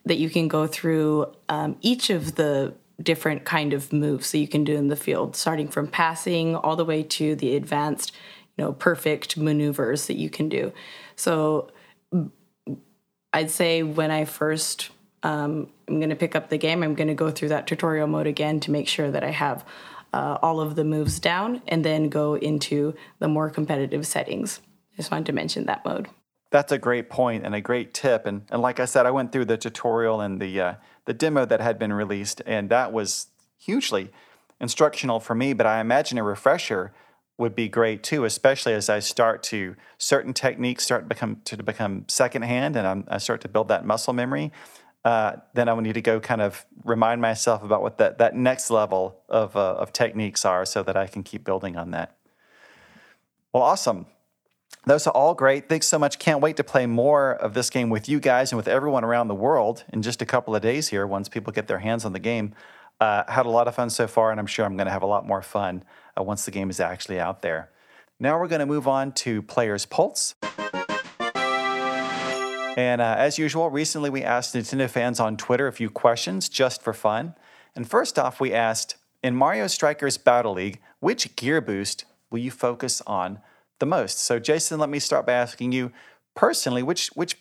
that 0.05 0.19
you 0.19 0.29
can 0.29 0.49
go 0.49 0.67
through 0.67 1.33
um, 1.49 1.79
each 1.81 2.11
of 2.11 2.35
the 2.35 2.75
different 3.03 3.45
kind 3.45 3.73
of 3.73 3.91
moves 3.91 4.33
that 4.33 4.39
you 4.39 4.49
can 4.49 4.65
do 4.65 4.77
in 4.77 4.89
the 4.89 4.97
field, 4.97 5.35
starting 5.35 5.69
from 5.69 5.87
passing 5.89 6.55
all 6.55 6.77
the 6.77 6.85
way 6.85 7.03
to 7.03 7.35
the 7.37 7.57
advanced 7.57 8.13
know 8.65 8.73
perfect 8.73 9.37
maneuvers 9.37 10.07
that 10.07 10.17
you 10.17 10.31
can 10.31 10.49
do. 10.49 10.73
So 11.17 11.71
i'd 13.33 13.51
say 13.51 13.83
when 13.83 14.11
i 14.11 14.25
first 14.25 14.91
um, 15.25 15.69
i'm 15.89 15.99
going 15.99 16.11
to 16.11 16.17
pick 16.17 16.37
up 16.37 16.49
the 16.49 16.57
game 16.57 16.85
i'm 16.85 16.95
going 16.95 17.09
to 17.09 17.15
go 17.15 17.33
through 17.33 17.49
that 17.49 17.67
tutorial 17.67 18.07
mode 18.07 18.29
again 18.29 18.61
to 18.61 18.71
make 18.71 18.87
sure 18.87 19.11
that 19.11 19.25
i 19.25 19.31
have 19.31 19.65
uh, 20.17 20.39
all 20.41 20.61
of 20.61 20.77
the 20.77 20.85
moves 20.85 21.19
down 21.19 21.61
and 21.69 21.85
then 21.85 22.09
go 22.09 22.35
into 22.35 22.95
the 23.19 23.29
more 23.29 23.51
competitive 23.51 24.07
settings. 24.07 24.61
Just 24.97 25.11
wanted 25.11 25.27
to 25.27 25.33
mention 25.33 25.67
that 25.67 25.85
mode. 25.85 26.09
That's 26.51 26.73
a 26.73 26.79
great 26.79 27.11
point 27.11 27.45
and 27.45 27.55
a 27.55 27.61
great 27.61 27.93
tip. 27.93 28.25
And, 28.25 28.43
and 28.51 28.63
like 28.63 28.81
i 28.81 28.87
said 28.87 29.05
i 29.05 29.11
went 29.11 29.31
through 29.33 29.45
the 29.45 29.59
tutorial 29.59 30.21
and 30.21 30.41
the 30.41 30.61
uh, 30.61 30.75
the 31.05 31.13
demo 31.13 31.45
that 31.45 31.61
had 31.61 31.79
been 31.79 31.93
released 31.93 32.41
and 32.47 32.71
that 32.71 32.93
was 32.93 33.27
hugely 33.59 34.11
instructional 34.59 35.21
for 35.21 35.35
me 35.35 35.53
but 35.53 35.67
i 35.67 35.81
imagine 35.81 36.17
a 36.17 36.23
refresher 36.23 36.93
would 37.39 37.55
be 37.55 37.69
great 37.69 38.03
too, 38.03 38.25
especially 38.25 38.73
as 38.73 38.89
I 38.89 38.99
start 38.99 39.43
to 39.45 39.77
certain 39.99 40.33
techniques 40.33 40.85
start 40.85 41.05
to 41.05 41.09
become 41.09 41.41
to 41.45 41.63
become 41.63 42.05
secondhand, 42.09 42.77
and 42.77 42.87
I'm, 42.87 43.05
i 43.09 43.19
start 43.19 43.41
to 43.43 43.49
build 43.49 43.69
that 43.69 43.85
muscle 43.85 44.13
memory. 44.13 44.53
Uh, 45.05 45.37
then 45.55 45.69
I 45.69 45.73
would 45.73 45.85
need 45.85 45.95
to 45.95 46.03
go 46.03 46.19
kind 46.19 46.41
of 46.41 46.67
remind 46.85 47.21
myself 47.21 47.63
about 47.63 47.83
what 47.83 47.99
that 47.99 48.19
that 48.19 48.35
next 48.35 48.71
level 48.71 49.21
of 49.29 49.55
uh, 49.57 49.75
of 49.75 49.93
techniques 49.93 50.45
are, 50.45 50.65
so 50.65 50.83
that 50.83 50.97
I 50.97 51.07
can 51.07 51.23
keep 51.23 51.45
building 51.45 51.77
on 51.77 51.91
that. 51.91 52.17
Well, 53.53 53.63
awesome. 53.63 54.07
Those 54.85 55.07
are 55.07 55.13
all 55.13 55.35
great. 55.35 55.69
Thanks 55.69 55.87
so 55.89 55.99
much. 55.99 56.19
Can't 56.19 56.41
wait 56.41 56.57
to 56.59 56.65
play 56.65 56.87
more 56.87 57.33
of 57.33 57.55
this 57.55 57.71
game 57.71 57.91
with 57.91 58.09
you 58.09 58.21
guys 58.21 58.53
and 58.53 58.57
with 58.57 58.69
everyone 58.69 59.05
around 59.05 59.27
the 59.27 59.35
world 59.35 59.85
in 59.93 60.01
just 60.01 60.23
a 60.23 60.27
couple 60.27 60.55
of 60.55 60.63
days 60.63 60.89
here 60.89 61.07
once 61.07 61.29
people 61.29 61.53
get 61.53 61.67
their 61.67 61.81
hands 61.81 62.05
on 62.05 62.13
the 62.13 62.21
game. 62.21 62.55
Uh, 63.01 63.25
had 63.31 63.47
a 63.47 63.51
lot 63.51 63.69
of 63.69 63.75
fun 63.75 63.91
so 63.91 64.07
far, 64.07 64.31
and 64.31 64.41
I'm 64.41 64.47
sure 64.47 64.65
I'm 64.65 64.77
going 64.77 64.87
to 64.87 64.93
have 64.93 65.03
a 65.03 65.07
lot 65.07 65.27
more 65.27 65.43
fun 65.43 65.85
uh, 66.19 66.23
once 66.23 66.45
the 66.45 66.51
game 66.51 66.71
is 66.71 66.81
actually 66.81 67.21
out 67.21 67.43
there. 67.43 67.71
Now 68.19 68.41
we're 68.41 68.49
going 68.49 68.61
to 68.61 68.67
move 68.67 68.89
on 68.89 69.13
to 69.13 69.43
Player's 69.43 69.85
Pulse. 69.85 70.35
And 72.77 73.01
uh, 73.01 73.15
as 73.19 73.39
usual, 73.39 73.71
recently 73.71 74.11
we 74.11 74.23
asked 74.23 74.55
Nintendo 74.55 74.89
fans 74.89 75.19
on 75.19 75.37
Twitter 75.37 75.67
a 75.67 75.73
few 75.73 75.91
questions 75.91 76.49
just 76.49 76.83
for 76.83 76.93
fun. 76.93 77.35
And 77.75 77.89
first 77.89 78.19
off, 78.19 78.41
we 78.41 78.53
asked 78.53 78.97
In 79.23 79.35
Mario 79.35 79.67
Strikers 79.67 80.19
Battle 80.19 80.55
League, 80.55 80.81
which 81.01 81.37
gear 81.37 81.61
boost 81.61 82.05
will 82.31 82.39
you 82.39 82.51
focus 82.51 83.03
on 83.07 83.41
the 83.79 83.87
most? 83.87 84.19
So, 84.19 84.39
Jason, 84.39 84.79
let 84.79 84.91
me 84.91 84.99
start 84.99 85.27
by 85.27 85.33
asking 85.33 85.73
you 85.73 85.91
personally, 86.35 86.83
which, 86.83 87.09
which 87.09 87.37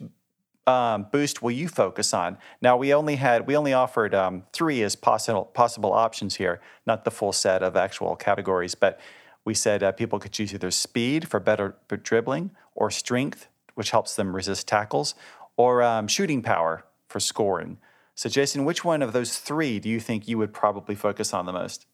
um, 0.68 1.08
boost 1.12 1.42
will 1.42 1.52
you 1.52 1.68
focus 1.68 2.14
on? 2.14 2.38
Now 2.62 2.78
we 2.78 2.94
only 2.94 3.16
had 3.18 3.48
we 3.48 3.56
only 3.56 3.74
offered 3.74 4.16
um, 4.16 4.44
three 4.52 4.82
as 4.84 4.96
possible 4.96 5.46
possible 5.46 5.94
options 5.94 6.36
here, 6.36 6.60
not 6.86 7.06
the 7.06 7.12
full 7.12 7.34
set 7.34 7.62
of 7.62 7.76
actual 7.76 8.16
categories, 8.16 8.76
but 8.76 9.00
we 9.46 9.54
said 9.54 9.84
uh, 9.84 9.92
people 9.92 10.20
could 10.20 10.32
choose 10.32 10.54
either 10.54 10.72
speed 10.72 11.28
for 11.28 11.40
better 11.40 11.76
dribbling, 12.04 12.52
or 12.74 12.90
strength, 12.90 13.48
which 13.76 13.92
helps 13.92 14.16
them 14.16 14.36
resist 14.36 14.68
tackles, 14.68 15.14
or 15.56 15.84
um, 15.84 16.08
shooting 16.08 16.42
power 16.42 16.84
for 17.08 17.20
scoring. 17.20 17.78
So, 18.16 18.30
Jason, 18.30 18.66
which 18.66 18.84
one 18.84 19.02
of 19.02 19.14
those 19.14 19.38
three 19.38 19.80
do 19.80 19.90
you 19.90 20.00
think 20.00 20.28
you 20.28 20.38
would 20.38 20.54
probably 20.54 20.96
focus 20.96 21.34
on 21.34 21.46
the 21.46 21.54
most? 21.54 21.86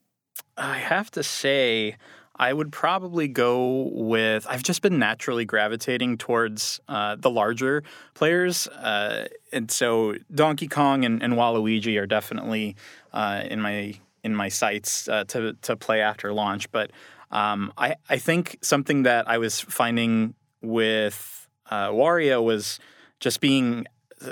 I 0.57 0.77
have 0.77 1.11
to 1.11 1.23
say, 1.23 1.97
I 2.35 2.53
would 2.53 2.71
probably 2.71 3.27
go 3.27 3.89
with. 3.93 4.45
I've 4.49 4.63
just 4.63 4.81
been 4.81 4.97
naturally 4.97 5.45
gravitating 5.45 6.17
towards 6.17 6.79
uh, 6.87 7.15
the 7.17 7.29
larger 7.29 7.83
players, 8.13 8.67
uh, 8.67 9.27
and 9.51 9.69
so 9.69 10.15
Donkey 10.33 10.67
Kong 10.67 11.05
and, 11.05 11.21
and 11.21 11.33
Waluigi 11.33 11.99
are 11.99 12.07
definitely 12.07 12.75
uh, 13.13 13.43
in 13.45 13.61
my 13.61 13.95
in 14.23 14.35
my 14.35 14.49
sights 14.49 15.07
uh, 15.07 15.23
to 15.25 15.53
to 15.61 15.75
play 15.75 16.01
after 16.01 16.33
launch. 16.33 16.71
But 16.71 16.91
um, 17.31 17.73
I 17.77 17.95
I 18.09 18.17
think 18.17 18.57
something 18.61 19.03
that 19.03 19.27
I 19.27 19.37
was 19.37 19.59
finding 19.59 20.33
with 20.61 21.49
uh, 21.69 21.89
Wario 21.89 22.43
was 22.43 22.79
just 23.19 23.41
being 23.41 23.85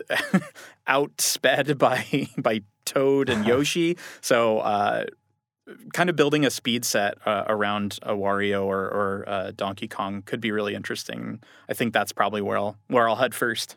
outsped 0.88 1.78
by 1.78 2.28
by 2.38 2.62
Toad 2.86 3.30
and 3.30 3.46
Yoshi. 3.48 3.98
So 4.22 4.60
uh, 4.60 5.06
kind 5.94 6.10
of 6.10 6.16
building 6.16 6.46
a 6.46 6.50
speed 6.50 6.86
set 6.86 7.18
uh, 7.26 7.44
around 7.48 8.00
a 8.04 8.14
Wario 8.14 8.66
or, 8.66 8.82
or 8.82 9.24
uh, 9.28 9.52
Donkey 9.56 9.88
Kong 9.88 10.22
could 10.22 10.42
be 10.42 10.52
really 10.52 10.76
interesting. 10.76 11.42
I 11.70 11.74
think 11.74 11.94
that's 11.94 12.12
probably 12.12 12.42
where 12.42 12.58
I'll 12.58 12.78
where 12.88 13.08
I'll 13.08 13.16
head 13.16 13.34
first. 13.34 13.76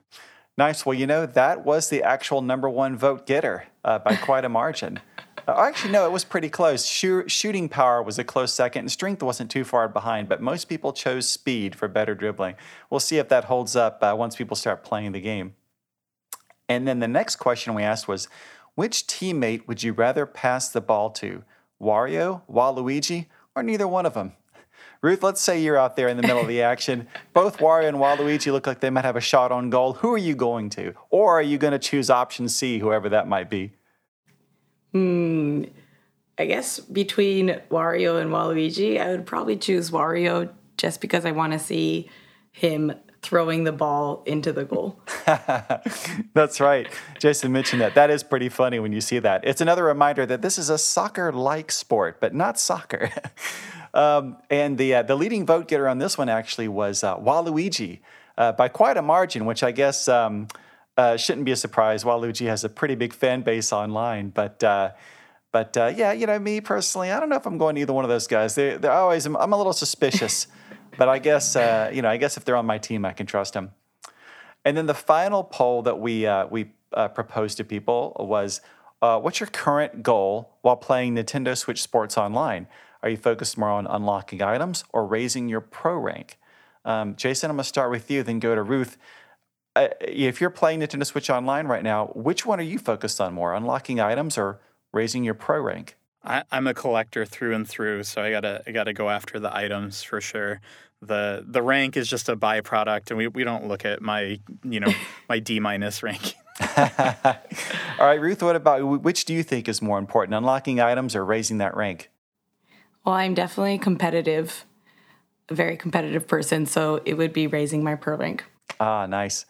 Nice. 0.59 0.85
Well, 0.85 0.95
you 0.95 1.07
know 1.07 1.25
that 1.25 1.65
was 1.65 1.89
the 1.89 2.03
actual 2.03 2.43
number 2.43 2.69
one 2.69 2.97
vote 2.97 3.27
getter 3.27 3.65
uh, 3.85 3.99
by 3.99 4.17
quite 4.17 4.45
a 4.45 4.49
margin. 4.49 5.01
Uh, 5.49 5.55
actually, 5.59 5.91
no, 5.91 6.05
it 6.05 6.13
was 6.13 6.25
pretty 6.25 6.49
close. 6.49 6.87
shooting 6.87 7.69
power 7.69 8.03
was 8.03 8.19
a 8.19 8.25
close 8.25 8.53
second, 8.53 8.81
and 8.81 8.93
strength 8.93 9.23
wasn't 9.23 9.51
too 9.51 9.65
far 9.65 9.89
behind. 9.89 10.29
But 10.29 10.41
most 10.41 10.69
people 10.69 10.93
chose 10.93 11.29
speed 11.29 11.75
for 11.75 11.89
better 11.89 12.15
dribbling. 12.15 12.55
We'll 12.91 13.01
see 13.01 13.19
if 13.19 13.29
that 13.29 13.45
holds 13.45 13.75
up 13.75 14.03
uh, 14.03 14.15
once 14.17 14.37
people 14.37 14.57
start 14.57 14.85
playing 14.85 15.13
the 15.13 15.21
game. 15.21 15.55
And 16.69 16.87
then 16.87 17.01
the 17.01 17.09
next 17.09 17.37
question 17.37 17.75
we 17.75 17.83
asked 17.83 18.07
was, 18.07 18.29
which 18.75 19.07
teammate 19.07 19.67
would 19.67 19.83
you 19.83 19.93
rather 19.93 20.27
pass 20.27 20.69
the 20.69 20.81
ball 20.81 21.11
to? 21.11 21.45
Wario, 21.83 22.43
Waluigi, 22.51 23.27
or 23.57 23.63
neither 23.63 23.89
one 23.89 24.07
of 24.07 24.15
them? 24.15 24.33
Ruth, 25.03 25.23
let's 25.25 25.41
say 25.41 25.61
you're 25.61 25.77
out 25.77 25.97
there 25.97 26.07
in 26.07 26.17
the 26.17 26.23
middle 26.23 26.41
of 26.41 26.47
the 26.47 26.63
action. 26.63 27.09
Both 27.35 27.59
Wario 27.59 27.89
and 27.89 27.97
Waluigi 27.97 28.53
look 28.53 28.69
like 28.69 28.79
they 28.79 28.91
might 28.91 29.05
have 29.05 29.17
a 29.17 29.21
shot 29.21 29.51
on 29.51 29.69
goal. 29.69 29.95
Who 29.95 30.15
are 30.15 30.19
you 30.19 30.37
going 30.37 30.71
to? 30.71 30.95
Or 31.11 31.37
are 31.39 31.43
you 31.43 31.59
going 31.59 31.73
to 31.73 31.79
choose 31.79 32.09
option 32.09 32.49
C, 32.49 32.79
whoever 32.79 33.09
that 33.09 33.27
might 33.27 33.51
be? 33.51 33.73
Hmm. 34.93 35.65
I 36.39 36.47
guess 36.47 36.79
between 36.81 37.61
Wario 37.71 38.21
and 38.21 38.31
Waluigi, 38.31 39.01
I 39.01 39.11
would 39.11 39.27
probably 39.27 39.57
choose 39.57 39.91
Wario 39.91 40.51
just 40.77 41.01
because 41.01 41.25
I 41.25 41.33
want 41.33 41.53
to 41.53 41.59
see 41.59 42.09
him 42.53 42.93
throwing 43.23 43.63
the 43.65 43.73
ball 43.73 44.23
into 44.27 44.53
the 44.53 44.65
goal. 44.65 45.01
That's 46.35 46.61
right. 46.61 46.89
Jason 47.19 47.53
mentioned 47.53 47.81
that. 47.81 47.95
That 47.95 48.11
is 48.11 48.23
pretty 48.25 48.49
funny 48.49 48.81
when 48.81 48.93
you 48.93 49.01
see 49.01 49.21
that. 49.21 49.47
It's 49.47 49.61
another 49.61 49.85
reminder 49.85 50.27
that 50.27 50.43
this 50.43 50.59
is 50.59 50.69
a 50.69 50.77
soccer 50.77 51.33
like 51.33 51.71
sport, 51.71 52.21
but 52.21 52.35
not 52.35 52.59
soccer. 52.59 53.11
um, 53.95 54.39
and 54.51 54.77
the, 54.77 54.95
uh, 54.97 55.03
the 55.03 55.15
leading 55.15 55.47
vote 55.47 55.69
getter 55.69 55.89
on 55.89 55.99
this 55.99 56.19
one 56.19 56.29
actually 56.29 56.69
was 56.69 57.05
uh, 57.05 57.17
Waluigi 57.17 58.01
uh, 58.37 58.53
by 58.53 58.69
quite 58.69 58.97
a 58.97 59.03
margin, 59.03 59.45
which 59.45 59.63
I 59.63 59.71
guess 59.71 60.09
um, 60.09 60.49
uh, 60.97 61.17
shouldn't 61.17 61.45
be 61.45 61.53
a 61.53 61.57
surprise. 61.57 62.03
Waluigi 62.03 62.47
has 62.49 62.65
a 62.65 62.69
pretty 62.69 62.97
big 62.97 63.13
fan 63.13 63.43
base 63.43 63.73
online, 63.73 64.31
but. 64.31 64.63
Uh, 64.63 64.91
but 65.53 65.77
uh, 65.77 65.93
yeah, 65.95 66.13
you 66.13 66.27
know, 66.27 66.39
me 66.39 66.63
personally, 66.63 67.13
I 67.13 67.21
don't 67.21 67.29
know 67.29 67.37
if 67.37 67.45
I'm 67.45 67.59
going 67.59 67.75
to 67.75 67.83
either 67.83 67.93
one 67.93 68.07
of 68.07 68.09
those 68.09 68.27
guys. 68.27 68.55
They, 68.55 68.79
they're 68.79 68.91
always, 68.91 69.27
I'm 69.27 69.37
a 69.37 69.57
little 69.57 69.75
suspicious 69.75 70.47
but 70.99 71.09
I 71.09 71.19
guess 71.19 71.57
uh, 71.57 71.91
you 71.93 72.03
know, 72.03 72.09
I 72.09 72.17
guess 72.17 72.37
if 72.37 72.45
they're 72.45 72.57
on 72.57 72.67
my 72.67 72.79
team, 72.79 73.05
I 73.05 73.13
can 73.13 73.27
trust 73.27 73.55
them. 73.55 73.73
And 74.65 74.77
then 74.77 74.87
the 74.87 74.95
final 74.95 75.45
poll 75.45 75.83
that 75.83 75.99
we 75.99 76.27
uh, 76.27 76.47
we 76.47 76.73
uh, 76.93 77.09
proposed 77.09 77.57
to 77.57 77.65
people 77.65 78.17
was, 78.19 78.61
uh, 79.01 79.19
"What's 79.19 79.41
your 79.41 79.49
current 79.49 80.03
goal 80.03 80.57
while 80.63 80.77
playing 80.77 81.17
Nintendo 81.17 81.57
Switch 81.57 81.83
Sports 81.83 82.17
Online? 82.17 82.67
Are 83.03 83.09
you 83.09 83.17
focused 83.17 83.59
more 83.59 83.71
on 83.71 83.87
unlocking 83.87 84.43
items 84.43 84.85
or 84.93 85.07
raising 85.07 85.49
your 85.49 85.61
pro 85.61 85.97
rank?" 85.97 86.39
Um, 86.85 87.17
Jason, 87.17 87.51
I'm 87.51 87.57
going 87.57 87.63
to 87.63 87.69
start 87.69 87.91
with 87.91 88.11
you, 88.11 88.23
then 88.23 88.41
go 88.41 88.55
to 88.55 88.63
Ruth. 88.63 88.97
Uh, 89.75 89.89
if 90.01 90.41
you're 90.41 90.51
playing 90.51 90.81
Nintendo 90.81 91.07
Switch 91.07 91.31
Online 91.31 91.67
right 91.67 91.83
now, 91.83 92.07
which 92.15 92.45
one 92.45 92.61
are 92.61 92.65
you 92.65 92.79
focused 92.79 93.21
on 93.21 93.33
more, 93.35 93.55
unlocking 93.55 94.01
items 94.01 94.37
or 94.37 94.61
raising 94.93 95.25
your 95.25 95.35
pro 95.35 95.61
rank? 95.61 95.97
I, 96.25 96.45
am 96.53 96.67
a 96.67 96.75
collector 96.75 97.25
through 97.27 97.55
and 97.55 97.69
through, 97.69 98.05
so 98.05 98.23
I 98.23 98.31
gotta 98.31 98.63
I 98.67 98.71
gotta 98.71 98.93
go 98.93 99.11
after 99.11 99.41
the 99.41 99.55
items 99.55 100.03
for 100.03 100.21
sure. 100.21 100.61
The 101.01 101.45
the 101.47 101.63
rank 101.63 101.97
is 101.97 102.09
just 102.09 102.29
a 102.29 102.37
byproduct, 102.37 103.11
and 103.11 103.19
we, 103.19 103.27
we 103.27 103.45
don't 103.45 103.67
look 103.67 103.85
at 103.85 104.01
my 104.01 104.39
you 104.63 104.81
know 104.81 104.93
my 105.29 105.39
D 105.39 105.61
minus 105.61 106.03
rank. 106.03 106.35
All 106.77 108.07
right, 108.07 108.21
Ruth. 108.21 108.43
What 108.43 108.57
about 108.57 109.03
which 109.03 109.25
do 109.25 109.35
you 109.35 109.43
think 109.43 109.69
is 109.69 109.83
more 109.83 109.99
important, 109.99 110.35
unlocking 110.35 110.81
items 110.81 111.17
or 111.17 111.25
raising 111.25 111.59
that 111.59 111.77
rank? 111.77 112.11
Well, 113.05 113.17
I'm 113.17 113.35
definitely 113.35 113.79
competitive, 113.79 114.65
a 115.49 115.55
very 115.55 115.77
competitive 115.77 116.29
person, 116.29 116.67
so 116.67 117.01
it 117.05 117.15
would 117.15 117.33
be 117.33 117.49
raising 117.49 117.83
my 117.83 117.97
pro 117.97 118.17
rank. 118.17 118.45
Ah, 118.79 119.07
nice. 119.07 119.45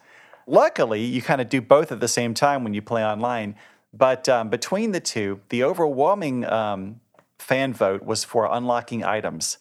Luckily, 0.47 1.05
you 1.05 1.23
kind 1.23 1.41
of 1.41 1.49
do 1.49 1.61
both 1.61 1.93
at 1.93 2.01
the 2.01 2.09
same 2.09 2.35
time 2.35 2.65
when 2.65 2.75
you 2.75 2.83
play 2.83 3.05
online. 3.05 3.55
But 3.93 4.29
um, 4.29 4.49
between 4.49 4.93
the 4.93 5.01
two, 5.01 5.41
the 5.51 5.65
overwhelming 5.65 6.45
um, 6.47 7.01
fan 7.39 7.75
vote 7.75 8.03
was 8.05 8.25
for 8.25 8.49
unlocking 8.51 9.05
items, 9.05 9.59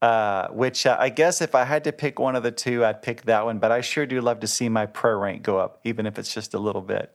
uh, 0.00 0.48
which 0.48 0.86
uh, 0.86 0.96
I 0.98 1.10
guess 1.10 1.40
if 1.40 1.54
I 1.54 1.64
had 1.64 1.84
to 1.84 1.92
pick 1.92 2.18
one 2.18 2.36
of 2.36 2.42
the 2.42 2.50
two, 2.50 2.84
I'd 2.84 3.02
pick 3.02 3.22
that 3.22 3.44
one. 3.44 3.58
But 3.58 3.72
I 3.72 3.82
sure 3.82 4.06
do 4.06 4.20
love 4.20 4.40
to 4.40 4.46
see 4.46 4.68
my 4.68 4.86
pro 4.86 5.18
rank 5.18 5.42
go 5.42 5.58
up, 5.58 5.80
even 5.84 6.06
if 6.06 6.18
it's 6.18 6.32
just 6.32 6.54
a 6.54 6.58
little 6.58 6.82
bit. 6.82 7.14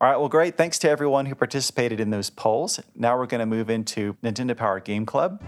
All 0.00 0.08
right, 0.08 0.16
well, 0.16 0.28
great. 0.28 0.56
Thanks 0.56 0.78
to 0.80 0.88
everyone 0.88 1.26
who 1.26 1.34
participated 1.34 1.98
in 1.98 2.10
those 2.10 2.30
polls. 2.30 2.78
Now 2.94 3.18
we're 3.18 3.26
going 3.26 3.40
to 3.40 3.46
move 3.46 3.68
into 3.68 4.14
Nintendo 4.22 4.56
Power 4.56 4.78
Game 4.78 5.04
Club. 5.04 5.42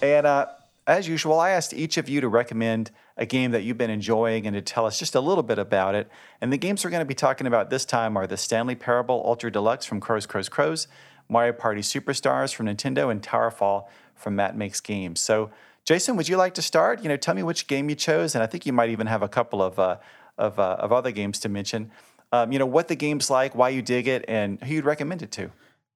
And 0.00 0.26
uh, 0.26 0.46
as 0.86 1.08
usual, 1.08 1.40
I 1.40 1.50
asked 1.50 1.74
each 1.74 1.96
of 1.96 2.08
you 2.08 2.20
to 2.20 2.28
recommend 2.28 2.90
a 3.16 3.26
game 3.26 3.50
that 3.50 3.62
you've 3.62 3.78
been 3.78 3.90
enjoying 3.90 4.46
and 4.46 4.54
to 4.54 4.62
tell 4.62 4.86
us 4.86 4.98
just 4.98 5.14
a 5.14 5.20
little 5.20 5.42
bit 5.42 5.58
about 5.58 5.94
it. 5.94 6.08
And 6.40 6.52
the 6.52 6.56
games 6.56 6.84
we're 6.84 6.90
going 6.90 7.00
to 7.00 7.06
be 7.06 7.14
talking 7.14 7.46
about 7.46 7.70
this 7.70 7.84
time 7.84 8.16
are 8.16 8.26
the 8.26 8.36
Stanley 8.36 8.76
Parable 8.76 9.22
Ultra 9.24 9.50
Deluxe 9.50 9.84
from 9.84 10.00
Crows 10.00 10.26
Crows 10.26 10.48
Crows, 10.48 10.86
Mario 11.28 11.52
Party 11.52 11.80
Superstars 11.80 12.54
from 12.54 12.66
Nintendo, 12.66 13.10
and 13.10 13.20
Towerfall 13.20 13.86
from 14.14 14.36
Matt 14.36 14.56
Makes 14.56 14.80
Games. 14.80 15.20
So, 15.20 15.50
Jason, 15.84 16.16
would 16.16 16.28
you 16.28 16.36
like 16.36 16.54
to 16.54 16.62
start? 16.62 17.02
You 17.02 17.08
know, 17.08 17.16
tell 17.16 17.34
me 17.34 17.42
which 17.42 17.66
game 17.66 17.88
you 17.88 17.96
chose, 17.96 18.34
and 18.34 18.42
I 18.42 18.46
think 18.46 18.64
you 18.64 18.72
might 18.72 18.90
even 18.90 19.08
have 19.08 19.22
a 19.22 19.28
couple 19.28 19.62
of 19.62 19.78
uh, 19.78 19.96
of, 20.38 20.58
uh, 20.58 20.76
of 20.78 20.92
other 20.92 21.10
games 21.10 21.38
to 21.40 21.48
mention. 21.48 21.90
Um, 22.32 22.52
you 22.52 22.58
know, 22.58 22.66
what 22.66 22.88
the 22.88 22.96
game's 22.96 23.30
like, 23.30 23.54
why 23.54 23.70
you 23.70 23.82
dig 23.82 24.06
it, 24.06 24.24
and 24.28 24.62
who 24.62 24.74
you'd 24.74 24.84
recommend 24.84 25.22
it 25.22 25.30
to. 25.32 25.50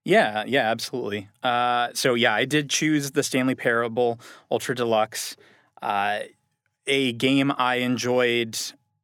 Yeah, 0.05 0.45
yeah, 0.47 0.71
absolutely. 0.71 1.29
Uh, 1.43 1.89
so 1.95 2.15
yeah, 2.15 2.35
I 2.35 2.45
did 2.45 2.71
choose 2.71 3.11
the 3.13 3.23
Stanley 3.23 3.55
Parable 3.55 4.19
Ultra 4.51 4.75
Deluxe. 4.75 5.37
Uh, 5.83 6.21
a 6.87 7.13
game 7.13 7.53
I 7.57 7.77
enjoyed, 7.77 8.59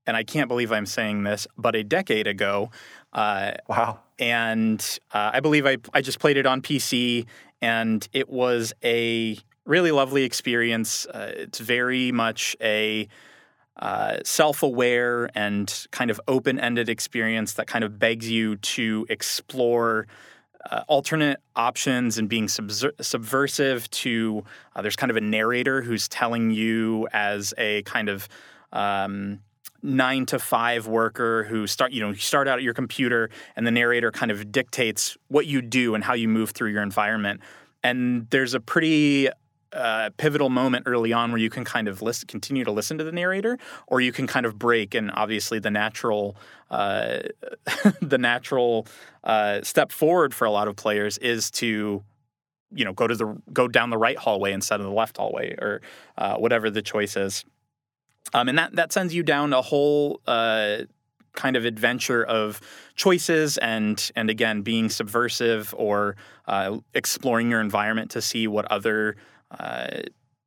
and 0.07 0.16
I 0.16 0.24
can't 0.24 0.49
believe 0.49 0.72
I'm 0.72 0.86
saying 0.86 1.24
this, 1.24 1.47
but 1.57 1.76
a 1.76 1.84
decade 1.84 2.26
ago. 2.26 2.70
Uh, 3.12 3.53
wow. 3.68 4.01
And 4.18 4.80
uh, 5.12 5.30
I 5.34 5.40
believe 5.40 5.66
I, 5.66 5.76
I 5.92 6.01
just 6.01 6.18
played 6.18 6.38
it 6.38 6.47
on 6.47 6.62
PC, 6.62 7.26
and 7.61 8.07
it 8.12 8.28
was 8.30 8.72
a 8.82 9.38
really 9.66 9.90
lovely 9.92 10.24
experience. 10.24 11.07
Uh, 11.07 11.32
it's 11.36 11.59
very 11.59 12.11
much 12.12 12.57
a 12.62 13.09
uh, 13.76 14.18
self 14.24 14.62
aware 14.62 15.28
and 15.34 15.86
kind 15.90 16.11
of 16.11 16.18
open 16.26 16.59
ended 16.59 16.88
experience 16.88 17.53
that 17.55 17.66
kind 17.66 17.84
of 17.84 17.99
begs 17.99 18.30
you 18.30 18.57
to 18.57 19.07
explore 19.11 20.07
uh, 20.70 20.84
alternate 20.88 21.40
options 21.54 22.18
and 22.18 22.28
being 22.28 22.46
subver- 22.46 22.92
subversive 23.00 23.88
to 23.90 24.44
uh, 24.74 24.82
there's 24.82 24.96
kind 24.96 25.10
of 25.10 25.16
a 25.16 25.20
narrator 25.20 25.82
who's 25.82 26.08
telling 26.08 26.50
you 26.50 27.08
as 27.12 27.54
a 27.58 27.82
kind 27.82 28.08
of 28.08 28.28
um, 28.72 29.40
nine 29.82 30.26
to 30.26 30.38
five 30.38 30.86
worker 30.86 31.44
who 31.44 31.66
start 31.66 31.92
you 31.92 32.00
know 32.00 32.10
you 32.10 32.16
start 32.16 32.48
out 32.48 32.58
at 32.58 32.64
your 32.64 32.74
computer 32.74 33.30
and 33.54 33.66
the 33.66 33.70
narrator 33.70 34.10
kind 34.10 34.30
of 34.30 34.50
dictates 34.50 35.16
what 35.28 35.46
you 35.46 35.62
do 35.62 35.94
and 35.94 36.04
how 36.04 36.14
you 36.14 36.28
move 36.28 36.50
through 36.50 36.70
your 36.70 36.82
environment. 36.82 37.40
And 37.82 38.26
there's 38.30 38.54
a 38.54 38.60
pretty 38.60 39.28
pivotal 40.16 40.50
moment 40.50 40.84
early 40.86 41.12
on 41.12 41.30
where 41.30 41.40
you 41.40 41.50
can 41.50 41.64
kind 41.64 41.88
of 41.88 42.02
listen, 42.02 42.26
continue 42.26 42.64
to 42.64 42.72
listen 42.72 42.98
to 42.98 43.04
the 43.04 43.12
narrator, 43.12 43.58
or 43.86 44.00
you 44.00 44.12
can 44.12 44.26
kind 44.26 44.46
of 44.46 44.58
break. 44.58 44.94
And 44.94 45.10
obviously, 45.12 45.58
the 45.58 45.70
natural, 45.70 46.36
uh, 46.70 47.18
the 48.00 48.18
natural 48.18 48.86
uh, 49.24 49.62
step 49.62 49.92
forward 49.92 50.34
for 50.34 50.44
a 50.44 50.50
lot 50.50 50.68
of 50.68 50.76
players 50.76 51.18
is 51.18 51.50
to, 51.52 52.02
you 52.74 52.84
know, 52.84 52.92
go 52.92 53.06
to 53.06 53.14
the 53.14 53.36
go 53.52 53.68
down 53.68 53.90
the 53.90 53.98
right 53.98 54.18
hallway 54.18 54.52
instead 54.52 54.80
of 54.80 54.86
the 54.86 54.92
left 54.92 55.16
hallway, 55.16 55.54
or 55.58 55.82
uh, 56.18 56.36
whatever 56.36 56.70
the 56.70 56.82
choice 56.82 57.16
is. 57.16 57.44
Um, 58.34 58.48
and 58.48 58.58
that 58.58 58.74
that 58.76 58.92
sends 58.92 59.14
you 59.14 59.22
down 59.22 59.52
a 59.52 59.62
whole 59.62 60.20
uh, 60.26 60.78
kind 61.36 61.54
of 61.54 61.64
adventure 61.64 62.24
of 62.24 62.60
choices 62.96 63.58
and 63.58 64.10
and 64.16 64.28
again 64.28 64.62
being 64.62 64.88
subversive 64.88 65.74
or 65.76 66.16
uh, 66.46 66.78
exploring 66.94 67.50
your 67.50 67.60
environment 67.60 68.10
to 68.10 68.22
see 68.22 68.48
what 68.48 68.64
other 68.72 69.16
uh, 69.51 70.03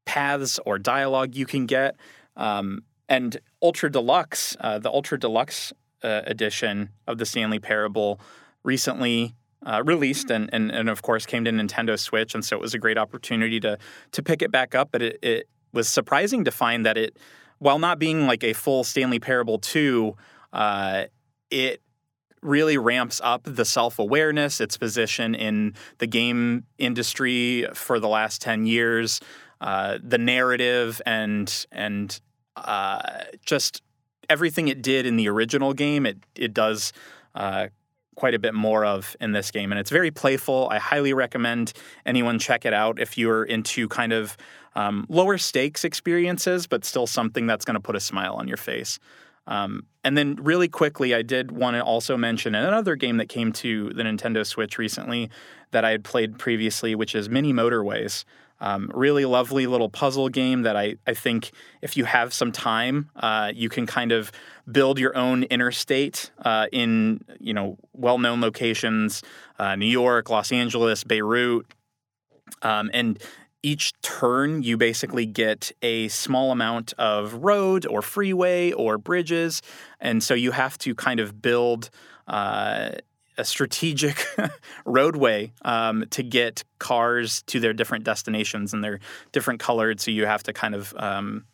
paths 0.05 0.59
or 0.65 0.79
dialogue 0.79 1.35
you 1.35 1.45
can 1.45 1.65
get. 1.65 1.95
Um, 2.35 2.83
and 3.07 3.37
Ultra 3.61 3.91
Deluxe, 3.91 4.55
uh, 4.59 4.79
the 4.79 4.89
Ultra 4.89 5.19
Deluxe 5.19 5.73
uh, 6.03 6.21
edition 6.25 6.89
of 7.07 7.17
the 7.17 7.25
Stanley 7.25 7.59
Parable, 7.59 8.19
recently 8.63 9.35
uh, 9.65 9.81
released 9.85 10.29
and, 10.31 10.49
and 10.53 10.71
and 10.71 10.89
of 10.89 11.01
course 11.01 11.25
came 11.25 11.43
to 11.45 11.51
Nintendo 11.51 11.99
Switch, 11.99 12.33
and 12.33 12.45
so 12.45 12.55
it 12.55 12.61
was 12.61 12.73
a 12.73 12.79
great 12.79 12.97
opportunity 12.97 13.59
to 13.59 13.77
to 14.11 14.23
pick 14.23 14.41
it 14.41 14.51
back 14.51 14.75
up. 14.75 14.89
But 14.91 15.01
it, 15.01 15.19
it 15.21 15.49
was 15.73 15.89
surprising 15.89 16.45
to 16.45 16.51
find 16.51 16.85
that 16.85 16.97
it, 16.97 17.17
while 17.57 17.79
not 17.79 17.99
being 17.99 18.25
like 18.25 18.43
a 18.43 18.53
full 18.53 18.83
Stanley 18.83 19.19
Parable 19.19 19.59
two, 19.59 20.15
uh, 20.53 21.05
it 21.51 21.81
really 22.41 22.77
ramps 22.77 23.19
up 23.23 23.41
the 23.43 23.65
self 23.65 23.99
awareness, 23.99 24.61
its 24.61 24.77
position 24.77 25.35
in 25.35 25.73
the 25.97 26.07
game 26.07 26.65
industry 26.77 27.65
for 27.73 27.99
the 27.99 28.07
last 28.07 28.41
10 28.41 28.65
years, 28.65 29.19
uh, 29.61 29.97
the 30.01 30.17
narrative, 30.17 31.01
and, 31.05 31.65
and 31.71 32.19
uh, 32.55 33.23
just 33.45 33.81
everything 34.29 34.67
it 34.67 34.81
did 34.81 35.05
in 35.05 35.17
the 35.17 35.27
original 35.27 35.73
game, 35.73 36.05
it, 36.05 36.17
it 36.35 36.53
does. 36.53 36.93
Uh, 37.35 37.67
quite 38.15 38.33
a 38.33 38.39
bit 38.39 38.53
more 38.53 38.83
of 38.83 39.15
in 39.21 39.31
this 39.31 39.49
game. 39.49 39.71
And 39.71 39.79
it's 39.79 39.89
very 39.89 40.11
playful. 40.11 40.67
I 40.69 40.77
highly 40.77 41.13
recommend 41.13 41.71
anyone 42.05 42.37
check 42.37 42.65
it 42.65 42.73
out 42.73 42.99
if 42.99 43.17
you're 43.17 43.45
into 43.45 43.87
kind 43.87 44.11
of 44.11 44.35
um, 44.75 45.05
lower 45.07 45.37
stakes 45.37 45.85
experiences, 45.85 46.67
but 46.67 46.83
still 46.83 47.07
something 47.07 47.47
that's 47.47 47.63
going 47.63 47.75
to 47.75 47.79
put 47.79 47.95
a 47.95 47.99
smile 47.99 48.33
on 48.33 48.47
your 48.47 48.57
face. 48.57 48.99
Um, 49.49 49.87
and 50.03 50.17
then, 50.17 50.35
really 50.35 50.69
quickly, 50.69 51.13
I 51.13 51.23
did 51.23 51.51
want 51.51 51.75
to 51.75 51.81
also 51.81 52.15
mention 52.15 52.55
another 52.55 52.95
game 52.95 53.17
that 53.17 53.27
came 53.27 53.51
to 53.53 53.89
the 53.89 54.03
Nintendo 54.03 54.45
Switch 54.45 54.77
recently 54.77 55.29
that 55.71 55.83
I 55.83 55.89
had 55.89 56.03
played 56.03 56.37
previously, 56.37 56.95
which 56.95 57.15
is 57.15 57.29
Mini 57.29 57.51
Motorways. 57.51 58.23
Um, 58.61 58.91
really 58.93 59.25
lovely 59.25 59.67
little 59.67 59.89
puzzle 59.89 60.29
game 60.29 60.63
that 60.63 60.75
I, 60.75 60.95
I 61.07 61.13
think 61.13 61.51
if 61.81 61.95
you 61.97 62.05
have 62.05 62.33
some 62.33 62.51
time, 62.51 63.09
uh, 63.15 63.51
you 63.55 63.69
can 63.69 63.85
kind 63.85 64.11
of 64.11 64.31
build 64.69 64.99
your 64.99 65.15
own 65.17 65.43
interstate 65.43 66.29
uh, 66.39 66.67
in 66.71 67.23
you 67.39 67.53
know 67.53 67.77
well-known 67.93 68.41
locations, 68.41 69.23
uh, 69.57 69.75
New 69.75 69.87
York, 69.87 70.29
Los 70.29 70.51
Angeles, 70.51 71.03
Beirut, 71.03 71.65
um, 72.61 72.91
and 72.93 73.19
each 73.61 73.93
turn, 74.01 74.63
you 74.63 74.77
basically 74.77 75.25
get 75.25 75.71
a 75.81 76.07
small 76.07 76.51
amount 76.51 76.93
of 76.97 77.33
road 77.33 77.85
or 77.85 78.01
freeway 78.01 78.71
or 78.71 78.97
bridges. 78.97 79.61
And 79.99 80.23
so 80.23 80.33
you 80.33 80.51
have 80.51 80.77
to 80.79 80.95
kind 80.95 81.19
of 81.19 81.41
build 81.41 81.89
uh, 82.27 82.91
a 83.37 83.45
strategic 83.45 84.25
roadway 84.85 85.51
um, 85.63 86.05
to 86.11 86.21
get 86.21 86.63
cars 86.77 87.41
to 87.43 87.59
their 87.59 87.73
different 87.73 88.03
destinations, 88.03 88.73
and 88.73 88.83
they're 88.83 88.99
different 89.31 89.59
colored, 89.59 89.99
so 89.99 90.11
you 90.11 90.25
have 90.25 90.43
to 90.43 90.53
kind 90.53 90.75
of 90.75 90.93
um, 90.97 91.45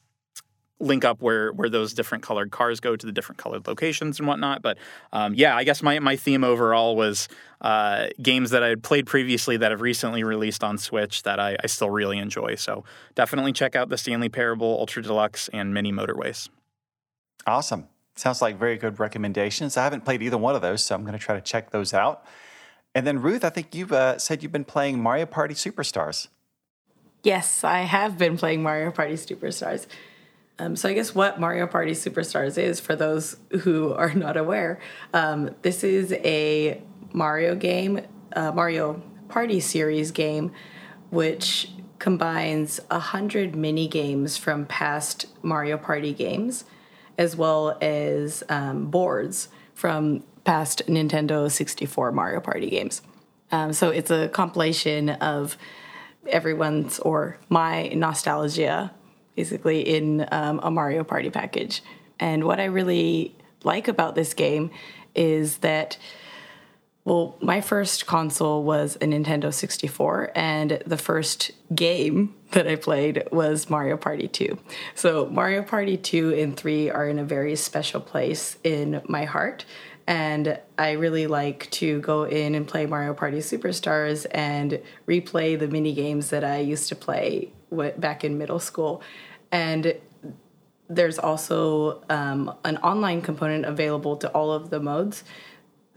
link 0.79 1.05
up 1.05 1.21
where 1.21 1.51
where 1.53 1.69
those 1.69 1.93
different 1.93 2.23
colored 2.23 2.51
cars 2.51 2.79
go 2.79 2.95
to 2.95 3.05
the 3.05 3.11
different 3.11 3.37
colored 3.37 3.67
locations 3.67 4.19
and 4.19 4.27
whatnot. 4.27 4.61
But 4.61 4.77
um, 5.13 5.33
yeah, 5.33 5.55
I 5.55 5.63
guess 5.63 5.81
my 5.81 5.99
my 5.99 6.15
theme 6.15 6.43
overall 6.43 6.95
was 6.95 7.27
uh, 7.61 8.07
games 8.21 8.51
that 8.51 8.63
I 8.63 8.67
had 8.67 8.83
played 8.83 9.05
previously 9.05 9.57
that 9.57 9.71
have 9.71 9.81
recently 9.81 10.23
released 10.23 10.63
on 10.63 10.77
Switch 10.77 11.23
that 11.23 11.39
I, 11.39 11.57
I 11.63 11.67
still 11.67 11.89
really 11.89 12.17
enjoy. 12.17 12.55
So 12.55 12.83
definitely 13.15 13.53
check 13.53 13.75
out 13.75 13.89
the 13.89 13.97
Stanley 13.97 14.29
Parable, 14.29 14.77
Ultra 14.79 15.01
Deluxe, 15.01 15.49
and 15.49 15.73
Mini 15.73 15.91
Motorways. 15.91 16.49
Awesome. 17.47 17.87
Sounds 18.15 18.41
like 18.41 18.57
very 18.57 18.77
good 18.77 18.99
recommendations. 18.99 19.75
I 19.77 19.83
haven't 19.83 20.05
played 20.05 20.21
either 20.21 20.37
one 20.37 20.55
of 20.55 20.61
those, 20.61 20.85
so 20.85 20.95
I'm 20.95 21.01
going 21.01 21.17
to 21.17 21.19
try 21.19 21.35
to 21.35 21.41
check 21.41 21.71
those 21.71 21.93
out. 21.93 22.25
And 22.93 23.05
then 23.05 23.21
Ruth, 23.21 23.43
I 23.43 23.49
think 23.49 23.75
you've 23.75 23.91
uh, 23.91 24.17
said 24.17 24.41
you've 24.41 24.53
been 24.53 24.63
playing 24.63 25.01
Mario 25.01 25.25
Party 25.25 25.53
Superstars. 25.53 26.29
Yes, 27.23 27.63
I 27.63 27.79
have 27.79 28.17
been 28.17 28.37
playing 28.37 28.63
Mario 28.63 28.91
Party 28.91 29.15
Superstars. 29.15 29.85
Um, 30.57 30.75
so 30.75 30.87
I 30.87 30.93
guess 30.93 31.13
what 31.13 31.39
Mario 31.39 31.67
Party 31.67 31.91
Superstars 31.91 32.57
is 32.57 32.79
for 32.79 32.95
those 32.95 33.37
who 33.61 33.93
are 33.93 34.13
not 34.13 34.37
aware, 34.37 34.79
um, 35.13 35.53
this 35.61 35.83
is 35.83 36.13
a 36.13 36.81
Mario 37.13 37.55
game, 37.55 38.01
uh, 38.35 38.51
Mario 38.51 39.01
Party 39.27 39.59
series 39.59 40.11
game, 40.11 40.51
which 41.09 41.69
combines 41.99 42.79
a 42.89 42.99
hundred 42.99 43.55
mini 43.55 43.87
games 43.87 44.37
from 44.37 44.65
past 44.65 45.25
Mario 45.41 45.77
Party 45.77 46.13
games, 46.13 46.63
as 47.17 47.35
well 47.35 47.77
as 47.81 48.43
um, 48.49 48.85
boards 48.89 49.49
from 49.73 50.23
past 50.45 50.83
Nintendo 50.87 51.51
64 51.51 52.11
Mario 52.11 52.39
Party 52.39 52.69
games. 52.69 53.01
Um, 53.51 53.73
so 53.73 53.89
it's 53.89 54.11
a 54.11 54.29
compilation 54.29 55.09
of 55.09 55.57
everyone's 56.27 56.99
or 56.99 57.37
my 57.49 57.89
nostalgia 57.89 58.91
basically 59.35 59.81
in 59.81 60.27
um, 60.31 60.59
a 60.63 60.71
Mario 60.71 61.03
Party 61.03 61.29
package. 61.29 61.83
And 62.19 62.43
what 62.45 62.59
I 62.59 62.65
really 62.65 63.35
like 63.63 63.87
about 63.87 64.15
this 64.15 64.33
game 64.33 64.71
is 65.15 65.57
that, 65.57 65.97
well, 67.03 67.37
my 67.41 67.61
first 67.61 68.05
console 68.05 68.63
was 68.63 68.95
a 68.97 68.99
Nintendo 68.99 69.53
64, 69.53 70.31
and 70.35 70.81
the 70.85 70.97
first 70.97 71.51
game 71.73 72.35
that 72.51 72.67
I 72.67 72.75
played 72.75 73.27
was 73.31 73.69
Mario 73.69 73.97
Party 73.97 74.27
2. 74.27 74.57
So, 74.93 75.27
Mario 75.27 75.61
Party 75.61 75.97
2 75.97 76.33
and 76.33 76.57
3 76.57 76.89
are 76.89 77.07
in 77.07 77.19
a 77.19 77.25
very 77.25 77.55
special 77.55 78.01
place 78.01 78.57
in 78.63 79.01
my 79.07 79.25
heart. 79.25 79.65
And 80.07 80.59
I 80.77 80.91
really 80.91 81.25
like 81.25 81.69
to 81.71 81.99
go 82.01 82.25
in 82.25 82.53
and 82.53 82.67
play 82.67 82.85
Mario 82.85 83.15
Party 83.15 83.39
Superstars 83.39 84.27
and 84.29 84.79
replay 85.07 85.57
the 85.57 85.67
mini 85.67 85.93
games 85.93 86.29
that 86.29 86.43
I 86.43 86.59
used 86.59 86.89
to 86.89 86.95
play 86.95 87.51
back 87.97 88.23
in 88.23 88.37
middle 88.37 88.59
school. 88.59 89.01
And 89.51 89.95
there's 90.89 91.17
also 91.17 92.03
um, 92.09 92.53
an 92.63 92.77
online 92.77 93.21
component 93.21 93.65
available 93.65 94.17
to 94.17 94.29
all 94.29 94.51
of 94.51 94.69
the 94.69 94.79
modes. 94.79 95.23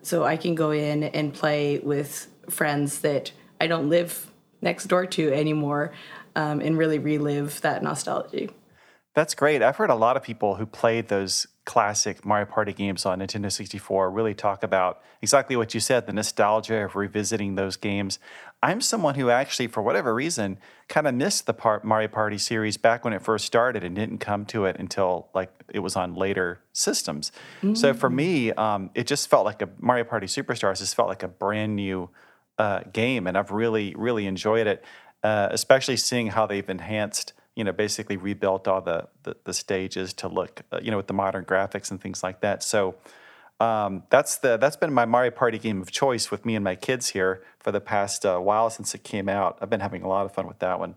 So 0.03 0.25
I 0.25 0.37
can 0.37 0.55
go 0.55 0.71
in 0.71 1.05
and 1.05 1.35
play 1.35 1.79
with 1.79 2.29
friends 2.49 3.01
that 3.01 3.33
I 3.61 3.67
don't 3.67 3.89
live 3.89 4.31
next 4.63 4.87
door 4.87 5.07
to 5.07 5.33
anymore 5.33 5.93
um, 6.37 6.61
and 6.61 6.79
really 6.79 6.99
relive 6.99 7.61
that 7.63 7.83
nostalgia. 7.83 8.49
That's 9.15 9.35
great. 9.35 9.63
I've 9.63 9.77
heard 9.77 9.91
a 9.91 9.97
lot 9.97 10.17
of 10.17 10.23
people 10.23 10.55
who 10.55 10.67
played 10.67 11.09
those 11.09 11.47
classic 11.65 12.25
Mario 12.25 12.47
Party 12.47 12.73
games 12.73 13.05
on 13.05 13.19
Nintendo 13.19 13.51
64 13.51 14.11
really 14.11 14.35
talk 14.35 14.63
about 14.63 15.03
exactly 15.21 15.57
what 15.57 15.75
you 15.75 15.81
said 15.81 16.07
the 16.07 16.13
nostalgia 16.13 16.85
of 16.85 16.95
revisiting 16.95 17.57
those 17.57 17.77
games. 17.77 18.19
I'm 18.63 18.81
someone 18.81 19.15
who 19.15 19.31
actually, 19.31 19.69
for 19.69 19.83
whatever 19.83 20.15
reason, 20.15 20.59
kind 20.89 21.07
of 21.07 21.15
missed 21.15 21.47
the 21.47 21.55
part 21.55 21.85
Mario 21.85 22.09
Party 22.09 22.39
series 22.39 22.77
back 22.77 23.05
when 23.05 23.13
it 23.13 23.23
first 23.23 23.45
started 23.45 23.85
and 23.85 23.95
didn't 23.95 24.19
come 24.19 24.45
to 24.47 24.65
it 24.65 24.77
until 24.79 25.29
like 25.35 25.53
it 25.73 25.79
was 25.79 25.95
on 25.95 26.15
later 26.15 26.61
systems. 26.73 27.31
Mm-hmm. 27.59 27.75
So 27.75 27.95
for 27.95 28.11
me, 28.11 28.53
um, 28.53 28.91
it 28.95 29.07
just 29.07 29.29
felt 29.29 29.45
like 29.45 29.63
a 29.63 29.69
Mario 29.79 30.05
Party 30.05 30.27
Superstars 30.27 30.79
just 30.79 30.97
felt 30.97 31.09
like 31.09 31.23
a 31.23 31.29
brand 31.29 31.77
new 31.77 32.11
uh, 32.59 32.81
game, 32.93 33.29
and 33.29 33.39
I've 33.39 33.53
really, 33.53 33.95
really 33.97 34.27
enjoyed 34.27 34.67
it, 34.67 34.85
uh, 35.23 35.49
especially 35.53 35.97
seeing 35.97 36.27
how 36.29 36.47
they've 36.47 36.69
enhanced 36.69 37.35
you 37.59 37.65
know, 37.65 37.73
basically 37.73 38.17
rebuilt 38.17 38.69
all 38.69 38.81
the, 38.81 39.09
the, 39.25 39.37
the 39.43 39.53
stages 39.53 40.13
to 40.13 40.29
look, 40.29 40.63
uh, 40.71 40.79
you 40.81 40.93
know, 40.93 40.97
with 40.97 41.09
the 41.09 41.13
modern 41.13 41.45
graphics 41.45 41.91
and 41.91 42.01
things 42.01 42.23
like 42.23 42.41
that. 42.41 42.63
So 42.63 42.95
um, 43.61 44.05
that's 44.11 44.39
the 44.39 44.57
that's 44.57 44.77
been 44.77 44.93
my 44.93 45.05
Mario 45.05 45.31
Party 45.31 45.59
game 45.59 45.81
of 45.81 45.91
choice 45.91 46.31
with 46.31 46.47
me 46.47 46.55
and 46.55 46.63
my 46.63 46.77
kids 46.77 47.09
here 47.09 47.43
for 47.59 47.73
the 47.73 47.81
past 47.81 48.25
uh, 48.25 48.39
while 48.39 48.71
since 48.71 48.95
it 48.95 49.03
came 49.03 49.29
out. 49.29 49.59
I've 49.61 49.71
been 49.71 49.81
having 49.81 50.03
a 50.03 50.09
lot 50.09 50.27
of 50.27 50.33
fun 50.33 50.47
with 50.47 50.61
that 50.61 50.79
one. 50.79 50.95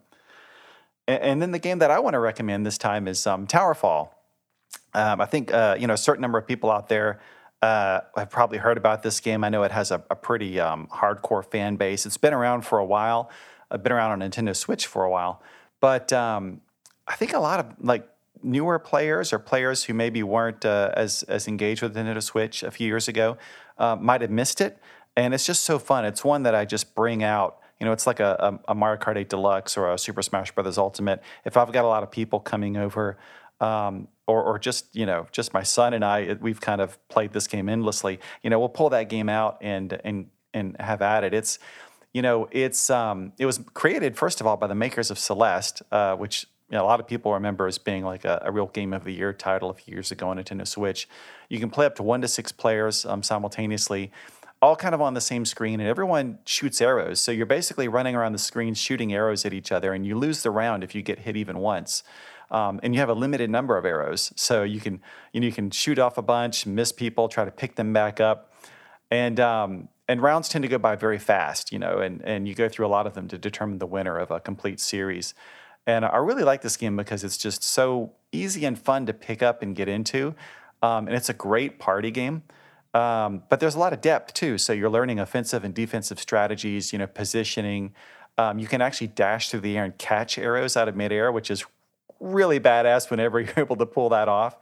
And, 1.07 1.23
and 1.23 1.41
then 1.41 1.51
the 1.51 1.59
game 1.59 1.79
that 1.79 1.89
I 1.89 1.99
want 1.99 2.13
to 2.13 2.19
recommend 2.19 2.65
this 2.65 2.77
time 2.77 3.07
is 3.07 3.25
um, 3.25 3.47
Towerfall. 3.47 4.09
Um, 4.93 5.21
I 5.21 5.25
think 5.25 5.51
uh, 5.51 5.75
you 5.79 5.87
know 5.87 5.93
a 5.93 5.97
certain 5.97 6.21
number 6.21 6.37
of 6.37 6.45
people 6.45 6.69
out 6.69 6.87
there 6.87 7.19
uh, 7.61 8.01
have 8.15 8.29
probably 8.29 8.59
heard 8.59 8.77
about 8.77 9.01
this 9.03 9.19
game. 9.19 9.43
I 9.43 9.49
know 9.49 9.63
it 9.63 9.71
has 9.71 9.91
a, 9.91 10.03
a 10.09 10.15
pretty 10.15 10.59
um, 10.59 10.87
hardcore 10.87 11.43
fan 11.43 11.77
base. 11.77 12.05
It's 12.05 12.17
been 12.17 12.33
around 12.33 12.61
for 12.63 12.79
a 12.79 12.85
while. 12.85 13.31
I've 13.71 13.79
uh, 13.79 13.83
been 13.83 13.91
around 13.91 14.21
on 14.21 14.29
Nintendo 14.29 14.55
Switch 14.55 14.85
for 14.85 15.03
a 15.03 15.09
while. 15.09 15.41
But 15.79 16.13
um, 16.13 16.61
I 17.07 17.15
think 17.15 17.33
a 17.33 17.39
lot 17.39 17.59
of 17.59 17.73
like 17.79 18.07
newer 18.43 18.79
players 18.79 19.33
or 19.33 19.39
players 19.39 19.83
who 19.85 19.93
maybe 19.93 20.23
weren't 20.23 20.65
uh, 20.65 20.91
as 20.95 21.23
as 21.23 21.47
engaged 21.47 21.81
with 21.81 21.93
the 21.93 21.99
Nintendo 21.99 22.23
Switch 22.23 22.63
a 22.63 22.71
few 22.71 22.87
years 22.87 23.07
ago 23.07 23.37
uh, 23.77 23.95
might 23.95 24.21
have 24.21 24.31
missed 24.31 24.61
it. 24.61 24.77
And 25.15 25.33
it's 25.33 25.45
just 25.45 25.63
so 25.63 25.77
fun. 25.79 26.05
It's 26.05 26.23
one 26.23 26.43
that 26.43 26.55
I 26.55 26.65
just 26.65 26.95
bring 26.95 27.23
out. 27.23 27.57
You 27.79 27.85
know, 27.85 27.91
it's 27.91 28.07
like 28.07 28.19
a, 28.19 28.59
a, 28.67 28.71
a 28.71 28.75
Mario 28.75 29.01
Kart 29.01 29.17
8 29.17 29.27
Deluxe 29.27 29.75
or 29.75 29.91
a 29.91 29.97
Super 29.97 30.21
Smash 30.21 30.51
Brothers 30.51 30.77
Ultimate. 30.77 31.21
If 31.45 31.57
I've 31.57 31.71
got 31.71 31.83
a 31.83 31.87
lot 31.87 32.03
of 32.03 32.11
people 32.11 32.39
coming 32.39 32.77
over, 32.77 33.17
um, 33.59 34.07
or, 34.27 34.43
or 34.43 34.59
just 34.59 34.95
you 34.95 35.05
know, 35.05 35.27
just 35.31 35.53
my 35.53 35.63
son 35.63 35.93
and 35.93 36.05
I, 36.05 36.37
we've 36.39 36.61
kind 36.61 36.81
of 36.81 36.97
played 37.09 37.33
this 37.33 37.47
game 37.47 37.69
endlessly. 37.69 38.19
You 38.43 38.49
know, 38.49 38.59
we'll 38.59 38.69
pull 38.69 38.89
that 38.89 39.09
game 39.09 39.29
out 39.29 39.57
and 39.61 39.99
and 40.03 40.27
and 40.53 40.75
have 40.79 41.01
at 41.01 41.23
it. 41.23 41.33
It's 41.33 41.59
you 42.13 42.21
know, 42.21 42.47
it's 42.51 42.89
um, 42.89 43.33
it 43.37 43.45
was 43.45 43.59
created 43.73 44.17
first 44.17 44.41
of 44.41 44.47
all 44.47 44.57
by 44.57 44.67
the 44.67 44.75
makers 44.75 45.11
of 45.11 45.19
Celeste, 45.19 45.81
uh, 45.91 46.15
which 46.15 46.45
you 46.71 46.77
know, 46.77 46.85
a 46.85 46.87
lot 46.87 47.01
of 47.01 47.07
people 47.07 47.33
remember 47.33 47.67
as 47.67 47.77
being 47.77 48.05
like 48.05 48.23
a, 48.23 48.41
a, 48.45 48.51
real 48.51 48.67
game 48.67 48.93
of 48.93 49.03
the 49.03 49.11
year 49.11 49.33
title 49.33 49.69
a 49.69 49.73
few 49.73 49.93
years 49.93 50.09
ago 50.09 50.29
on 50.29 50.37
Nintendo 50.37 50.65
Switch. 50.65 51.07
You 51.49 51.59
can 51.59 51.69
play 51.69 51.85
up 51.85 51.95
to 51.95 52.03
one 52.03 52.21
to 52.21 52.29
six 52.29 52.53
players 52.53 53.05
um, 53.05 53.23
simultaneously, 53.23 54.09
all 54.61 54.77
kind 54.77 54.95
of 54.95 55.01
on 55.01 55.13
the 55.13 55.21
same 55.21 55.43
screen, 55.43 55.81
and 55.81 55.89
everyone 55.89 56.39
shoots 56.45 56.79
arrows. 56.79 57.19
So 57.19 57.33
you're 57.33 57.45
basically 57.45 57.89
running 57.89 58.15
around 58.15 58.31
the 58.31 58.39
screen 58.39 58.73
shooting 58.73 59.13
arrows 59.13 59.45
at 59.45 59.53
each 59.53 59.71
other, 59.71 59.93
and 59.93 60.07
you 60.07 60.17
lose 60.17 60.43
the 60.43 60.51
round 60.51 60.81
if 60.83 60.95
you 60.95 61.01
get 61.01 61.19
hit 61.19 61.35
even 61.35 61.57
once. 61.57 62.03
Um, 62.49 62.79
and 62.83 62.93
you 62.93 63.01
have 63.01 63.09
a 63.09 63.13
limited 63.13 63.49
number 63.49 63.77
of 63.77 63.85
arrows, 63.85 64.31
so 64.35 64.63
you 64.63 64.79
can 64.79 65.01
you 65.33 65.41
know 65.41 65.47
you 65.47 65.53
can 65.53 65.71
shoot 65.71 65.99
off 65.99 66.17
a 66.17 66.21
bunch, 66.21 66.65
miss 66.65 66.91
people, 66.93 67.27
try 67.27 67.43
to 67.43 67.51
pick 67.51 67.75
them 67.75 67.91
back 67.91 68.21
up, 68.21 68.53
and 69.09 69.39
um, 69.41 69.89
and 70.07 70.21
rounds 70.21 70.49
tend 70.49 70.63
to 70.63 70.67
go 70.67 70.77
by 70.77 70.95
very 70.95 71.17
fast, 71.17 71.71
you 71.71 71.79
know, 71.79 71.99
and, 71.99 72.21
and 72.25 72.45
you 72.45 72.53
go 72.53 72.67
through 72.67 72.85
a 72.85 72.89
lot 72.89 73.07
of 73.07 73.13
them 73.13 73.29
to 73.29 73.37
determine 73.37 73.77
the 73.77 73.87
winner 73.87 74.17
of 74.17 74.29
a 74.31 74.41
complete 74.41 74.79
series. 74.81 75.33
And 75.87 76.05
I 76.05 76.17
really 76.17 76.43
like 76.43 76.61
this 76.61 76.77
game 76.77 76.95
because 76.95 77.23
it's 77.23 77.37
just 77.37 77.63
so 77.63 78.13
easy 78.31 78.65
and 78.65 78.77
fun 78.77 79.05
to 79.07 79.13
pick 79.13 79.41
up 79.41 79.61
and 79.61 79.75
get 79.75 79.87
into. 79.87 80.35
Um, 80.81 81.07
and 81.07 81.15
it's 81.15 81.29
a 81.29 81.33
great 81.33 81.79
party 81.79 82.11
game. 82.11 82.43
Um, 82.93 83.43
but 83.49 83.59
there's 83.59 83.75
a 83.75 83.79
lot 83.79 83.93
of 83.93 84.01
depth 84.01 84.33
too. 84.33 84.57
So 84.57 84.73
you're 84.73 84.89
learning 84.89 85.19
offensive 85.19 85.63
and 85.63 85.73
defensive 85.73 86.19
strategies, 86.19 86.91
you 86.91 86.99
know, 86.99 87.07
positioning. 87.07 87.93
Um, 88.37 88.59
you 88.59 88.67
can 88.67 88.81
actually 88.81 89.07
dash 89.07 89.49
through 89.49 89.61
the 89.61 89.77
air 89.77 89.85
and 89.85 89.97
catch 89.97 90.37
arrows 90.37 90.75
out 90.75 90.87
of 90.87 90.95
midair, 90.95 91.31
which 91.31 91.49
is 91.49 91.65
really 92.19 92.59
badass 92.59 93.09
whenever 93.09 93.39
you're 93.39 93.53
able 93.57 93.77
to 93.77 93.85
pull 93.85 94.09
that 94.09 94.27
off. 94.27 94.57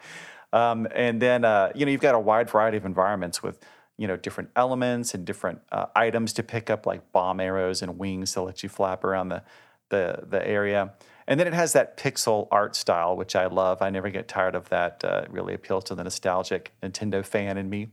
Um, 0.53 0.87
and 0.95 1.21
then, 1.21 1.43
uh, 1.43 1.71
you 1.75 1.85
know, 1.85 1.91
you've 1.91 2.01
got 2.01 2.15
a 2.15 2.19
wide 2.19 2.49
variety 2.49 2.77
of 2.77 2.85
environments 2.85 3.43
with 3.43 3.59
you 3.97 4.07
know 4.07 4.15
different 4.15 4.49
elements 4.55 5.13
and 5.13 5.25
different 5.25 5.59
uh, 5.73 5.87
items 5.93 6.31
to 6.31 6.41
pick 6.41 6.69
up 6.69 6.85
like 6.85 7.11
bomb 7.11 7.41
arrows 7.41 7.81
and 7.81 7.99
wings 7.99 8.31
to 8.31 8.41
let 8.41 8.63
you 8.63 8.69
flap 8.69 9.03
around 9.03 9.27
the, 9.27 9.43
the 9.89 10.23
the 10.29 10.47
area 10.47 10.93
and 11.29 11.39
then 11.39 11.47
it 11.47 11.53
has 11.53 11.71
that 11.71 11.95
pixel 11.95 12.49
art 12.51 12.75
style 12.75 13.15
which 13.15 13.35
i 13.35 13.45
love 13.45 13.81
i 13.81 13.89
never 13.89 14.09
get 14.09 14.27
tired 14.27 14.55
of 14.55 14.67
that 14.69 15.01
uh, 15.05 15.21
it 15.23 15.31
really 15.31 15.53
appeals 15.53 15.85
to 15.85 15.95
the 15.95 16.03
nostalgic 16.03 16.73
nintendo 16.83 17.25
fan 17.25 17.57
in 17.57 17.69
me 17.69 17.87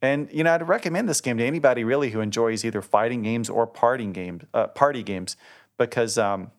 and 0.00 0.30
you 0.32 0.42
know 0.42 0.54
i'd 0.54 0.66
recommend 0.66 1.06
this 1.06 1.20
game 1.20 1.36
to 1.36 1.44
anybody 1.44 1.84
really 1.84 2.10
who 2.10 2.20
enjoys 2.20 2.64
either 2.64 2.80
fighting 2.80 3.22
games 3.22 3.50
or 3.50 3.66
party 3.66 4.06
games 4.06 4.44
uh, 4.54 4.66
party 4.68 5.02
games 5.02 5.36
because 5.76 6.16
um, 6.16 6.50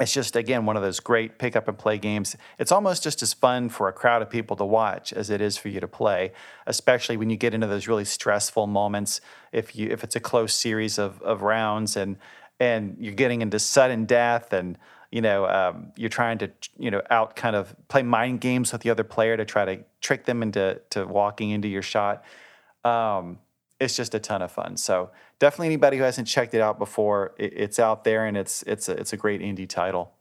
it's 0.00 0.12
just 0.12 0.36
again 0.36 0.64
one 0.64 0.76
of 0.76 0.82
those 0.82 1.00
great 1.00 1.38
pick 1.38 1.56
up 1.56 1.66
and 1.66 1.76
play 1.76 1.98
games. 1.98 2.36
It's 2.58 2.70
almost 2.70 3.02
just 3.02 3.22
as 3.22 3.34
fun 3.34 3.68
for 3.68 3.88
a 3.88 3.92
crowd 3.92 4.22
of 4.22 4.30
people 4.30 4.56
to 4.56 4.64
watch 4.64 5.12
as 5.12 5.28
it 5.28 5.40
is 5.40 5.56
for 5.56 5.68
you 5.68 5.80
to 5.80 5.88
play, 5.88 6.32
especially 6.66 7.16
when 7.16 7.30
you 7.30 7.36
get 7.36 7.52
into 7.52 7.66
those 7.66 7.88
really 7.88 8.04
stressful 8.04 8.68
moments. 8.68 9.20
If 9.50 9.74
you 9.74 9.88
if 9.90 10.04
it's 10.04 10.14
a 10.14 10.20
close 10.20 10.54
series 10.54 10.98
of, 10.98 11.20
of 11.22 11.42
rounds 11.42 11.96
and 11.96 12.16
and 12.60 12.96
you're 13.00 13.14
getting 13.14 13.42
into 13.42 13.58
sudden 13.58 14.04
death 14.04 14.52
and 14.52 14.78
you 15.10 15.20
know 15.20 15.46
um, 15.46 15.92
you're 15.96 16.08
trying 16.08 16.38
to 16.38 16.50
you 16.78 16.90
know 16.90 17.02
out 17.10 17.36
kind 17.36 17.56
of 17.56 17.74
play 17.88 18.02
mind 18.02 18.40
games 18.40 18.72
with 18.72 18.82
the 18.82 18.90
other 18.90 19.04
player 19.04 19.36
to 19.36 19.44
try 19.44 19.64
to 19.64 19.84
trick 20.00 20.24
them 20.24 20.42
into 20.42 20.80
to 20.90 21.06
walking 21.06 21.50
into 21.50 21.68
your 21.68 21.82
shot. 21.82 22.24
Um, 22.84 23.38
it's 23.80 23.94
just 23.94 24.14
a 24.14 24.18
ton 24.18 24.42
of 24.42 24.50
fun. 24.50 24.76
So 24.76 25.10
definitely 25.38 25.68
anybody 25.68 25.98
who 25.98 26.02
hasn't 26.02 26.26
checked 26.26 26.52
it 26.54 26.60
out 26.60 26.78
before, 26.78 27.32
it, 27.38 27.52
it's 27.54 27.78
out 27.78 28.04
there 28.04 28.26
and 28.26 28.36
it's 28.36 28.62
it's 28.64 28.88
a, 28.88 28.92
it's 28.92 29.12
a 29.12 29.16
great 29.16 29.40
indie 29.40 29.68
title. 29.68 30.12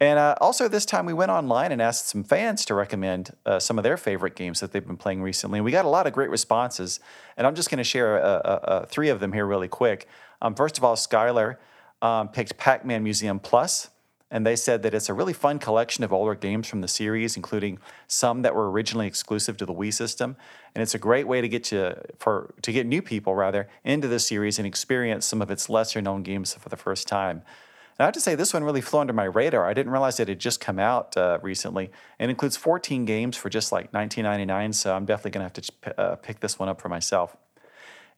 And 0.00 0.18
uh, 0.18 0.36
also 0.40 0.68
this 0.68 0.86
time 0.86 1.06
we 1.06 1.12
went 1.12 1.30
online 1.30 1.72
and 1.72 1.82
asked 1.82 2.08
some 2.08 2.22
fans 2.22 2.64
to 2.66 2.74
recommend 2.74 3.34
uh, 3.44 3.58
some 3.58 3.78
of 3.78 3.84
their 3.84 3.96
favorite 3.96 4.36
games 4.36 4.60
that 4.60 4.72
they've 4.72 4.86
been 4.86 4.96
playing 4.96 5.22
recently. 5.22 5.58
And 5.58 5.64
we 5.64 5.72
got 5.72 5.84
a 5.84 5.88
lot 5.88 6.06
of 6.06 6.12
great 6.12 6.30
responses, 6.30 7.00
and 7.36 7.46
I'm 7.46 7.54
just 7.54 7.68
going 7.68 7.78
to 7.78 7.84
share 7.84 8.22
uh, 8.22 8.26
uh, 8.26 8.60
uh, 8.62 8.86
three 8.86 9.08
of 9.08 9.18
them 9.18 9.32
here 9.32 9.44
really 9.44 9.68
quick. 9.68 10.06
Um, 10.40 10.54
first 10.54 10.78
of 10.78 10.84
all, 10.84 10.94
Skylar 10.94 11.56
um, 12.02 12.28
picked 12.28 12.56
Pac-Man 12.56 13.02
Museum 13.02 13.38
Plus 13.38 13.90
and 14.30 14.46
they 14.46 14.56
said 14.56 14.82
that 14.82 14.92
it's 14.92 15.08
a 15.08 15.14
really 15.14 15.32
fun 15.32 15.58
collection 15.58 16.04
of 16.04 16.12
older 16.12 16.34
games 16.34 16.68
from 16.68 16.82
the 16.82 16.88
series, 16.88 17.36
including 17.36 17.78
some 18.06 18.42
that 18.42 18.54
were 18.54 18.70
originally 18.70 19.06
exclusive 19.06 19.56
to 19.56 19.66
the 19.66 19.72
Wii 19.72 19.92
system. 19.92 20.36
And 20.74 20.82
it's 20.82 20.94
a 20.94 20.98
great 20.98 21.26
way 21.26 21.40
to 21.40 21.48
get 21.48 21.72
you 21.72 21.94
for 22.18 22.54
to 22.62 22.72
get 22.72 22.86
new 22.86 23.00
people 23.00 23.34
rather 23.34 23.68
into 23.84 24.06
the 24.06 24.18
series 24.18 24.58
and 24.58 24.66
experience 24.66 25.24
some 25.24 25.40
of 25.40 25.50
its 25.50 25.70
lesser 25.70 26.02
known 26.02 26.22
games 26.22 26.52
for 26.54 26.68
the 26.68 26.76
first 26.76 27.08
time. 27.08 27.38
And 27.38 28.04
I 28.04 28.04
have 28.04 28.14
to 28.14 28.20
say, 28.20 28.34
this 28.34 28.52
one 28.52 28.62
really 28.62 28.82
flew 28.82 29.00
under 29.00 29.14
my 29.14 29.24
radar. 29.24 29.66
I 29.66 29.72
didn't 29.72 29.90
realize 29.90 30.20
it 30.20 30.28
had 30.28 30.38
just 30.38 30.60
come 30.60 30.78
out 30.78 31.16
uh, 31.16 31.38
recently. 31.42 31.90
It 32.20 32.30
includes 32.30 32.56
14 32.56 33.06
games 33.06 33.36
for 33.36 33.48
just 33.48 33.72
like 33.72 33.90
19.99. 33.92 34.74
So 34.74 34.94
I'm 34.94 35.04
definitely 35.04 35.32
going 35.32 35.50
to 35.50 35.60
have 35.60 35.92
to 35.94 36.00
uh, 36.00 36.16
pick 36.16 36.38
this 36.38 36.58
one 36.60 36.68
up 36.68 36.80
for 36.80 36.88
myself. 36.88 37.36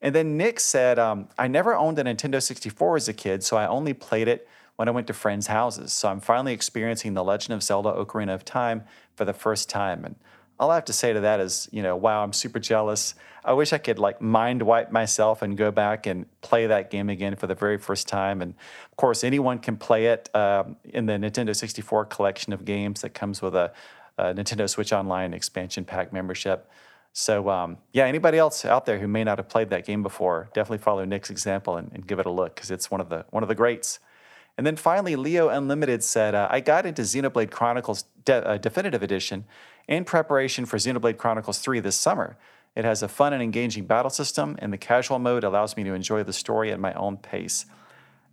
And 0.03 0.15
then 0.15 0.37
Nick 0.37 0.61
said, 0.61 0.99
um, 0.99 1.29
I 1.39 1.47
never 1.49 1.75
owned 1.75 1.99
a 1.99 2.05
Nintendo 2.05 2.43
64 2.43 2.97
as 2.97 3.09
a 3.09 3.13
kid, 3.13 3.43
so 3.45 3.57
I 3.57 3.67
only 3.67 3.93
played 3.93 4.29
it 4.29 4.49
when 4.77 4.89
I 4.89 4.93
went 4.93 5.07
to 5.09 5.13
friends' 5.13 5.49
houses. 5.49 5.93
So 5.93 6.09
I'm 6.09 6.21
finally 6.21 6.55
experiencing 6.55 7.13
The 7.13 7.23
Legend 7.23 7.53
of 7.55 7.63
Zelda 7.63 7.93
Ocarina 7.93 8.35
of 8.35 8.45
Time 8.45 8.85
for 9.15 9.27
the 9.27 9.35
first 9.35 9.69
time. 9.69 10.07
And 10.07 10.17
all 10.59 10.71
I 10.71 10.75
have 10.75 10.87
to 10.87 10.93
say 10.93 11.13
to 11.13 11.21
that 11.21 11.41
is, 11.41 11.69
you 11.71 11.83
know, 11.83 11.97
wow, 11.97 12.23
I'm 12.23 12.33
super 12.33 12.59
jealous. 12.59 13.15
I 13.45 13.55
wish 13.55 13.73
I 13.73 13.79
could 13.79 13.99
like 13.99 14.21
mind 14.21 14.63
wipe 14.63 14.91
myself 14.91 15.43
and 15.43 15.57
go 15.57 15.71
back 15.71 16.07
and 16.07 16.27
play 16.43 16.67
that 16.67 16.91
game 16.91 17.09
again 17.09 17.37
for 17.37 17.47
the 17.47 17.55
very 17.55 17.79
first 17.79 18.09
time. 18.09 18.43
And 18.43 18.55
of 18.91 18.97
course, 18.97 19.25
anyone 19.25 19.59
can 19.59 19.77
play 19.77 20.07
it 20.07 20.35
um, 20.35 20.77
in 20.85 21.07
the 21.07 21.15
Nintendo 21.15 21.57
64 21.57 22.07
collection 22.07 22.53
of 22.53 22.65
games 22.65 23.01
that 23.01 23.11
comes 23.11 23.41
with 23.41 23.55
a, 23.55 23.73
a 24.19 24.35
Nintendo 24.35 24.69
Switch 24.69 24.93
Online 24.93 25.33
expansion 25.33 25.85
pack 25.85 26.13
membership. 26.13 26.71
So 27.13 27.49
um, 27.51 27.79
yeah, 27.93 28.07
anybody 28.07 28.39
else 28.39 28.65
out 28.65 28.87
there 28.87 28.99
who 28.99 29.09
may 29.09 29.25
not 29.25 29.39
have 29.39 29.49
played 29.49 29.71
that 29.71 29.85
game 29.85 30.03
before, 30.03 30.49
definitely 30.55 30.79
follow 30.79 31.05
Nick's 31.05 31.31
example 31.31 31.77
and, 31.77 31.91
and 31.93 32.07
give 32.07 32.19
it 32.19 32.27
a 32.27 32.31
look 32.31 32.55
because 32.55 32.71
it's 32.71 32.91
one 32.91 33.01
of 33.01 33.09
the 33.09 33.25
one 33.31 33.43
of 33.43 33.49
the 33.49 33.55
greats. 33.55 33.99
And 34.57 34.67
then 34.67 34.77
finally, 34.77 35.17
Leo 35.17 35.49
Unlimited 35.49 36.05
said, 36.05 36.35
uh, 36.35 36.47
I 36.51 36.61
got 36.61 36.85
into 36.85 37.03
Xenoblade 37.03 37.51
Chronicles 37.51 38.05
De- 38.25 38.47
uh, 38.47 38.59
Definitive 38.59 39.03
Edition 39.03 39.45
in 39.89 40.05
preparation 40.05 40.67
for 40.67 40.77
Xenoblade 40.77 41.17
Chronicles 41.17 41.61
3 41.61 41.81
this 41.81 41.97
summer. 41.97 42.37
It 42.77 42.85
has 42.85 43.03
a 43.03 43.09
fun 43.09 43.33
and 43.33 43.43
engaging 43.43 43.87
battle 43.87 44.11
system, 44.11 44.57
and 44.59 44.73
the 44.73 44.79
casual 44.79 45.19
mode 45.19 45.45
allows 45.45 45.77
me 45.77 45.85
to 45.85 45.95
enjoy 45.95 46.23
the 46.23 46.33
story 46.33 46.71
at 46.71 46.79
my 46.79 46.93
own 46.93 47.17
pace. 47.17 47.67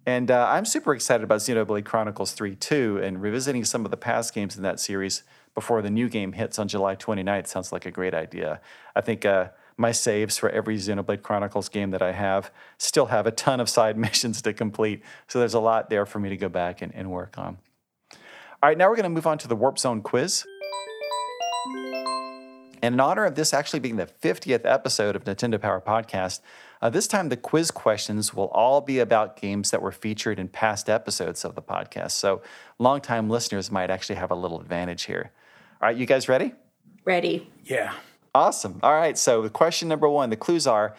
And 0.06 0.30
uh, 0.30 0.48
I'm 0.50 0.66
super 0.66 0.94
excited 0.94 1.24
about 1.24 1.40
Xenoblade 1.40 1.86
Chronicles 1.86 2.34
3 2.34 2.56
too, 2.56 3.00
and 3.02 3.22
revisiting 3.22 3.66
some 3.66 3.86
of 3.86 3.92
the 3.92 3.98
past 3.98 4.34
games 4.34 4.56
in 4.56 4.64
that 4.64 4.80
series 4.80 5.24
before 5.58 5.82
the 5.82 5.90
new 5.90 6.08
game 6.08 6.34
hits 6.34 6.60
on 6.60 6.68
July 6.68 6.96
29th 6.96 7.48
sounds 7.48 7.72
like 7.72 7.88
a 7.88 7.90
great 7.90 8.14
idea. 8.14 8.62
I 8.96 9.02
think 9.02 9.26
uh, 9.26 9.48
my 9.76 9.92
saves 9.92 10.38
for 10.38 10.52
every 10.52 10.78
Xenoblade 10.78 11.24
Chronicles 11.24 11.68
game 11.68 11.90
that 11.90 12.02
I 12.04 12.12
have 12.12 12.52
still 12.78 13.08
have 13.08 13.26
a 13.26 13.32
ton 13.32 13.60
of 13.60 13.68
side 13.68 13.98
missions 14.08 14.40
to 14.44 14.54
complete. 14.54 15.02
So 15.28 15.40
there's 15.40 15.56
a 15.56 15.60
lot 15.60 15.90
there 15.90 16.06
for 16.06 16.20
me 16.20 16.30
to 16.30 16.38
go 16.38 16.48
back 16.48 16.84
and, 16.84 16.94
and 16.94 17.10
work 17.10 17.40
on. 17.40 17.58
All 18.62 18.70
right, 18.70 18.78
now 18.78 18.88
we're 18.88 18.98
going 18.98 19.06
to 19.06 19.10
move 19.10 19.26
on 19.26 19.40
to 19.40 19.48
the 19.48 19.56
Warp 19.56 19.80
Zone 19.80 20.04
quiz. 20.04 20.46
And 22.84 22.94
in 22.94 23.00
honor 23.00 23.26
of 23.26 23.34
this 23.34 23.52
actually 23.52 23.80
being 23.80 23.96
the 23.96 24.06
50th 24.06 24.62
episode 24.64 25.16
of 25.16 25.24
Nintendo 25.24 25.60
Power 25.60 25.82
Podcast, 25.82 26.42
uh, 26.84 26.92
this 26.92 27.08
time 27.08 27.30
the 27.30 27.36
quiz 27.36 27.72
questions 27.72 28.32
will 28.32 28.50
all 28.50 28.80
be 28.80 29.00
about 29.00 29.42
games 29.42 29.72
that 29.72 29.82
were 29.82 29.92
featured 29.92 30.38
in 30.38 30.50
past 30.50 30.88
episodes 30.88 31.44
of 31.44 31.56
the 31.56 31.64
podcast. 31.64 32.12
So 32.12 32.44
longtime 32.78 33.28
listeners 33.28 33.72
might 33.72 33.90
actually 33.90 34.18
have 34.18 34.30
a 34.30 34.36
little 34.36 34.62
advantage 34.62 35.06
here. 35.06 35.32
All 35.82 35.90
right, 35.90 35.98
you 35.98 36.06
guys 36.06 36.28
ready? 36.28 36.54
Ready. 37.06 37.50
Yeah. 37.66 37.94
Awesome. 38.34 38.80
All 38.84 38.94
right. 38.94 39.18
So, 39.18 39.42
the 39.42 39.50
question 39.50 39.88
number 39.88 40.10
one 40.10 40.30
the 40.30 40.36
clues 40.36 40.68
are 40.68 40.96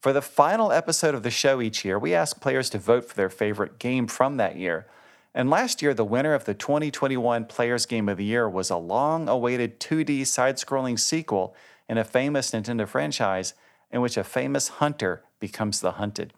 for 0.00 0.12
the 0.12 0.22
final 0.22 0.72
episode 0.72 1.14
of 1.14 1.22
the 1.22 1.30
show 1.30 1.60
each 1.60 1.84
year, 1.84 1.98
we 1.98 2.14
ask 2.14 2.40
players 2.40 2.70
to 2.70 2.78
vote 2.78 3.04
for 3.04 3.14
their 3.14 3.28
favorite 3.28 3.78
game 3.78 4.06
from 4.06 4.38
that 4.38 4.56
year. 4.56 4.86
And 5.34 5.50
last 5.50 5.82
year, 5.82 5.92
the 5.92 6.04
winner 6.04 6.32
of 6.32 6.46
the 6.46 6.54
2021 6.54 7.44
Players 7.44 7.86
Game 7.86 8.08
of 8.08 8.16
the 8.16 8.24
Year 8.24 8.48
was 8.48 8.70
a 8.70 8.76
long 8.76 9.28
awaited 9.28 9.78
2D 9.78 10.26
side 10.26 10.56
scrolling 10.56 10.98
sequel 10.98 11.54
in 11.88 11.98
a 11.98 12.04
famous 12.04 12.50
Nintendo 12.50 12.88
franchise 12.88 13.54
in 13.90 14.00
which 14.00 14.16
a 14.16 14.24
famous 14.24 14.68
hunter 14.68 15.22
becomes 15.38 15.80
the 15.80 15.92
hunted. 15.92 16.32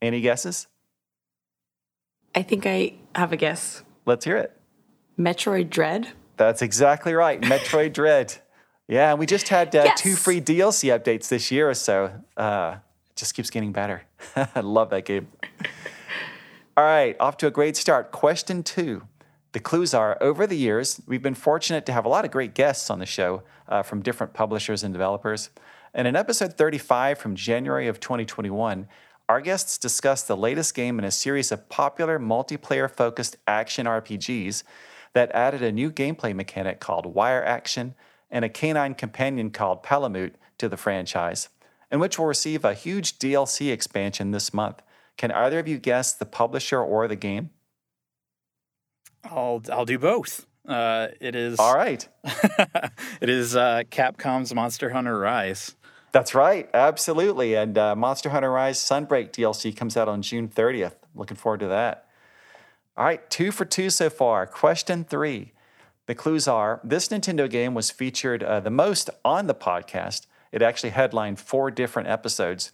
Any 0.00 0.20
guesses? 0.20 0.68
I 2.34 2.42
think 2.42 2.66
I 2.66 2.94
have 3.14 3.32
a 3.32 3.36
guess. 3.36 3.82
Let's 4.06 4.24
hear 4.24 4.38
it. 4.38 4.56
Metroid 5.18 5.68
Dread? 5.68 6.08
That's 6.42 6.60
exactly 6.60 7.14
right. 7.14 7.40
Metroid 7.40 7.92
Dread. 8.00 8.34
Yeah, 8.88 9.10
and 9.10 9.20
we 9.20 9.26
just 9.26 9.48
had 9.48 9.74
uh, 9.76 9.84
yes. 9.84 10.00
two 10.00 10.16
free 10.16 10.40
DLC 10.40 10.92
updates 10.92 11.28
this 11.28 11.52
year 11.52 11.70
or 11.70 11.74
so. 11.74 12.12
Uh, 12.36 12.78
it 13.10 13.16
just 13.16 13.34
keeps 13.34 13.48
getting 13.48 13.70
better. 13.70 14.02
I 14.36 14.58
love 14.58 14.90
that 14.90 15.04
game. 15.04 15.28
All 16.76 16.82
right, 16.82 17.14
off 17.20 17.36
to 17.36 17.46
a 17.46 17.50
great 17.52 17.76
start. 17.76 18.10
Question 18.10 18.64
two. 18.64 19.02
The 19.52 19.60
clues 19.60 19.94
are 19.94 20.18
over 20.20 20.44
the 20.44 20.56
years, 20.56 21.00
we've 21.06 21.22
been 21.22 21.36
fortunate 21.36 21.86
to 21.86 21.92
have 21.92 22.04
a 22.04 22.08
lot 22.08 22.24
of 22.24 22.32
great 22.32 22.54
guests 22.54 22.90
on 22.90 22.98
the 22.98 23.06
show 23.06 23.44
uh, 23.68 23.84
from 23.84 24.02
different 24.02 24.34
publishers 24.34 24.82
and 24.82 24.92
developers. 24.92 25.50
And 25.94 26.08
in 26.08 26.16
episode 26.16 26.54
35 26.54 27.18
from 27.18 27.36
January 27.36 27.86
of 27.86 28.00
2021, 28.00 28.88
our 29.28 29.40
guests 29.40 29.78
discussed 29.78 30.26
the 30.26 30.36
latest 30.36 30.74
game 30.74 30.98
in 30.98 31.04
a 31.04 31.10
series 31.12 31.52
of 31.52 31.68
popular 31.68 32.18
multiplayer 32.18 32.90
focused 32.90 33.36
action 33.46 33.86
RPGs 33.86 34.64
that 35.14 35.30
added 35.32 35.62
a 35.62 35.72
new 35.72 35.90
gameplay 35.90 36.34
mechanic 36.34 36.80
called 36.80 37.06
Wire 37.06 37.44
Action 37.44 37.94
and 38.30 38.44
a 38.44 38.48
canine 38.48 38.94
companion 38.94 39.50
called 39.50 39.82
Palamute 39.82 40.34
to 40.58 40.68
the 40.68 40.76
franchise, 40.76 41.48
and 41.90 42.00
which 42.00 42.18
will 42.18 42.26
receive 42.26 42.64
a 42.64 42.74
huge 42.74 43.18
DLC 43.18 43.70
expansion 43.70 44.30
this 44.30 44.54
month. 44.54 44.82
Can 45.18 45.30
either 45.30 45.58
of 45.58 45.68
you 45.68 45.78
guess 45.78 46.12
the 46.12 46.24
publisher 46.24 46.80
or 46.80 47.06
the 47.06 47.16
game? 47.16 47.50
I'll 49.24 49.62
I'll 49.70 49.84
do 49.84 49.98
both. 49.98 50.46
Uh, 50.66 51.08
it 51.20 51.34
is 51.34 51.58
all 51.58 51.74
right. 51.74 52.06
it 53.20 53.28
is 53.28 53.56
uh, 53.56 53.82
Capcom's 53.90 54.54
Monster 54.54 54.90
Hunter 54.90 55.18
Rise. 55.18 55.74
That's 56.12 56.34
right, 56.34 56.68
absolutely. 56.74 57.54
And 57.54 57.76
uh, 57.76 57.96
Monster 57.96 58.30
Hunter 58.30 58.50
Rise 58.50 58.78
Sunbreak 58.78 59.32
DLC 59.32 59.74
comes 59.74 59.96
out 59.96 60.08
on 60.08 60.22
June 60.22 60.48
30th. 60.48 60.94
Looking 61.14 61.36
forward 61.36 61.60
to 61.60 61.68
that. 61.68 62.06
All 62.96 63.04
right, 63.04 63.28
two 63.30 63.52
for 63.52 63.64
two 63.64 63.90
so 63.90 64.10
far. 64.10 64.46
Question 64.46 65.04
three 65.04 65.52
the 66.06 66.14
clues 66.14 66.48
are 66.48 66.80
this 66.82 67.08
Nintendo 67.08 67.48
game 67.48 67.74
was 67.74 67.90
featured 67.90 68.42
uh, 68.42 68.60
the 68.60 68.70
most 68.70 69.08
on 69.24 69.46
the 69.46 69.54
podcast. 69.54 70.26
It 70.50 70.60
actually 70.60 70.90
headlined 70.90 71.38
four 71.38 71.70
different 71.70 72.08
episodes. 72.08 72.72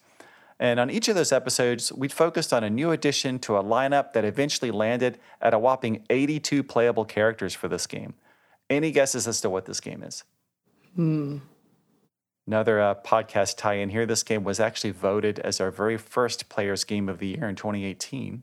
And 0.58 0.80
on 0.80 0.90
each 0.90 1.06
of 1.06 1.14
those 1.14 1.30
episodes, 1.30 1.92
we 1.92 2.08
focused 2.08 2.52
on 2.52 2.64
a 2.64 2.70
new 2.70 2.90
addition 2.90 3.38
to 3.40 3.56
a 3.56 3.62
lineup 3.62 4.12
that 4.12 4.24
eventually 4.24 4.72
landed 4.72 5.18
at 5.40 5.54
a 5.54 5.58
whopping 5.58 6.04
82 6.10 6.64
playable 6.64 7.04
characters 7.04 7.54
for 7.54 7.68
this 7.68 7.86
game. 7.86 8.14
Any 8.68 8.90
guesses 8.90 9.28
as 9.28 9.40
to 9.42 9.50
what 9.50 9.66
this 9.66 9.80
game 9.80 10.02
is? 10.02 10.24
Hmm. 10.96 11.38
Another 12.46 12.80
uh, 12.80 12.94
podcast 12.96 13.56
tie 13.56 13.74
in 13.74 13.90
here. 13.90 14.06
This 14.06 14.22
game 14.22 14.42
was 14.42 14.58
actually 14.58 14.90
voted 14.90 15.38
as 15.38 15.60
our 15.60 15.70
very 15.70 15.98
first 15.98 16.48
Players 16.48 16.82
Game 16.82 17.08
of 17.08 17.18
the 17.18 17.28
Year 17.28 17.48
in 17.48 17.54
2018. 17.54 18.42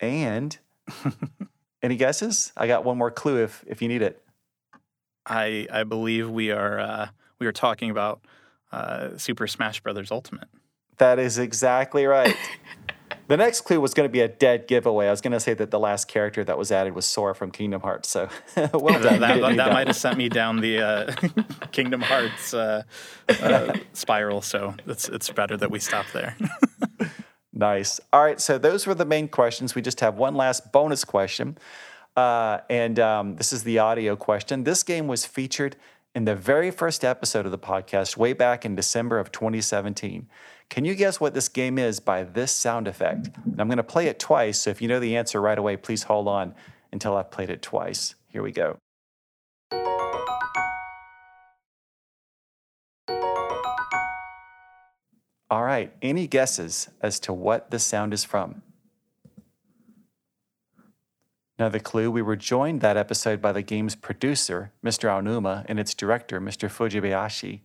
And 0.00 0.58
Any 1.84 1.96
guesses? 1.96 2.50
I 2.56 2.66
got 2.66 2.82
one 2.82 2.96
more 2.96 3.10
clue 3.10 3.42
if 3.44 3.62
if 3.66 3.82
you 3.82 3.88
need 3.88 4.00
it. 4.00 4.22
I 5.26 5.66
I 5.70 5.84
believe 5.84 6.30
we 6.30 6.50
are 6.50 6.78
uh, 6.78 7.08
we 7.38 7.46
are 7.46 7.52
talking 7.52 7.90
about 7.90 8.24
uh, 8.72 9.18
Super 9.18 9.46
Smash 9.46 9.82
Brothers 9.82 10.10
Ultimate. 10.10 10.48
That 10.96 11.18
is 11.18 11.36
exactly 11.36 12.06
right. 12.06 12.34
the 13.28 13.36
next 13.36 13.62
clue 13.62 13.82
was 13.82 13.92
going 13.92 14.08
to 14.08 14.12
be 14.12 14.20
a 14.20 14.28
dead 14.28 14.66
giveaway. 14.66 15.08
I 15.08 15.10
was 15.10 15.20
going 15.20 15.32
to 15.32 15.40
say 15.40 15.52
that 15.52 15.70
the 15.70 15.78
last 15.78 16.08
character 16.08 16.42
that 16.42 16.56
was 16.56 16.72
added 16.72 16.94
was 16.94 17.04
Sora 17.04 17.34
from 17.34 17.50
Kingdom 17.50 17.82
Hearts. 17.82 18.08
So 18.08 18.30
well 18.72 19.02
done. 19.02 19.20
that, 19.20 19.42
that, 19.42 19.56
that 19.56 19.72
might 19.72 19.88
have 19.88 19.96
sent 19.96 20.16
me 20.16 20.30
down 20.30 20.60
the 20.62 20.78
uh, 20.78 21.12
Kingdom 21.70 22.00
Hearts 22.00 22.54
uh, 22.54 22.84
uh, 23.28 23.74
spiral. 23.92 24.40
So 24.40 24.74
it's 24.86 25.10
it's 25.10 25.28
better 25.28 25.58
that 25.58 25.70
we 25.70 25.80
stop 25.80 26.06
there. 26.14 26.34
Nice. 27.54 28.00
All 28.12 28.22
right. 28.22 28.40
So 28.40 28.58
those 28.58 28.86
were 28.86 28.94
the 28.94 29.04
main 29.04 29.28
questions. 29.28 29.74
We 29.76 29.82
just 29.82 30.00
have 30.00 30.18
one 30.18 30.34
last 30.34 30.72
bonus 30.72 31.04
question. 31.04 31.56
Uh, 32.16 32.58
and 32.68 32.98
um, 32.98 33.36
this 33.36 33.52
is 33.52 33.62
the 33.62 33.78
audio 33.78 34.16
question. 34.16 34.64
This 34.64 34.82
game 34.82 35.06
was 35.06 35.24
featured 35.24 35.76
in 36.14 36.24
the 36.24 36.34
very 36.34 36.70
first 36.70 37.04
episode 37.04 37.46
of 37.46 37.52
the 37.52 37.58
podcast 37.58 38.16
way 38.16 38.32
back 38.32 38.64
in 38.64 38.74
December 38.74 39.18
of 39.18 39.32
2017. 39.32 40.26
Can 40.68 40.84
you 40.84 40.94
guess 40.94 41.20
what 41.20 41.34
this 41.34 41.48
game 41.48 41.78
is 41.78 42.00
by 42.00 42.24
this 42.24 42.52
sound 42.52 42.88
effect? 42.88 43.30
And 43.44 43.60
I'm 43.60 43.68
going 43.68 43.76
to 43.76 43.82
play 43.82 44.06
it 44.06 44.18
twice. 44.18 44.60
So 44.60 44.70
if 44.70 44.82
you 44.82 44.88
know 44.88 45.00
the 45.00 45.16
answer 45.16 45.40
right 45.40 45.58
away, 45.58 45.76
please 45.76 46.04
hold 46.04 46.28
on 46.28 46.54
until 46.92 47.16
I've 47.16 47.30
played 47.30 47.50
it 47.50 47.62
twice. 47.62 48.14
Here 48.28 48.42
we 48.42 48.52
go. 48.52 48.78
All 55.54 55.62
right. 55.62 55.92
Any 56.02 56.26
guesses 56.26 56.88
as 57.00 57.20
to 57.20 57.32
what 57.32 57.70
this 57.70 57.84
sound 57.84 58.12
is 58.12 58.24
from? 58.24 58.62
Another 61.56 61.78
clue 61.78 62.10
we 62.10 62.22
were 62.22 62.34
joined 62.34 62.80
that 62.80 62.96
episode 62.96 63.40
by 63.40 63.52
the 63.52 63.62
game's 63.62 63.94
producer, 63.94 64.72
Mr. 64.84 65.08
Aonuma, 65.08 65.64
and 65.68 65.78
its 65.78 65.94
director, 65.94 66.40
Mr. 66.40 66.68
Fujibayashi. 66.68 67.60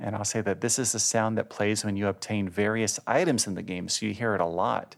And 0.00 0.16
I'll 0.16 0.24
say 0.24 0.40
that 0.40 0.62
this 0.62 0.78
is 0.78 0.92
the 0.92 0.98
sound 0.98 1.36
that 1.36 1.50
plays 1.50 1.84
when 1.84 1.98
you 1.98 2.08
obtain 2.08 2.48
various 2.48 2.98
items 3.06 3.46
in 3.46 3.54
the 3.54 3.60
game, 3.60 3.90
so 3.90 4.06
you 4.06 4.14
hear 4.14 4.34
it 4.34 4.40
a 4.40 4.46
lot. 4.46 4.96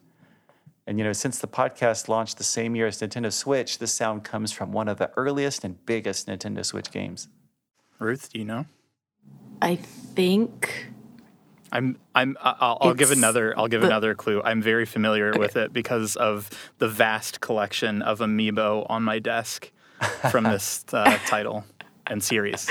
And 0.87 0.99
you 0.99 1.05
know, 1.05 1.13
since 1.13 1.41
the 1.41 1.49
podcast 1.49 2.07
launched 2.07 2.39
the 2.39 2.45
same 2.45 2.77
year 2.77 2.87
as 2.87 3.01
Nintendo 3.01 3.33
Switch, 3.33 3.79
this 3.79 3.93
sound 3.93 4.23
comes 4.23 4.53
from 4.53 4.71
one 4.71 4.87
of 4.87 4.99
the 4.99 5.11
earliest 5.17 5.65
and 5.65 5.85
biggest 5.85 6.29
Nintendo 6.29 6.65
Switch 6.65 6.93
games. 6.93 7.27
Ruth, 7.99 8.33
do 8.33 8.39
you 8.39 8.45
know? 8.45 8.67
I 9.63 9.77
think 9.77 10.89
I'm 11.73 11.99
I'm 12.15 12.37
I'll, 12.41 12.79
I'll 12.81 12.95
give 12.95 13.11
another 13.11 13.53
I'll 13.59 13.69
give 13.69 13.81
the- 13.81 13.89
another 13.89 14.15
clue. 14.15 14.41
I'm 14.43 14.63
very 14.63 14.87
familiar 14.87 15.33
with 15.37 15.57
it 15.57 15.73
because 15.73 16.17
of 16.17 16.51
the 16.79 16.89
vast 16.89 17.41
collection 17.41 18.01
of 18.03 18.21
amiibo 18.21 18.87
on 18.89 19.03
my 19.03 19.19
desk 19.19 19.73
from 20.31 20.45
this 20.45 20.85
uh, 20.93 21.19
title 21.27 21.65
and 22.07 22.23
series. 22.23 22.71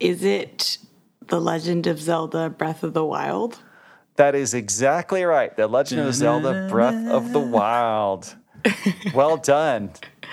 is 0.00 0.24
it 0.24 0.78
The 1.26 1.40
Legend 1.40 1.86
of 1.86 2.00
Zelda 2.00 2.50
Breath 2.50 2.82
of 2.82 2.94
the 2.94 3.04
Wild? 3.04 3.58
That 4.16 4.34
is 4.34 4.54
exactly 4.54 5.24
right. 5.24 5.54
The 5.56 5.66
Legend 5.66 6.02
of 6.02 6.14
Zelda 6.14 6.66
Breath 6.70 7.08
of 7.08 7.32
the 7.32 7.40
Wild. 7.58 8.36
Well 9.14 9.36
done. 9.36 9.90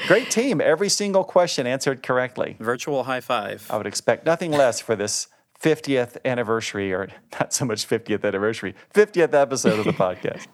Great 0.08 0.30
team. 0.30 0.62
Every 0.62 0.90
single 0.90 1.24
question 1.24 1.66
answered 1.66 2.04
correctly. 2.04 2.56
Virtual 2.60 3.04
high 3.04 3.22
five. 3.22 3.66
I 3.70 3.78
would 3.78 3.88
expect 3.88 4.26
nothing 4.26 4.52
less 4.52 4.80
for 4.80 4.96
this 4.96 5.28
50th 5.62 6.18
anniversary, 6.24 6.94
or 6.94 7.08
not 7.40 7.54
so 7.54 7.66
much 7.66 7.88
50th 7.88 8.24
anniversary, 8.24 8.76
50th 8.94 9.34
episode 9.34 9.80
of 9.80 9.86
the 9.86 9.92
podcast. 10.06 10.46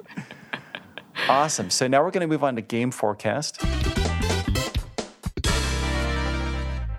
Awesome. 1.28 1.70
So 1.70 1.88
now 1.88 2.04
we're 2.04 2.12
going 2.12 2.22
to 2.22 2.28
move 2.28 2.44
on 2.44 2.56
to 2.56 2.62
game 2.62 2.92
forecast. 2.92 3.62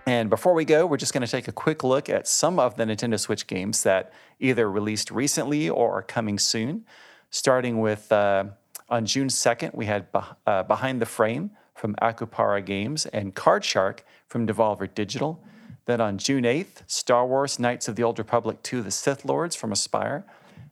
And 0.07 0.29
before 0.29 0.53
we 0.53 0.67
go, 0.67 0.85
we're 0.85 0.99
just 0.99 1.15
going 1.15 1.25
to 1.25 1.31
take 1.31 1.49
a 1.49 1.53
quick 1.53 1.83
look 1.83 2.11
at 2.11 2.29
some 2.29 2.59
of 2.59 2.77
the 2.77 2.85
Nintendo 2.85 3.19
Switch 3.19 3.47
games 3.47 3.83
that 3.85 4.13
either 4.39 4.71
released 4.71 5.11
recently 5.11 5.69
or 5.69 5.93
are 5.93 6.03
coming 6.03 6.39
soon. 6.39 6.85
Starting 7.31 7.81
with 7.81 8.13
uh, 8.13 8.45
on 8.89 9.07
June 9.07 9.29
2nd, 9.29 9.75
we 9.75 9.87
had 9.87 10.07
uh, 10.47 10.63
Behind 10.63 11.01
the 11.01 11.07
Frame 11.07 11.51
from 11.75 11.95
Akupara 11.97 12.65
Games 12.65 13.07
and 13.07 13.35
Card 13.35 13.65
Shark 13.65 14.05
from 14.29 14.47
Devolver 14.47 14.93
Digital. 14.93 15.43
Then 15.87 16.01
on 16.01 16.19
June 16.19 16.45
8th, 16.45 16.83
Star 16.87 17.27
Wars 17.27 17.59
Knights 17.59 17.89
of 17.89 17.97
the 17.97 18.03
Old 18.03 18.19
Republic 18.19 18.63
2 18.63 18.83
The 18.83 18.91
Sith 18.91 19.25
Lords 19.25 19.57
from 19.57 19.71
Aspyr. 19.71 20.25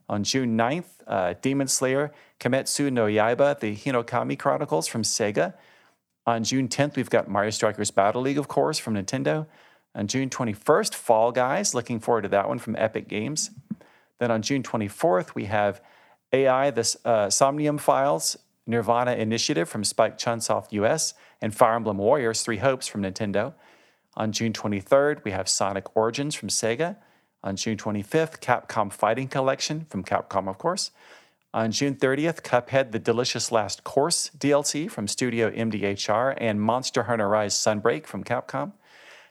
On 0.09 0.25
June 0.25 0.57
9th, 0.57 0.85
uh, 1.07 1.35
Demon 1.41 1.69
Slayer 1.69 2.13
Kimetsu 2.41 2.93
no 2.93 3.07
Yaiba 3.07 3.59
The 3.61 3.75
Hinokami 3.75 4.39
Chronicles 4.39 4.87
from 4.87 5.03
Sega. 5.03 5.55
On 6.27 6.45
June 6.45 6.69
10th, 6.69 6.97
we've 6.97 7.11
got 7.11 7.29
Mario 7.29 7.51
Strikers 7.51 7.91
Battle 7.91 8.23
League, 8.23 8.39
of 8.39 8.49
course, 8.49 8.79
from 8.79 8.95
Nintendo. 8.95 9.47
On 9.95 10.07
June 10.07 10.31
21st, 10.31 10.95
Fall 10.95 11.33
Guys. 11.33 11.75
Looking 11.75 12.01
forward 12.01 12.23
to 12.23 12.29
that 12.29 12.49
one 12.49 12.59
from 12.59 12.77
Epic 12.77 13.09
Games. 13.09 13.51
Then 14.19 14.31
on 14.31 14.41
June 14.41 14.63
24th, 14.63 15.35
we 15.35 15.47
have 15.47 15.83
AI, 16.33 16.71
the 16.71 16.97
uh, 17.05 17.29
Somnium 17.31 17.79
Files, 17.79 18.39
Nirvana 18.67 19.13
Initiative 19.13 19.69
from 19.69 19.85
Spike 19.85 20.19
Chunsoft 20.19 20.73
US, 20.73 21.15
and 21.41 21.55
Fire 21.55 21.75
Emblem 21.75 21.99
Warriors 21.99 22.43
Three 22.43 22.59
Hopes 22.59 22.87
from 22.87 23.03
Nintendo. 23.03 23.55
On 24.15 24.33
June 24.33 24.53
23rd, 24.53 25.25
we 25.25 25.31
have 25.31 25.49
Sonic 25.49 25.97
Origins 25.97 26.35
from 26.35 26.49
Sega. 26.49 26.97
On 27.43 27.57
June 27.57 27.77
25th, 27.77 28.41
Capcom 28.41 28.93
Fighting 28.93 29.29
Collection 29.29 29.87
from 29.89 30.05
Capcom, 30.05 30.49
of 30.49 30.59
course. 30.59 30.91
On 31.55 31.71
June 31.71 31.95
30th, 31.95 32.43
Cuphead 32.43 32.93
The 32.93 32.99
Delicious 32.99 33.53
Last 33.53 33.85
Course 33.85 34.31
DLC 34.39 34.91
from 34.91 35.07
Studio 35.07 35.51
MDHR 35.51 36.35
and 36.39 36.61
Monster 36.61 37.03
Hunter 37.05 37.29
Rise 37.29 37.55
Sunbreak 37.55 38.07
from 38.07 38.25
Capcom. 38.25 38.73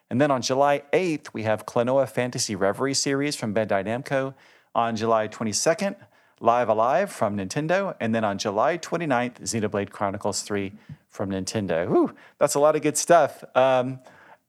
And 0.10 0.20
then 0.20 0.30
on 0.30 0.42
July 0.42 0.84
8th, 0.94 1.34
we 1.34 1.44
have 1.44 1.66
Klonoa 1.66 2.08
Fantasy 2.08 2.54
Reverie 2.54 2.94
series 2.94 3.36
from 3.36 3.54
Bandai 3.56 3.86
Namco. 3.86 4.34
On 4.76 4.96
July 4.96 5.28
22nd, 5.28 5.96
Live 6.42 6.70
A 6.70 6.74
Live 6.74 7.12
from 7.12 7.38
Nintendo. 7.38 7.96
And 8.00 8.14
then 8.14 8.24
on 8.24 8.38
July 8.38 8.78
29th, 8.78 9.42
Xenoblade 9.42 9.92
Chronicles 9.92 10.42
3 10.42 10.74
from 11.08 11.30
Nintendo. 11.30 11.88
Whew, 11.88 12.16
that's 12.40 12.56
a 12.56 12.60
lot 12.60 12.76
of 12.76 12.82
good 12.82 12.98
stuff. 12.98 13.44
Um, 13.56 14.00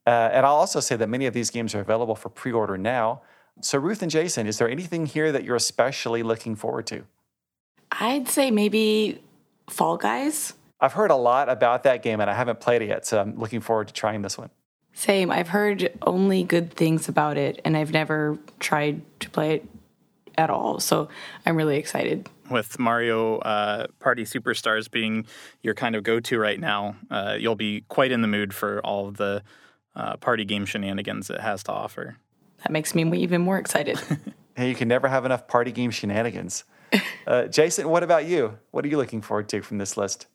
uh, 0.06 0.30
and 0.32 0.44
I'll 0.44 0.54
also 0.54 0.80
say 0.80 0.96
that 0.96 1.08
many 1.08 1.26
of 1.26 1.34
these 1.34 1.50
games 1.50 1.74
are 1.74 1.80
available 1.80 2.16
for 2.16 2.28
pre 2.28 2.50
order 2.50 2.76
now. 2.76 3.22
So, 3.60 3.78
Ruth 3.78 4.02
and 4.02 4.10
Jason, 4.10 4.46
is 4.46 4.58
there 4.58 4.68
anything 4.68 5.06
here 5.06 5.30
that 5.30 5.44
you're 5.44 5.56
especially 5.56 6.22
looking 6.22 6.56
forward 6.56 6.86
to? 6.88 7.04
I'd 7.92 8.28
say 8.28 8.50
maybe 8.50 9.22
Fall 9.68 9.98
Guys. 9.98 10.54
I've 10.80 10.94
heard 10.94 11.10
a 11.10 11.16
lot 11.16 11.48
about 11.48 11.84
that 11.84 12.02
game 12.02 12.20
and 12.20 12.28
I 12.28 12.34
haven't 12.34 12.58
played 12.60 12.82
it 12.82 12.88
yet, 12.88 13.06
so 13.06 13.20
I'm 13.20 13.38
looking 13.38 13.60
forward 13.60 13.88
to 13.88 13.94
trying 13.94 14.22
this 14.22 14.36
one. 14.36 14.50
Same. 14.94 15.30
I've 15.30 15.48
heard 15.48 15.92
only 16.02 16.42
good 16.42 16.72
things 16.72 17.08
about 17.08 17.36
it, 17.36 17.60
and 17.64 17.76
I've 17.76 17.92
never 17.92 18.38
tried 18.60 19.00
to 19.20 19.30
play 19.30 19.54
it 19.54 19.71
at 20.36 20.50
all. 20.50 20.80
So 20.80 21.08
I'm 21.46 21.56
really 21.56 21.76
excited. 21.76 22.28
With 22.50 22.78
Mario 22.78 23.38
uh, 23.38 23.86
Party 24.00 24.24
Superstars 24.24 24.90
being 24.90 25.26
your 25.62 25.74
kind 25.74 25.96
of 25.96 26.02
go-to 26.02 26.38
right 26.38 26.60
now, 26.60 26.96
uh, 27.10 27.36
you'll 27.38 27.54
be 27.56 27.84
quite 27.88 28.12
in 28.12 28.22
the 28.22 28.28
mood 28.28 28.54
for 28.54 28.80
all 28.84 29.08
of 29.08 29.16
the 29.16 29.42
uh, 29.94 30.16
party 30.16 30.44
game 30.44 30.66
shenanigans 30.66 31.30
it 31.30 31.40
has 31.40 31.62
to 31.64 31.72
offer. 31.72 32.16
That 32.62 32.72
makes 32.72 32.94
me 32.94 33.02
even 33.18 33.40
more 33.40 33.58
excited. 33.58 33.98
Hey, 34.54 34.68
you 34.68 34.74
can 34.74 34.88
never 34.88 35.08
have 35.08 35.24
enough 35.24 35.48
party 35.48 35.72
game 35.72 35.90
shenanigans. 35.90 36.64
Uh, 37.26 37.46
Jason, 37.46 37.88
what 37.88 38.02
about 38.02 38.26
you? 38.26 38.58
What 38.70 38.84
are 38.84 38.88
you 38.88 38.98
looking 38.98 39.22
forward 39.22 39.48
to 39.50 39.62
from 39.62 39.78
this 39.78 39.96
list? 39.96 40.26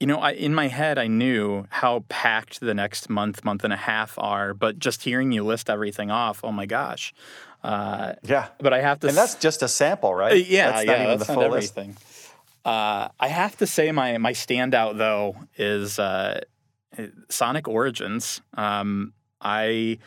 You 0.00 0.06
know, 0.08 0.18
I, 0.18 0.32
in 0.32 0.54
my 0.54 0.68
head, 0.68 0.98
I 0.98 1.06
knew 1.06 1.66
how 1.70 2.04
packed 2.08 2.60
the 2.60 2.74
next 2.74 3.08
month, 3.08 3.44
month 3.44 3.64
and 3.64 3.72
a 3.72 3.76
half 3.76 4.18
are, 4.18 4.52
but 4.52 4.78
just 4.78 5.02
hearing 5.02 5.30
you 5.32 5.44
list 5.44 5.70
everything 5.70 6.10
off, 6.10 6.40
oh 6.42 6.52
my 6.52 6.66
gosh. 6.66 7.14
Uh, 7.62 8.14
Yeah. 8.22 8.48
but 8.58 8.72
I 8.72 8.80
have 8.80 9.00
to. 9.00 9.08
And 9.08 9.16
that's 9.16 9.36
just 9.36 9.62
a 9.62 9.68
sample, 9.68 10.14
right? 10.14 10.32
Uh, 10.32 10.34
yeah, 10.34 10.70
that's 10.72 10.84
yeah, 10.84 10.92
not 10.92 11.02
even 11.02 11.18
that's 11.18 11.28
the 11.28 11.34
full 11.34 11.48
list. 11.48 11.78
Uh, 12.64 13.08
I 13.20 13.28
have 13.28 13.56
to 13.58 13.66
say, 13.66 13.92
my 13.92 14.18
my 14.18 14.32
standout 14.32 14.96
though 14.96 15.36
is 15.56 15.98
uh, 15.98 16.40
Sonic 17.28 17.68
Origins. 17.68 18.40
Um, 18.54 19.12
I 19.40 19.98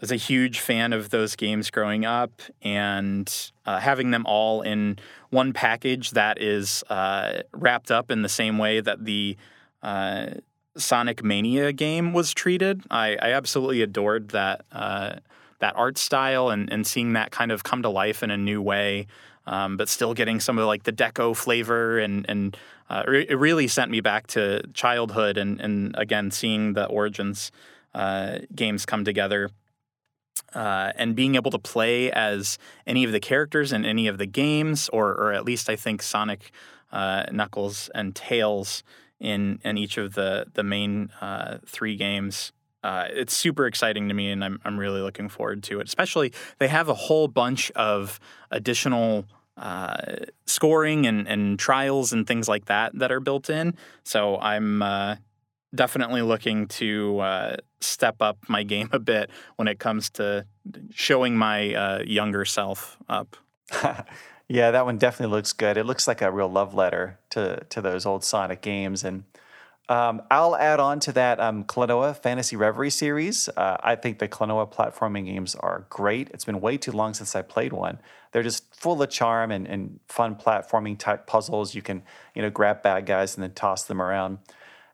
was 0.00 0.10
a 0.10 0.16
huge 0.16 0.60
fan 0.60 0.92
of 0.92 1.10
those 1.10 1.36
games 1.36 1.70
growing 1.70 2.04
up, 2.04 2.42
and 2.62 3.52
uh, 3.64 3.78
having 3.78 4.10
them 4.10 4.24
all 4.26 4.62
in 4.62 4.98
one 5.30 5.52
package 5.52 6.10
that 6.12 6.40
is 6.40 6.82
uh, 6.90 7.42
wrapped 7.52 7.90
up 7.90 8.10
in 8.10 8.22
the 8.22 8.28
same 8.28 8.58
way 8.58 8.80
that 8.80 9.04
the 9.04 9.36
uh, 9.82 10.26
Sonic 10.76 11.22
Mania 11.22 11.72
game 11.72 12.12
was 12.12 12.34
treated. 12.34 12.82
I, 12.90 13.16
I 13.20 13.32
absolutely 13.32 13.82
adored 13.82 14.30
that 14.30 14.64
uh, 14.72 15.16
that 15.60 15.76
art 15.76 15.96
style 15.96 16.50
and, 16.50 16.70
and 16.72 16.86
seeing 16.86 17.12
that 17.12 17.30
kind 17.30 17.52
of 17.52 17.62
come 17.62 17.82
to 17.82 17.88
life 17.88 18.22
in 18.22 18.30
a 18.30 18.36
new 18.36 18.60
way, 18.60 19.06
um, 19.46 19.76
but 19.76 19.88
still 19.88 20.12
getting 20.12 20.40
some 20.40 20.58
of 20.58 20.66
like 20.66 20.82
the 20.82 20.92
deco 20.92 21.36
flavor 21.36 21.98
and 21.98 22.26
and 22.28 22.56
uh, 22.90 23.04
re- 23.06 23.26
it 23.28 23.36
really 23.36 23.68
sent 23.68 23.90
me 23.90 24.00
back 24.00 24.26
to 24.26 24.62
childhood 24.74 25.36
and 25.38 25.60
and 25.60 25.94
again 25.96 26.30
seeing 26.30 26.72
the 26.72 26.86
Origins 26.86 27.52
uh, 27.94 28.38
games 28.54 28.84
come 28.84 29.04
together. 29.04 29.50
Uh, 30.54 30.92
and 30.96 31.16
being 31.16 31.34
able 31.34 31.50
to 31.50 31.58
play 31.58 32.10
as 32.12 32.58
any 32.86 33.04
of 33.04 33.12
the 33.12 33.20
characters 33.20 33.72
in 33.72 33.84
any 33.84 34.06
of 34.06 34.18
the 34.18 34.26
games, 34.26 34.88
or, 34.92 35.10
or 35.10 35.32
at 35.32 35.44
least 35.44 35.68
I 35.68 35.76
think 35.76 36.02
Sonic, 36.02 36.52
uh, 36.92 37.24
Knuckles, 37.32 37.90
and 37.94 38.14
Tails 38.14 38.82
in 39.20 39.58
in 39.64 39.78
each 39.78 39.96
of 39.96 40.14
the 40.14 40.46
the 40.54 40.62
main 40.62 41.10
uh, 41.20 41.58
three 41.66 41.96
games. 41.96 42.52
Uh, 42.82 43.06
it's 43.10 43.34
super 43.34 43.66
exciting 43.66 44.08
to 44.08 44.14
me, 44.14 44.30
and 44.30 44.44
I'm 44.44 44.60
I'm 44.64 44.78
really 44.78 45.00
looking 45.00 45.28
forward 45.28 45.62
to 45.64 45.80
it. 45.80 45.88
Especially 45.88 46.32
they 46.58 46.68
have 46.68 46.88
a 46.88 46.94
whole 46.94 47.28
bunch 47.28 47.70
of 47.72 48.20
additional 48.50 49.24
uh, 49.56 49.96
scoring 50.46 51.06
and 51.06 51.26
and 51.26 51.58
trials 51.58 52.12
and 52.12 52.26
things 52.26 52.48
like 52.48 52.66
that 52.66 52.96
that 52.98 53.10
are 53.10 53.20
built 53.20 53.48
in. 53.48 53.74
So 54.04 54.38
I'm 54.38 54.82
uh, 54.82 55.16
definitely 55.74 56.22
looking 56.22 56.68
to 56.68 57.20
step 57.84 58.16
up 58.20 58.38
my 58.48 58.62
game 58.62 58.88
a 58.92 58.98
bit 58.98 59.30
when 59.56 59.68
it 59.68 59.78
comes 59.78 60.10
to 60.10 60.46
showing 60.90 61.36
my 61.36 61.74
uh, 61.74 62.02
younger 62.02 62.44
self 62.44 62.98
up. 63.08 63.36
yeah, 64.48 64.70
that 64.70 64.84
one 64.84 64.98
definitely 64.98 65.34
looks 65.34 65.52
good. 65.52 65.76
It 65.76 65.84
looks 65.84 66.06
like 66.06 66.22
a 66.22 66.30
real 66.30 66.48
love 66.48 66.74
letter 66.74 67.18
to 67.30 67.64
to 67.70 67.80
those 67.80 68.06
old 68.06 68.24
Sonic 68.24 68.60
games. 68.60 69.04
And 69.04 69.24
um, 69.88 70.22
I'll 70.30 70.56
add 70.56 70.80
on 70.80 71.00
to 71.00 71.12
that 71.12 71.40
um, 71.40 71.64
Klonoa 71.64 72.16
Fantasy 72.16 72.56
Reverie 72.56 72.90
series. 72.90 73.48
Uh, 73.50 73.76
I 73.80 73.96
think 73.96 74.18
the 74.18 74.28
Klonoa 74.28 74.72
platforming 74.72 75.26
games 75.26 75.54
are 75.56 75.86
great. 75.90 76.30
It's 76.30 76.44
been 76.44 76.60
way 76.60 76.78
too 76.78 76.92
long 76.92 77.12
since 77.12 77.36
I 77.36 77.42
played 77.42 77.72
one. 77.72 77.98
They're 78.32 78.42
just 78.42 78.74
full 78.74 79.02
of 79.02 79.10
charm 79.10 79.50
and, 79.50 79.66
and 79.66 80.00
fun 80.08 80.36
platforming 80.36 80.98
type 80.98 81.26
puzzles. 81.26 81.74
You 81.74 81.82
can 81.82 82.02
you 82.34 82.42
know 82.42 82.50
grab 82.50 82.82
bad 82.82 83.06
guys 83.06 83.34
and 83.34 83.42
then 83.42 83.52
toss 83.52 83.84
them 83.84 84.00
around. 84.00 84.38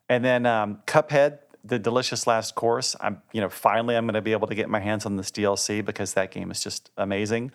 And 0.09 0.25
then 0.25 0.45
um, 0.45 0.81
Cuphead 0.87 1.39
the 1.65 1.79
delicious 1.79 2.27
last 2.27 2.55
course. 2.55 2.97
I'm, 3.01 3.23
you 3.33 3.41
know, 3.41 3.49
finally 3.49 3.97
I'm 3.97 4.07
going 4.07 4.15
to 4.15 4.23
be 4.23 4.33
able 4.33 4.49
to 4.49 4.55
get 4.55 4.69
my 4.69 4.81
hands 4.81 5.07
on 5.07 5.17
this 5.17 5.31
DLC 5.31 5.85
because 5.85 6.15
that 6.15 6.31
game 6.31 6.51
is 6.51 6.63
just 6.63 6.91
amazing. 6.97 7.53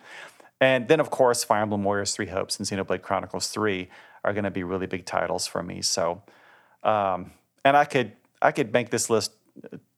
And 0.60 0.88
then, 0.88 1.00
of 1.00 1.10
course, 1.10 1.44
Fire 1.44 1.62
Emblem 1.62 1.84
Warriors 1.84 2.14
Three 2.14 2.26
Hopes 2.26 2.58
and 2.58 2.66
Xenoblade 2.66 3.02
Chronicles 3.02 3.48
Three 3.48 3.88
are 4.24 4.32
going 4.32 4.44
to 4.44 4.50
be 4.50 4.64
really 4.64 4.86
big 4.86 5.04
titles 5.04 5.46
for 5.46 5.62
me. 5.62 5.82
So, 5.82 6.22
um, 6.82 7.32
and 7.64 7.76
I 7.76 7.84
could 7.84 8.12
I 8.40 8.52
could 8.52 8.72
make 8.72 8.90
this 8.90 9.10
list, 9.10 9.32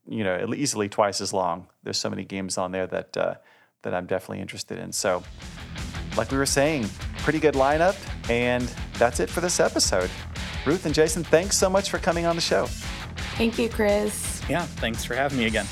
you 0.09 0.25
know, 0.25 0.53
easily 0.55 0.89
twice 0.89 1.21
as 1.21 1.33
long. 1.33 1.69
There's 1.83 1.99
so 1.99 2.11
many 2.11 2.25
games 2.25 2.59
on 2.59 2.73
there 2.73 2.87
that 2.89 3.17
uh, 3.17 3.35
that 3.83 3.95
I'm 3.95 4.07
definitely 4.07 4.41
interested 4.41 4.79
in. 4.79 4.91
So, 4.93 5.23
like 6.17 6.31
we 6.31 6.39
were 6.39 6.47
saying, 6.47 6.89
pretty 7.19 7.39
good 7.39 7.55
lineup, 7.55 7.97
and 8.29 8.65
that's 8.95 9.21
it 9.21 9.31
for 9.31 9.41
this 9.41 9.61
episode. 9.61 10.11
Ruth 10.67 10.87
and 10.87 10.95
Jason, 10.95 11.23
thanks 11.23 11.57
so 11.57 11.71
much 11.71 11.89
for 11.89 11.99
coming 11.99 12.27
on 12.27 12.35
the 12.35 12.43
show. 12.43 12.67
Thank 13.37 13.59
you, 13.59 13.69
Chris. 13.69 14.43
Yeah, 14.49 14.63
thanks 14.63 15.05
for 15.05 15.15
having 15.15 15.39
me 15.39 15.47
again. 15.47 15.67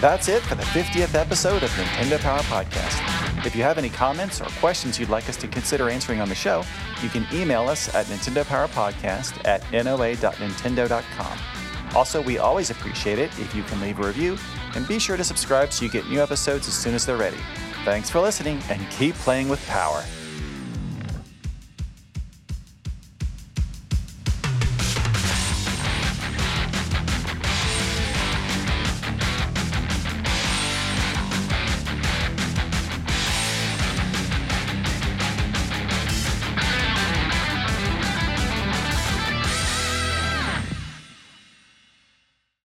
That's 0.00 0.28
it 0.28 0.42
for 0.42 0.54
the 0.54 0.62
50th 0.62 1.14
episode 1.14 1.62
of 1.62 1.70
Nintendo 1.70 2.20
Power 2.20 2.40
Podcast. 2.40 3.46
If 3.46 3.56
you 3.56 3.62
have 3.62 3.78
any 3.78 3.88
comments 3.88 4.40
or 4.40 4.46
questions 4.60 5.00
you'd 5.00 5.08
like 5.08 5.28
us 5.28 5.36
to 5.38 5.48
consider 5.48 5.88
answering 5.88 6.20
on 6.20 6.28
the 6.28 6.34
show, 6.34 6.64
you 7.02 7.08
can 7.08 7.26
email 7.32 7.68
us 7.68 7.94
at 7.94 8.06
nintendopowerpodcast 8.06 9.44
at 9.46 9.62
noa.nintendo.com. 9.72 11.38
Also, 11.94 12.20
we 12.20 12.38
always 12.38 12.70
appreciate 12.70 13.18
it 13.18 13.30
if 13.38 13.54
you 13.54 13.62
can 13.62 13.80
leave 13.80 13.98
a 13.98 14.06
review, 14.06 14.36
and 14.74 14.86
be 14.86 14.98
sure 14.98 15.16
to 15.16 15.24
subscribe 15.24 15.72
so 15.72 15.84
you 15.84 15.90
get 15.90 16.06
new 16.08 16.20
episodes 16.20 16.68
as 16.68 16.74
soon 16.74 16.94
as 16.94 17.06
they're 17.06 17.16
ready. 17.16 17.38
Thanks 17.84 18.10
for 18.10 18.20
listening, 18.20 18.60
and 18.68 18.88
keep 18.90 19.14
playing 19.14 19.48
with 19.48 19.64
power. 19.66 20.04